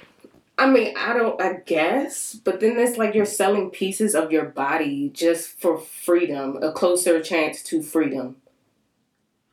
I 0.59 0.71
mean, 0.71 0.95
I 0.97 1.13
don't, 1.13 1.41
I 1.41 1.55
guess, 1.67 2.35
but 2.35 2.61
then 2.61 2.79
it's 2.79 2.97
like 2.97 3.15
you're 3.15 3.27
selling 3.27 3.71
pieces 3.71 4.15
of 4.15 4.33
your 4.33 4.47
body 4.47 5.11
just 5.13 5.49
for 5.61 5.79
freedom, 5.79 6.59
a 6.63 6.73
closer 6.73 7.21
chance 7.23 7.63
to 7.65 7.83
freedom. 7.83 8.37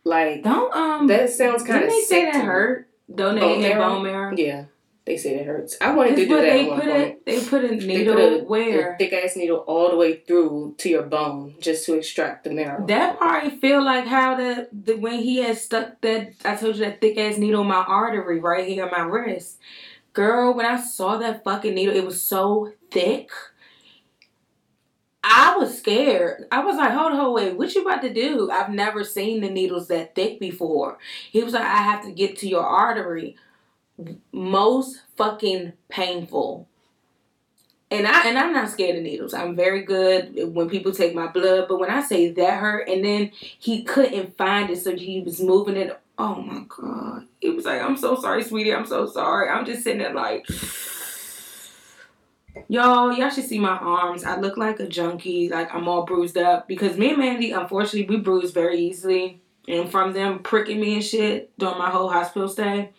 Like, 0.05 0.43
Don't 0.43 0.73
um. 0.75 1.07
that 1.07 1.29
sounds 1.29 1.63
kind 1.63 1.83
of. 1.83 1.89
didn't 1.89 2.01
they 2.01 2.05
say 2.05 2.25
that 2.25 2.45
hurt? 2.45 2.87
Donating 3.13 3.49
Bone 3.49 3.61
marrow? 3.61 3.89
bone 3.89 4.03
marrow. 4.03 4.35
Yeah, 4.35 4.65
they 5.05 5.17
say 5.17 5.35
it 5.35 5.45
hurts. 5.45 5.77
I 5.81 5.93
wanted 5.93 6.15
to 6.15 6.25
do 6.25 6.35
that 6.35 6.41
they 6.41 6.63
at 6.63 6.69
one 6.69 6.79
put 6.81 6.89
point. 6.89 7.01
it, 7.03 7.25
they 7.25 7.45
put 7.45 7.63
a 7.65 7.75
needle 7.75 8.15
put 8.15 8.23
a, 8.23 8.43
where 8.45 8.93
a 8.93 8.97
thick 8.97 9.13
ass 9.13 9.35
needle 9.35 9.57
all 9.67 9.89
the 9.91 9.97
way 9.97 10.17
through 10.17 10.75
to 10.79 10.89
your 10.89 11.03
bone 11.03 11.55
just 11.59 11.85
to 11.85 11.95
extract 11.95 12.43
the 12.45 12.51
marrow. 12.51 12.85
that 12.87 13.19
part 13.19 13.51
feel 13.59 13.83
like 13.83 14.05
how 14.07 14.35
the, 14.35 14.67
the 14.71 14.95
when 14.95 15.19
he 15.19 15.37
had 15.37 15.57
stuck 15.57 15.99
that 16.01 16.33
I 16.45 16.55
told 16.55 16.75
you 16.77 16.85
that 16.85 17.01
thick 17.01 17.17
ass 17.17 17.37
needle 17.37 17.61
in 17.61 17.67
my 17.67 17.83
artery 17.85 18.39
right 18.39 18.65
here 18.67 18.85
on 18.85 18.91
my 18.91 19.03
wrist. 19.03 19.57
Girl, 20.13 20.53
when 20.53 20.65
I 20.65 20.79
saw 20.79 21.17
that 21.17 21.43
fucking 21.43 21.73
needle, 21.73 21.95
it 21.95 22.05
was 22.05 22.21
so 22.21 22.73
thick. 22.91 23.29
I 25.23 25.55
was 25.57 25.77
scared. 25.77 26.45
I 26.51 26.63
was 26.63 26.75
like, 26.75 26.91
hold 26.91 27.13
on, 27.13 27.33
wait, 27.33 27.57
what 27.57 27.73
you 27.73 27.81
about 27.81 28.01
to 28.01 28.13
do? 28.13 28.51
I've 28.51 28.69
never 28.69 29.03
seen 29.03 29.41
the 29.41 29.49
needles 29.49 29.87
that 29.87 30.15
thick 30.15 30.39
before. 30.39 30.97
He 31.31 31.41
was 31.41 31.53
like, 31.53 31.63
I 31.63 31.77
have 31.77 32.03
to 32.03 32.11
get 32.11 32.37
to 32.39 32.47
your 32.47 32.63
artery. 32.63 33.37
Most 34.31 35.01
fucking 35.15 35.73
painful. 35.89 36.67
And 37.89 38.07
I 38.07 38.27
and 38.27 38.37
I'm 38.39 38.53
not 38.53 38.71
scared 38.71 38.97
of 38.97 39.03
needles. 39.03 39.35
I'm 39.35 39.55
very 39.55 39.83
good 39.83 40.53
when 40.53 40.67
people 40.67 40.91
take 40.91 41.13
my 41.13 41.27
blood, 41.27 41.67
but 41.69 41.79
when 41.79 41.91
I 41.91 42.01
say 42.01 42.31
that 42.31 42.59
hurt, 42.59 42.89
and 42.89 43.05
then 43.05 43.31
he 43.33 43.83
couldn't 43.83 44.35
find 44.35 44.71
it, 44.71 44.79
so 44.81 44.95
he 44.95 45.21
was 45.21 45.39
moving 45.39 45.77
it. 45.77 45.99
Oh 46.17 46.35
my 46.41 46.63
god! 46.67 47.25
He 47.39 47.49
was 47.49 47.65
like, 47.65 47.81
"I'm 47.81 47.97
so 47.97 48.15
sorry, 48.15 48.43
sweetie. 48.43 48.73
I'm 48.73 48.85
so 48.85 49.07
sorry." 49.07 49.49
I'm 49.49 49.65
just 49.65 49.83
sitting 49.83 49.99
there 49.99 50.13
like, 50.13 50.45
y'all, 52.67 53.11
y'all 53.13 53.29
should 53.29 53.45
see 53.45 53.59
my 53.59 53.77
arms. 53.77 54.23
I 54.23 54.39
look 54.39 54.57
like 54.57 54.79
a 54.79 54.87
junkie. 54.87 55.49
Like 55.49 55.73
I'm 55.73 55.87
all 55.87 56.05
bruised 56.05 56.37
up 56.37 56.67
because 56.67 56.97
me 56.97 57.09
and 57.09 57.17
Mandy, 57.17 57.51
unfortunately, 57.51 58.15
we 58.15 58.21
bruise 58.21 58.51
very 58.51 58.79
easily, 58.79 59.41
and 59.67 59.89
from 59.89 60.13
them 60.13 60.39
pricking 60.39 60.79
me 60.79 60.95
and 60.95 61.03
shit 61.03 61.51
during 61.57 61.77
my 61.79 61.89
whole 61.89 62.09
hospital 62.09 62.47
stay, 62.47 62.91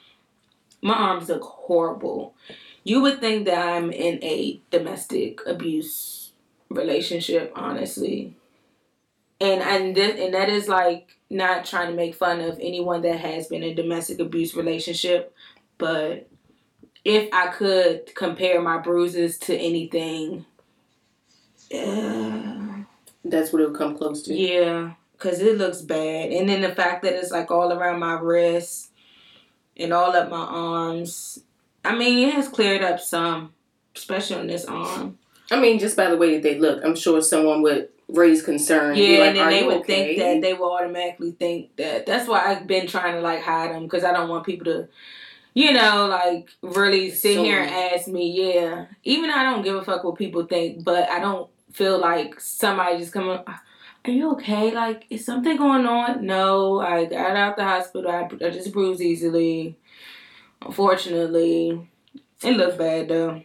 my 0.83 0.95
arms 0.95 1.29
look 1.29 1.43
horrible. 1.43 2.35
You 2.83 3.01
would 3.03 3.21
think 3.21 3.47
that 3.47 3.67
I'm 3.67 3.91
in 3.91 4.23
a 4.23 4.61
domestic 4.71 5.41
abuse 5.47 6.33
relationship, 6.69 7.53
honestly. 7.55 8.35
And 9.41 9.61
and 9.63 9.97
this, 9.97 10.19
and 10.21 10.33
that 10.35 10.49
is 10.49 10.69
like 10.69 11.19
not 11.31 11.65
trying 11.65 11.91
to 11.91 11.97
make 11.97 12.15
fun 12.15 12.41
of 12.41 12.59
anyone 12.61 13.03
that 13.03 13.19
has 13.21 13.49
been 13.49 13.63
in 13.63 13.73
a 13.73 13.75
domestic 13.75 14.21
abuse 14.21 14.55
relationship, 14.55 15.35
but 15.79 16.29
if 17.05 17.29
I 17.33 17.49
could 17.49 18.15
compare 18.15 18.61
my 18.63 18.79
bruises 18.79 19.37
to 19.41 19.57
anything, 19.57 20.47
uh, 21.75 22.85
That's 23.25 23.53
what 23.53 23.63
it 23.63 23.69
would 23.71 23.77
come 23.79 23.97
close 23.97 24.23
to. 24.23 24.35
yeah, 24.35 24.93
because 25.13 25.41
it 25.41 25.59
looks 25.59 25.81
bad. 25.83 26.31
And 26.31 26.49
then 26.49 26.61
the 26.61 26.75
fact 26.75 27.03
that 27.03 27.15
it's 27.15 27.31
like 27.31 27.51
all 27.51 27.73
around 27.73 28.01
my 28.01 28.15
wrists 28.15 28.91
and 29.77 29.93
all 29.93 30.15
up 30.15 30.31
my 30.31 30.37
arms. 30.45 31.41
I 31.85 31.95
mean, 31.97 32.29
it 32.29 32.35
has 32.35 32.49
cleared 32.49 32.83
up 32.83 33.01
some, 33.01 33.53
especially 33.97 34.37
on 34.37 34.47
this 34.47 34.65
arm. 34.65 35.19
I 35.51 35.61
mean, 35.61 35.79
just 35.79 35.97
by 35.97 36.09
the 36.09 36.17
way 36.17 36.35
that 36.35 36.43
they 36.43 36.59
look, 36.59 36.83
I'm 36.85 36.97
sure 36.97 37.21
someone 37.21 37.61
would 37.63 37.89
raise 38.09 38.43
concern. 38.43 38.97
Yeah, 38.97 39.19
like, 39.19 39.29
and 39.29 39.37
then 39.37 39.51
they 39.51 39.63
would 39.67 39.77
okay?" 39.79 40.17
think 40.17 40.19
that 40.19 40.41
they 40.47 40.55
would 40.55 40.67
automatically 40.67 41.33
think 41.33 41.77
that. 41.77 42.07
That's 42.07 42.29
why 42.29 42.45
I've 42.45 42.67
been 42.67 42.87
trying 42.87 43.15
to 43.15 43.21
like 43.21 43.43
hide 43.43 43.71
them 43.71 43.85
because 43.85 44.05
I 44.05 44.13
don't 44.13 44.29
want 44.29 44.47
people 44.47 44.67
to, 44.67 44.89
you 45.55 45.73
know, 45.73 46.07
like 46.07 46.51
really 46.63 47.11
sit 47.11 47.39
here 47.39 47.61
and 47.61 47.71
ask 47.71 48.09
me. 48.09 48.31
Yeah, 48.31 48.87
even 49.05 49.31
though 49.31 49.37
I 49.37 49.45
don't 49.45 49.63
give 49.63 49.77
a 49.77 49.85
fuck 49.85 50.05
what 50.05 50.17
people 50.17 50.45
think, 50.47 50.85
but 50.85 51.09
I 51.09 51.19
don't 51.21 51.49
feel 51.73 51.99
like 51.99 52.41
somebody 52.41 52.99
just 52.99 53.13
coming. 53.13 53.39
Ah, 53.47 53.63
are 54.05 54.11
you 54.11 54.33
okay? 54.33 54.71
Like, 54.71 55.07
is 55.11 55.25
something 55.25 55.57
going 55.57 55.87
on? 55.87 56.27
No, 56.27 56.81
I 56.81 57.07
got 57.07 57.37
out 57.37 57.57
the 57.57 57.65
hospital. 57.65 58.11
I, 58.11 58.25
I 58.25 58.51
just 58.51 58.73
bruised 58.73 59.01
easily. 59.01 59.79
Unfortunately, 60.61 61.89
it 62.43 62.57
looked 62.57 62.79
bad 62.79 63.09
though. 63.09 63.43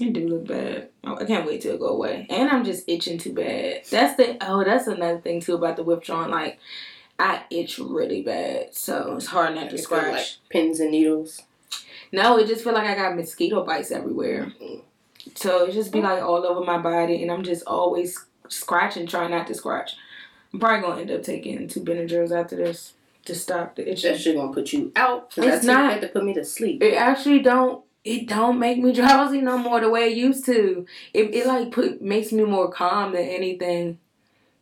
It 0.00 0.12
do 0.12 0.28
look 0.28 0.46
bad. 0.46 0.88
Oh, 1.04 1.16
I 1.16 1.24
can't 1.24 1.46
wait 1.46 1.60
till 1.62 1.74
it 1.74 1.80
go 1.80 1.88
away. 1.88 2.26
And 2.30 2.48
I'm 2.48 2.64
just 2.64 2.88
itching 2.88 3.18
too 3.18 3.32
bad. 3.32 3.82
That's 3.90 4.16
the 4.16 4.36
oh, 4.40 4.64
that's 4.64 4.86
another 4.86 5.18
thing 5.18 5.40
too 5.40 5.54
about 5.54 5.76
the 5.76 5.82
withdrawing. 5.82 6.30
Like, 6.30 6.58
I 7.18 7.42
itch 7.50 7.78
really 7.78 8.22
bad, 8.22 8.74
so 8.74 9.16
it's 9.16 9.26
hard 9.26 9.54
not 9.54 9.70
to 9.70 9.76
It 9.76 9.82
scratch. 9.82 10.12
like 10.12 10.26
pins 10.50 10.80
and 10.80 10.92
needles. 10.92 11.42
No, 12.12 12.38
it 12.38 12.46
just 12.46 12.64
feel 12.64 12.74
like 12.74 12.86
I 12.86 12.94
got 12.94 13.16
mosquito 13.16 13.64
bites 13.64 13.90
everywhere. 13.90 14.52
Mm-hmm. 14.62 14.80
So 15.34 15.66
it 15.66 15.72
just 15.72 15.92
be 15.92 16.00
like 16.00 16.22
all 16.22 16.46
over 16.46 16.64
my 16.64 16.78
body, 16.78 17.22
and 17.22 17.30
I'm 17.30 17.42
just 17.42 17.66
always 17.66 18.24
scratching, 18.48 19.06
trying 19.06 19.30
not 19.30 19.46
to 19.48 19.54
scratch. 19.54 19.96
I'm 20.52 20.60
probably 20.60 20.80
gonna 20.80 21.00
end 21.02 21.10
up 21.10 21.22
taking 21.22 21.68
two 21.68 21.80
Benadryls 21.80 22.30
after 22.30 22.56
this 22.56 22.94
to 23.26 23.34
stop 23.34 23.76
the 23.76 23.90
itching. 23.90 24.12
That 24.12 24.20
shit 24.20 24.36
gonna 24.36 24.52
put 24.52 24.72
you 24.72 24.92
out. 24.96 25.34
It's 25.36 25.46
that's 25.46 25.64
not. 25.66 25.92
not 25.92 26.00
to 26.02 26.08
put 26.08 26.24
me 26.24 26.34
to 26.34 26.44
sleep. 26.44 26.82
It 26.82 26.94
actually 26.94 27.40
don't. 27.40 27.84
It 28.04 28.28
don't 28.28 28.58
make 28.58 28.78
me 28.78 28.92
drowsy 28.94 29.40
no 29.40 29.58
more 29.58 29.80
the 29.80 29.90
way 29.90 30.10
it 30.10 30.16
used 30.16 30.44
to. 30.46 30.86
It 31.12 31.34
it 31.34 31.46
like 31.46 31.72
put 31.72 32.00
makes 32.02 32.32
me 32.32 32.44
more 32.44 32.70
calm 32.70 33.12
than 33.12 33.24
anything. 33.24 33.98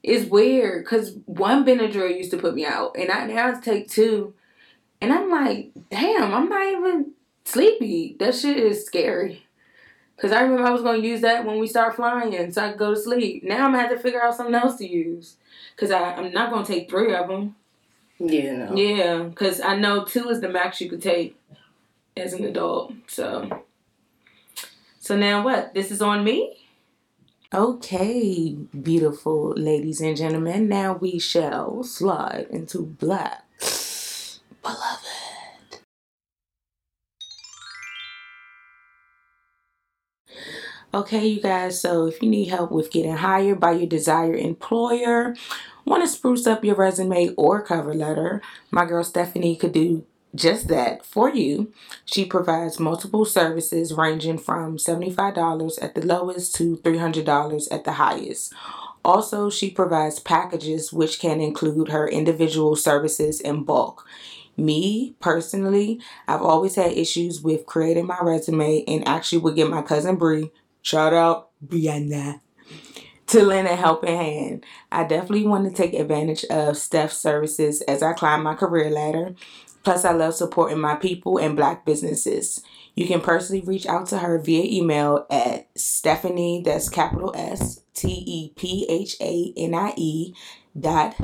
It's 0.03 0.29
weird 0.31 0.85
because 0.85 1.17
one 1.27 1.65
Benadryl 1.65 2.17
used 2.17 2.31
to 2.31 2.37
put 2.37 2.55
me 2.55 2.65
out, 2.65 2.97
and 2.97 3.11
I 3.11 3.27
now 3.27 3.59
take 3.59 3.89
two, 3.89 4.35
and 5.01 5.13
I'm 5.13 5.31
like, 5.31 5.73
damn, 5.91 6.33
I'm 6.33 6.49
not 6.49 6.67
even 6.67 7.13
sleepy. 7.45 8.17
That 8.19 8.35
shit 8.35 8.57
is 8.57 8.85
scary. 8.85 9.43
Cause 10.19 10.33
I 10.33 10.41
remember 10.41 10.67
I 10.67 10.71
was 10.71 10.81
gonna 10.81 10.99
use 10.99 11.21
that 11.21 11.45
when 11.45 11.59
we 11.59 11.67
start 11.67 11.95
flying, 11.95 12.51
so 12.51 12.65
I 12.65 12.71
could 12.71 12.79
go 12.79 12.95
to 12.95 13.01
sleep. 13.01 13.45
Now 13.45 13.67
I'm 13.67 13.73
gonna 13.73 13.81
have 13.81 13.91
to 13.91 13.99
figure 13.99 14.23
out 14.23 14.35
something 14.35 14.55
else 14.55 14.77
to 14.77 14.89
use, 14.89 15.37
cause 15.77 15.91
I 15.91 16.15
I'm 16.15 16.33
not 16.33 16.51
gonna 16.51 16.65
take 16.65 16.89
three 16.89 17.15
of 17.15 17.29
them. 17.29 17.55
Yeah, 18.19 18.71
no. 18.71 18.77
Yeah, 18.77 19.23
because 19.25 19.61
I 19.61 19.77
know 19.77 20.05
two 20.05 20.31
is 20.31 20.41
the 20.41 20.49
max 20.49 20.81
you 20.81 20.89
could 20.89 21.03
take 21.03 21.39
as 22.17 22.33
an 22.33 22.45
adult. 22.45 22.93
So, 23.07 23.65
so 24.99 25.17
now 25.17 25.45
what? 25.45 25.75
This 25.75 25.91
is 25.91 26.01
on 26.01 26.25
me. 26.25 26.57
Okay, 27.55 28.57
beautiful 28.83 29.53
ladies 29.57 30.01
and 30.01 30.17
gentlemen. 30.17 30.69
Now 30.69 30.95
we 30.95 31.19
shall 31.19 31.85
slide 31.85 32.49
into 32.51 32.83
black, 32.83 33.45
beloved. 34.63 35.07
Okay, 40.93 41.27
you 41.27 41.41
guys, 41.41 41.81
so 41.81 42.07
if 42.07 42.23
you 42.23 42.29
need 42.29 42.47
help 42.47 42.73
with 42.73 42.91
getting 42.91 43.17
hired 43.17 43.61
by 43.61 43.73
your 43.73 43.87
desired 43.87 44.39
employer, 44.39 45.37
want 45.85 46.03
to 46.03 46.09
spruce 46.09 46.47
up 46.47 46.65
your 46.65 46.75
resume 46.75 47.35
or 47.37 47.63
cover 47.63 47.95
letter, 47.95 48.41
my 48.71 48.85
girl 48.85 49.05
Stephanie 49.05 49.57
could 49.57 49.73
do 49.73 50.05
just 50.37 50.69
that 50.69 51.05
for 51.05 51.31
you. 51.31 51.73
She 52.05 52.25
provides 52.25 52.79
multiple 52.79 53.25
services 53.25 53.93
ranging 53.93 54.39
from 54.39 54.77
$75 54.77 55.83
at 55.83 55.95
the 55.95 56.07
lowest 56.07 56.55
to 56.57 56.77
$300 56.77 57.69
at 57.73 57.85
the 57.85 57.93
highest. 57.93 58.53
Also, 59.05 59.49
she 59.49 59.71
provides 59.71 60.19
packages 60.19 60.93
which 60.93 61.21
can 61.21 61.41
include 61.41 61.89
her 61.89 62.09
individual 62.09 62.77
services 62.77 63.41
in 63.41 63.63
bulk. 63.63 64.07
Me 64.57 65.15
personally, 65.21 66.01
I've 66.27 66.43
always 66.43 66.77
had 66.77 66.93
issues 66.93 67.43
with 67.43 67.67
creating 67.67 68.07
my 68.07 68.19
resume 68.23 68.85
and 68.89 69.07
actually 69.07 69.39
would 69.39 69.55
get 69.55 69.71
my 69.71 69.83
cousin 69.83 70.17
Bree, 70.17 70.51
shout 70.83 71.13
out 71.13 71.51
Brianna, 71.65 72.41
to 73.27 73.43
lend 73.43 73.69
a 73.69 73.77
helping 73.77 74.17
hand. 74.17 74.65
I 74.91 75.05
definitely 75.05 75.47
want 75.47 75.69
to 75.69 75.75
take 75.75 75.95
advantage 75.95 76.45
of 76.45 76.77
Steph's 76.77 77.19
services 77.19 77.83
as 77.83 78.03
I 78.03 78.13
climb 78.13 78.43
my 78.43 78.55
career 78.55 78.91
ladder. 78.91 79.35
Plus, 79.87 80.05
I 80.05 80.11
love 80.11 80.35
supporting 80.35 80.81
my 80.81 80.97
people 80.97 81.39
and 81.39 81.55
black 81.55 81.85
businesses. 81.85 82.61
You 82.97 83.07
can 83.07 83.21
personally 83.21 83.63
reach 83.63 83.87
out 83.87 84.09
to 84.09 84.19
her 84.19 84.37
via 84.37 84.65
email 84.65 85.29
at 85.31 85.69
Stephanie, 85.79 86.61
that's 86.65 86.89
capital 86.89 87.33
S 87.37 87.83
T 87.95 88.09
E 88.09 88.53
P 88.57 88.85
H 88.89 89.15
A 89.21 89.53
N 89.57 89.77
I 89.77 89.95
E 89.97 90.35
dot 90.77 91.15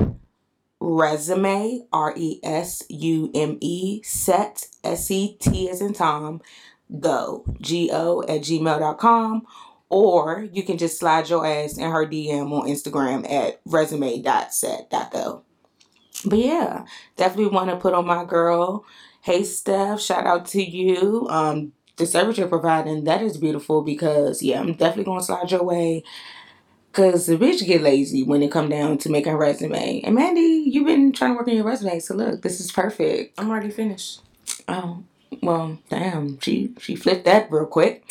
resume, 0.79 1.89
R 1.93 2.15
E 2.17 2.39
S 2.45 2.85
U 2.89 3.33
M 3.35 3.59
E, 3.61 4.01
set, 4.05 4.69
S 4.85 5.11
E 5.11 5.37
T 5.41 5.69
as 5.69 5.81
in 5.81 5.93
Tom, 5.93 6.41
go, 7.01 7.45
G 7.61 7.91
O 7.93 8.23
at 8.29 8.43
gmail.com. 8.43 9.43
Or 9.89 10.49
you 10.53 10.63
can 10.63 10.79
just 10.79 11.01
slide 11.01 11.29
your 11.29 11.45
ass 11.45 11.79
in 11.79 11.91
her 11.91 12.07
DM 12.07 12.53
on 12.53 12.69
Instagram 12.69 13.29
at 13.29 13.61
resume.set.go. 13.65 15.43
But 16.25 16.39
yeah, 16.39 16.85
definitely 17.17 17.53
want 17.53 17.71
to 17.71 17.77
put 17.77 17.95
on 17.95 18.07
my 18.07 18.25
girl. 18.25 18.85
Hey 19.23 19.45
Steph, 19.45 20.01
shout 20.01 20.27
out 20.27 20.47
to 20.47 20.63
you. 20.63 21.27
Um, 21.29 21.73
the 21.97 22.07
service 22.07 22.39
you're 22.39 22.49
providing, 22.49 23.05
that 23.05 23.23
is 23.23 23.37
beautiful 23.37 23.83
because 23.83 24.43
yeah, 24.43 24.61
I'm 24.61 24.75
definitely 24.75 25.05
gonna 25.05 25.23
slide 25.23 25.51
your 25.51 25.63
way. 25.63 26.05
Cause 26.93 27.27
the 27.27 27.39
bitch 27.39 27.65
get 27.67 27.81
lazy 27.81 28.23
when 28.23 28.43
it 28.43 28.53
come 28.53 28.69
down 28.69 28.99
to 28.99 29.09
making 29.09 29.33
a 29.33 29.37
resume. 29.37 30.03
And 30.03 30.15
Mandy, 30.15 30.65
you've 30.67 30.85
been 30.85 31.13
trying 31.13 31.33
to 31.33 31.39
work 31.39 31.49
on 31.49 31.55
your 31.55 31.65
resume, 31.65 31.99
so 32.01 32.15
look, 32.15 32.43
this 32.43 32.61
is 32.61 32.71
perfect. 32.71 33.39
I'm 33.41 33.49
already 33.49 33.71
finished. 33.71 34.21
Oh, 34.69 35.03
well, 35.43 35.79
damn, 35.89 36.39
she 36.41 36.73
she 36.79 36.95
flipped 36.97 37.25
that 37.25 37.51
real 37.51 37.65
quick. 37.67 38.05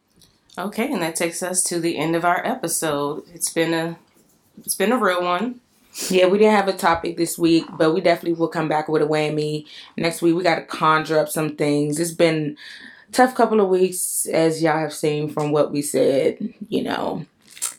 Okay, 0.59 0.91
and 0.91 1.03
that 1.03 1.17
takes 1.17 1.43
us 1.43 1.63
to 1.65 1.79
the 1.81 1.99
end 1.99 2.17
of 2.17 2.25
our 2.25 2.47
episode. 2.47 3.25
It's 3.35 3.53
been 3.53 3.75
a 3.75 3.99
it's 4.59 4.75
been 4.75 4.93
a 4.93 4.97
real 4.97 5.23
one. 5.23 5.61
Yeah, 6.11 6.27
we 6.27 6.39
didn't 6.39 6.57
have 6.57 6.69
a 6.69 6.73
topic 6.75 7.17
this 7.17 7.39
week, 7.39 7.65
but 7.79 7.93
we 7.95 8.01
definitely 8.01 8.35
will 8.39 8.49
come 8.49 8.69
back 8.69 8.89
with 8.89 9.03
a 9.03 9.07
whammy. 9.07 9.67
Next 9.97 10.21
week, 10.21 10.35
we 10.35 10.43
got 10.43 10.57
to 10.57 10.65
conjure 10.65 11.19
up 11.19 11.29
some 11.29 11.57
things. 11.57 11.99
It's 11.99 12.11
been 12.13 12.57
a 13.09 13.13
tough 13.13 13.35
couple 13.35 13.61
of 13.61 13.69
weeks, 13.69 14.27
as 14.27 14.63
y'all 14.63 14.79
have 14.79 14.93
seen 14.93 15.29
from 15.29 15.53
what 15.53 15.73
we 15.73 15.81
said, 15.83 16.53
you 16.69 16.83
know, 16.83 17.25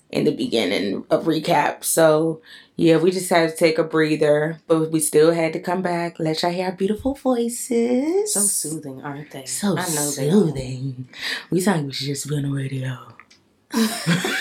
in 0.09 0.23
the 0.23 0.31
beginning 0.35 1.05
of 1.09 1.25
recap. 1.25 1.83
So, 1.83 2.41
yeah, 2.75 2.97
we 2.97 3.11
just 3.11 3.29
had 3.29 3.49
to 3.51 3.55
take 3.55 3.77
a 3.77 3.83
breather, 3.83 4.59
but 4.67 4.91
we 4.91 4.99
still 4.99 5.31
had 5.31 5.53
to 5.53 5.59
come 5.59 5.81
back. 5.83 6.19
Let 6.19 6.41
y'all 6.41 6.51
hear 6.51 6.65
our 6.65 6.71
beautiful 6.71 7.13
voices. 7.13 8.33
So 8.33 8.39
soothing, 8.41 9.01
aren't 9.03 9.31
they? 9.31 9.45
So 9.45 9.77
I 9.77 9.87
know 9.89 10.11
they 10.11 10.27
are. 10.27 10.31
soothing. 10.31 11.07
We 11.51 11.61
sound 11.61 11.77
like 11.81 11.87
we 11.87 11.93
should 11.93 12.07
just 12.07 12.27
be 12.27 12.35
on 12.35 12.43
the 12.43 12.49
radio. 12.49 12.97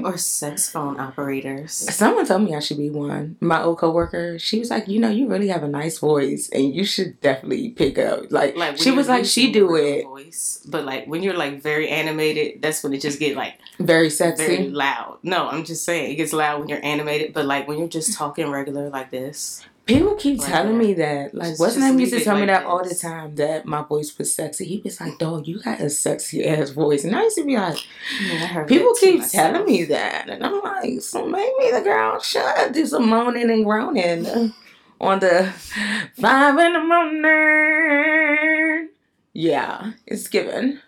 or 0.04 0.16
sex 0.16 0.68
phone 0.68 0.98
operators. 0.98 1.72
Someone 1.72 2.26
told 2.26 2.42
me 2.42 2.54
I 2.54 2.60
should 2.60 2.78
be 2.78 2.90
one. 2.90 3.36
My 3.40 3.62
old 3.62 3.78
coworker, 3.78 4.38
she 4.38 4.58
was 4.58 4.70
like, 4.70 4.88
you 4.88 4.98
know, 5.00 5.10
you 5.10 5.28
really 5.28 5.48
have 5.48 5.62
a 5.62 5.68
nice 5.68 5.98
voice, 5.98 6.48
and 6.50 6.74
you 6.74 6.84
should 6.84 7.20
definitely 7.20 7.70
pick 7.70 7.98
up. 7.98 8.30
Like, 8.30 8.56
Like 8.56 8.78
she 8.78 8.90
was 8.90 9.08
like, 9.08 9.24
she 9.24 9.52
do 9.52 9.74
it 9.76 10.04
Voice, 10.04 10.64
but 10.66 10.84
like 10.84 11.06
when 11.06 11.22
you're 11.22 11.36
like 11.36 11.60
very 11.62 11.88
animated, 11.88 12.62
that's 12.62 12.82
when 12.82 12.92
it 12.94 13.00
just 13.00 13.18
get 13.18 13.36
like 13.36 13.54
very 13.78 14.10
sexy. 14.10 14.46
very 14.46 14.68
loud. 14.68 15.18
No, 15.22 15.48
I'm 15.48 15.64
just 15.64 15.84
saying 15.84 16.12
it 16.12 16.16
gets 16.16 16.32
loud 16.32 16.60
when 16.60 16.68
you're 16.68 16.84
animated, 16.84 17.32
but 17.32 17.46
like 17.46 17.68
when 17.68 17.78
you're 17.78 17.88
just 17.88 18.16
talking 18.16 18.50
regular 18.50 18.88
like 18.90 19.10
this. 19.10 19.64
People 19.86 20.14
keep 20.14 20.38
Like 20.40 20.50
telling 20.50 20.78
that. 20.78 20.84
me 20.84 20.94
that. 20.94 21.34
Like, 21.34 21.48
Just- 21.48 21.60
what's 21.60 21.74
just 21.74 21.86
name 21.86 21.98
used 22.00 22.14
to 22.14 22.24
tell 22.24 22.36
me 22.36 22.40
like 22.42 22.48
that 22.48 22.64
all 22.64 22.82
the 22.82 22.94
time 22.94 23.34
that 23.34 23.66
my 23.66 23.82
voice 23.82 24.16
was 24.16 24.34
sexy. 24.34 24.64
He 24.64 24.80
was 24.82 24.98
like, 24.98 25.18
dog, 25.18 25.46
you 25.46 25.60
got 25.60 25.78
a 25.80 25.90
sexy 25.90 26.46
ass 26.46 26.70
voice. 26.70 27.04
And 27.04 27.14
I 27.14 27.24
used 27.24 27.36
to 27.36 27.44
be 27.44 27.56
like, 27.56 27.76
Yeah, 28.22 28.64
people 28.64 28.94
keep 28.94 29.18
myself. 29.20 29.52
telling 29.52 29.66
me 29.66 29.84
that. 29.84 30.30
And 30.30 30.42
I'm 30.42 30.62
like, 30.62 31.02
so 31.02 31.26
maybe 31.26 31.70
the 31.70 31.82
girl 31.82 32.18
should 32.20 32.72
do 32.72 32.86
some 32.86 33.08
moaning 33.10 33.50
and 33.50 33.62
groaning 33.64 34.54
on 35.00 35.18
the 35.20 35.52
five 36.18 36.58
in 36.58 36.72
the 36.72 36.80
morning. 36.80 38.88
Yeah, 39.34 39.92
it's 40.06 40.28
given. 40.28 40.80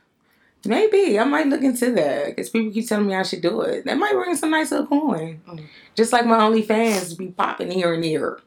Maybe 0.65 1.19
I 1.19 1.25
might 1.25 1.47
look 1.49 1.63
into 1.63 1.93
that 1.93 2.27
because 2.27 2.49
people 2.51 2.73
keep 2.73 2.89
telling 2.89 3.07
me 3.07 3.15
I 3.15 3.23
should 3.25 3.43
do 3.43 3.61
it. 3.61 3.85
That 3.85 3.99
might 3.99 4.15
bring 4.15 4.35
some 4.37 4.51
nice 4.51 4.71
little 4.71 4.87
coin. 4.87 5.41
Mm. 5.49 5.65
Just 5.95 6.13
like 6.13 6.27
my 6.27 6.39
OnlyFans 6.39 7.17
be 7.17 7.29
popping 7.29 7.71
here 7.71 7.95
and 7.95 8.03
there. 8.03 8.39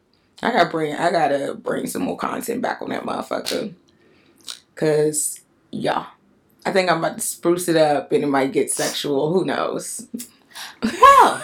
I 0.42 0.52
gotta 0.52 0.70
bring 0.70 0.96
I 0.96 1.12
gotta 1.12 1.54
bring 1.54 1.88
some 1.88 2.04
more 2.04 2.18
content 2.18 2.62
back 2.62 2.82
on 2.82 2.90
that 2.90 3.04
motherfucker. 3.04 3.74
Cause 4.76 5.42
yeah. 5.72 6.08
I 6.66 6.72
think 6.72 6.90
I'm 6.90 7.00
about 7.00 7.16
to 7.16 7.22
spruce 7.22 7.68
it 7.68 7.78
up 7.78 8.12
and 8.12 8.24
it 8.24 8.28
might 8.28 8.52
get 8.52 8.72
sexual. 8.72 9.34
Who 9.34 9.46
knows? 9.46 10.08
Well, 10.84 11.44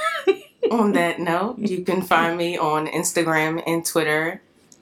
on 0.72 0.94
that 0.94 1.20
note, 1.20 1.58
you 1.60 1.84
can 1.84 2.02
find 2.02 2.38
me 2.38 2.58
on 2.58 2.88
Instagram 2.88 3.64
and 3.66 3.86
Twitter 3.86 4.42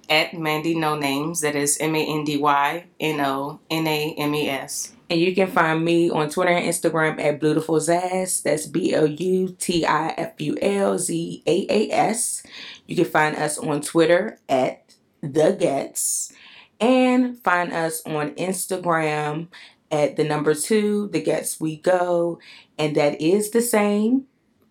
at 0.09 0.33
Mandy 0.33 0.75
No 0.75 0.95
Names. 0.95 1.41
That 1.41 1.55
is 1.55 1.77
M 1.79 1.95
A 1.95 1.99
N 1.99 2.23
D 2.23 2.37
Y 2.37 2.85
N 2.99 3.21
O 3.21 3.59
N 3.69 3.87
A 3.87 4.13
M 4.17 4.35
E 4.35 4.49
S. 4.49 4.93
And 5.09 5.19
you 5.19 5.35
can 5.35 5.47
find 5.47 5.83
me 5.83 6.09
on 6.09 6.29
Twitter 6.29 6.51
and 6.51 6.65
Instagram 6.65 7.23
at 7.23 7.39
Blutiful 7.39 7.75
Zaas. 7.75 8.41
That's 8.41 8.65
B 8.65 8.95
O 8.95 9.05
U 9.05 9.55
T 9.59 9.85
I 9.85 10.09
F 10.17 10.39
U 10.39 10.57
L 10.61 10.97
Z 10.97 11.43
A 11.45 11.67
A 11.69 11.91
S. 11.91 12.43
You 12.87 12.95
can 12.95 13.05
find 13.05 13.35
us 13.35 13.57
on 13.57 13.81
Twitter 13.81 14.39
at 14.49 14.95
The 15.21 15.57
Ghettz. 15.59 16.31
And 16.79 17.39
find 17.43 17.71
us 17.71 18.01
on 18.05 18.31
Instagram 18.31 19.47
at 19.91 20.15
the 20.17 20.23
number 20.23 20.53
two, 20.53 21.07
The 21.09 21.23
Ghettz 21.23 21.61
We 21.61 21.77
Go. 21.77 22.39
And 22.77 22.95
that 22.97 23.21
is 23.21 23.51
the 23.51 23.61
same 23.61 24.25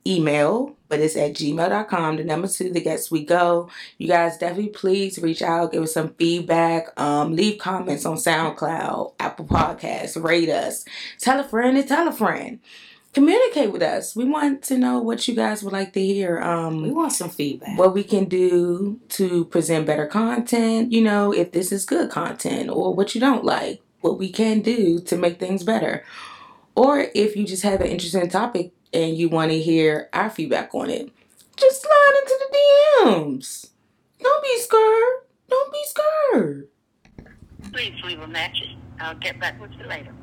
email, 0.06 0.76
but 0.88 1.00
it's 1.00 1.16
at 1.16 1.34
gmail.com. 1.34 2.16
The 2.16 2.24
number 2.24 2.48
two, 2.48 2.70
The 2.70 2.82
Ghettz 2.82 3.10
We 3.10 3.24
Go. 3.24 3.70
You 3.98 4.08
guys 4.08 4.36
definitely 4.36 4.70
please 4.70 5.18
reach 5.18 5.42
out, 5.42 5.72
give 5.72 5.84
us 5.84 5.94
some 5.94 6.14
feedback, 6.14 6.88
um, 7.00 7.34
leave 7.34 7.58
comments 7.58 8.04
on 8.04 8.16
SoundCloud, 8.16 9.14
Apple 9.20 9.46
Podcasts, 9.46 10.22
rate 10.22 10.48
us, 10.48 10.84
tell 11.18 11.40
a 11.40 11.44
friend 11.44 11.78
and 11.78 11.88
tell 11.88 12.08
a 12.08 12.12
friend. 12.12 12.58
Communicate 13.12 13.72
with 13.72 13.82
us. 13.82 14.16
We 14.16 14.24
want 14.24 14.62
to 14.64 14.78
know 14.78 14.98
what 14.98 15.28
you 15.28 15.34
guys 15.34 15.62
would 15.62 15.72
like 15.72 15.92
to 15.92 16.00
hear. 16.04 16.38
Um, 16.40 16.82
We 16.82 16.90
want 16.90 17.12
some 17.12 17.28
feedback. 17.28 17.78
what 17.78 17.92
we 17.92 18.02
can 18.04 18.24
do 18.24 19.00
to 19.10 19.44
present 19.46 19.86
better 19.86 20.06
content, 20.06 20.92
you 20.92 21.02
know, 21.02 21.30
if 21.32 21.52
this 21.52 21.72
is 21.72 21.84
good 21.84 22.10
content 22.10 22.70
or 22.70 22.94
what 22.94 23.14
you 23.14 23.20
don't 23.20 23.44
like, 23.44 23.82
what 24.00 24.18
we 24.18 24.30
can 24.32 24.60
do 24.62 24.98
to 25.00 25.16
make 25.18 25.38
things 25.38 25.62
better. 25.62 26.04
Or 26.74 27.06
if 27.14 27.36
you 27.36 27.44
just 27.46 27.64
have 27.64 27.82
an 27.82 27.88
interesting 27.88 28.28
topic 28.30 28.72
and 28.94 29.14
you 29.14 29.28
want 29.28 29.50
to 29.50 29.60
hear 29.60 30.08
our 30.14 30.30
feedback 30.30 30.74
on 30.74 30.88
it, 30.88 31.10
just 31.56 31.82
slide 31.82 32.14
into 32.22 32.38
the 32.40 32.56
DMs. 33.10 33.68
Don't 34.22 34.42
be 34.42 34.58
scared. 34.58 35.14
Don't 35.50 35.70
be 35.72 35.84
scared. 35.84 36.68
Please 37.72 38.02
leave 38.04 38.20
a 38.20 38.26
message. 38.26 38.76
I'll 39.00 39.14
get 39.16 39.38
back 39.38 39.60
with 39.60 39.72
you 39.78 39.84
later. 39.86 40.14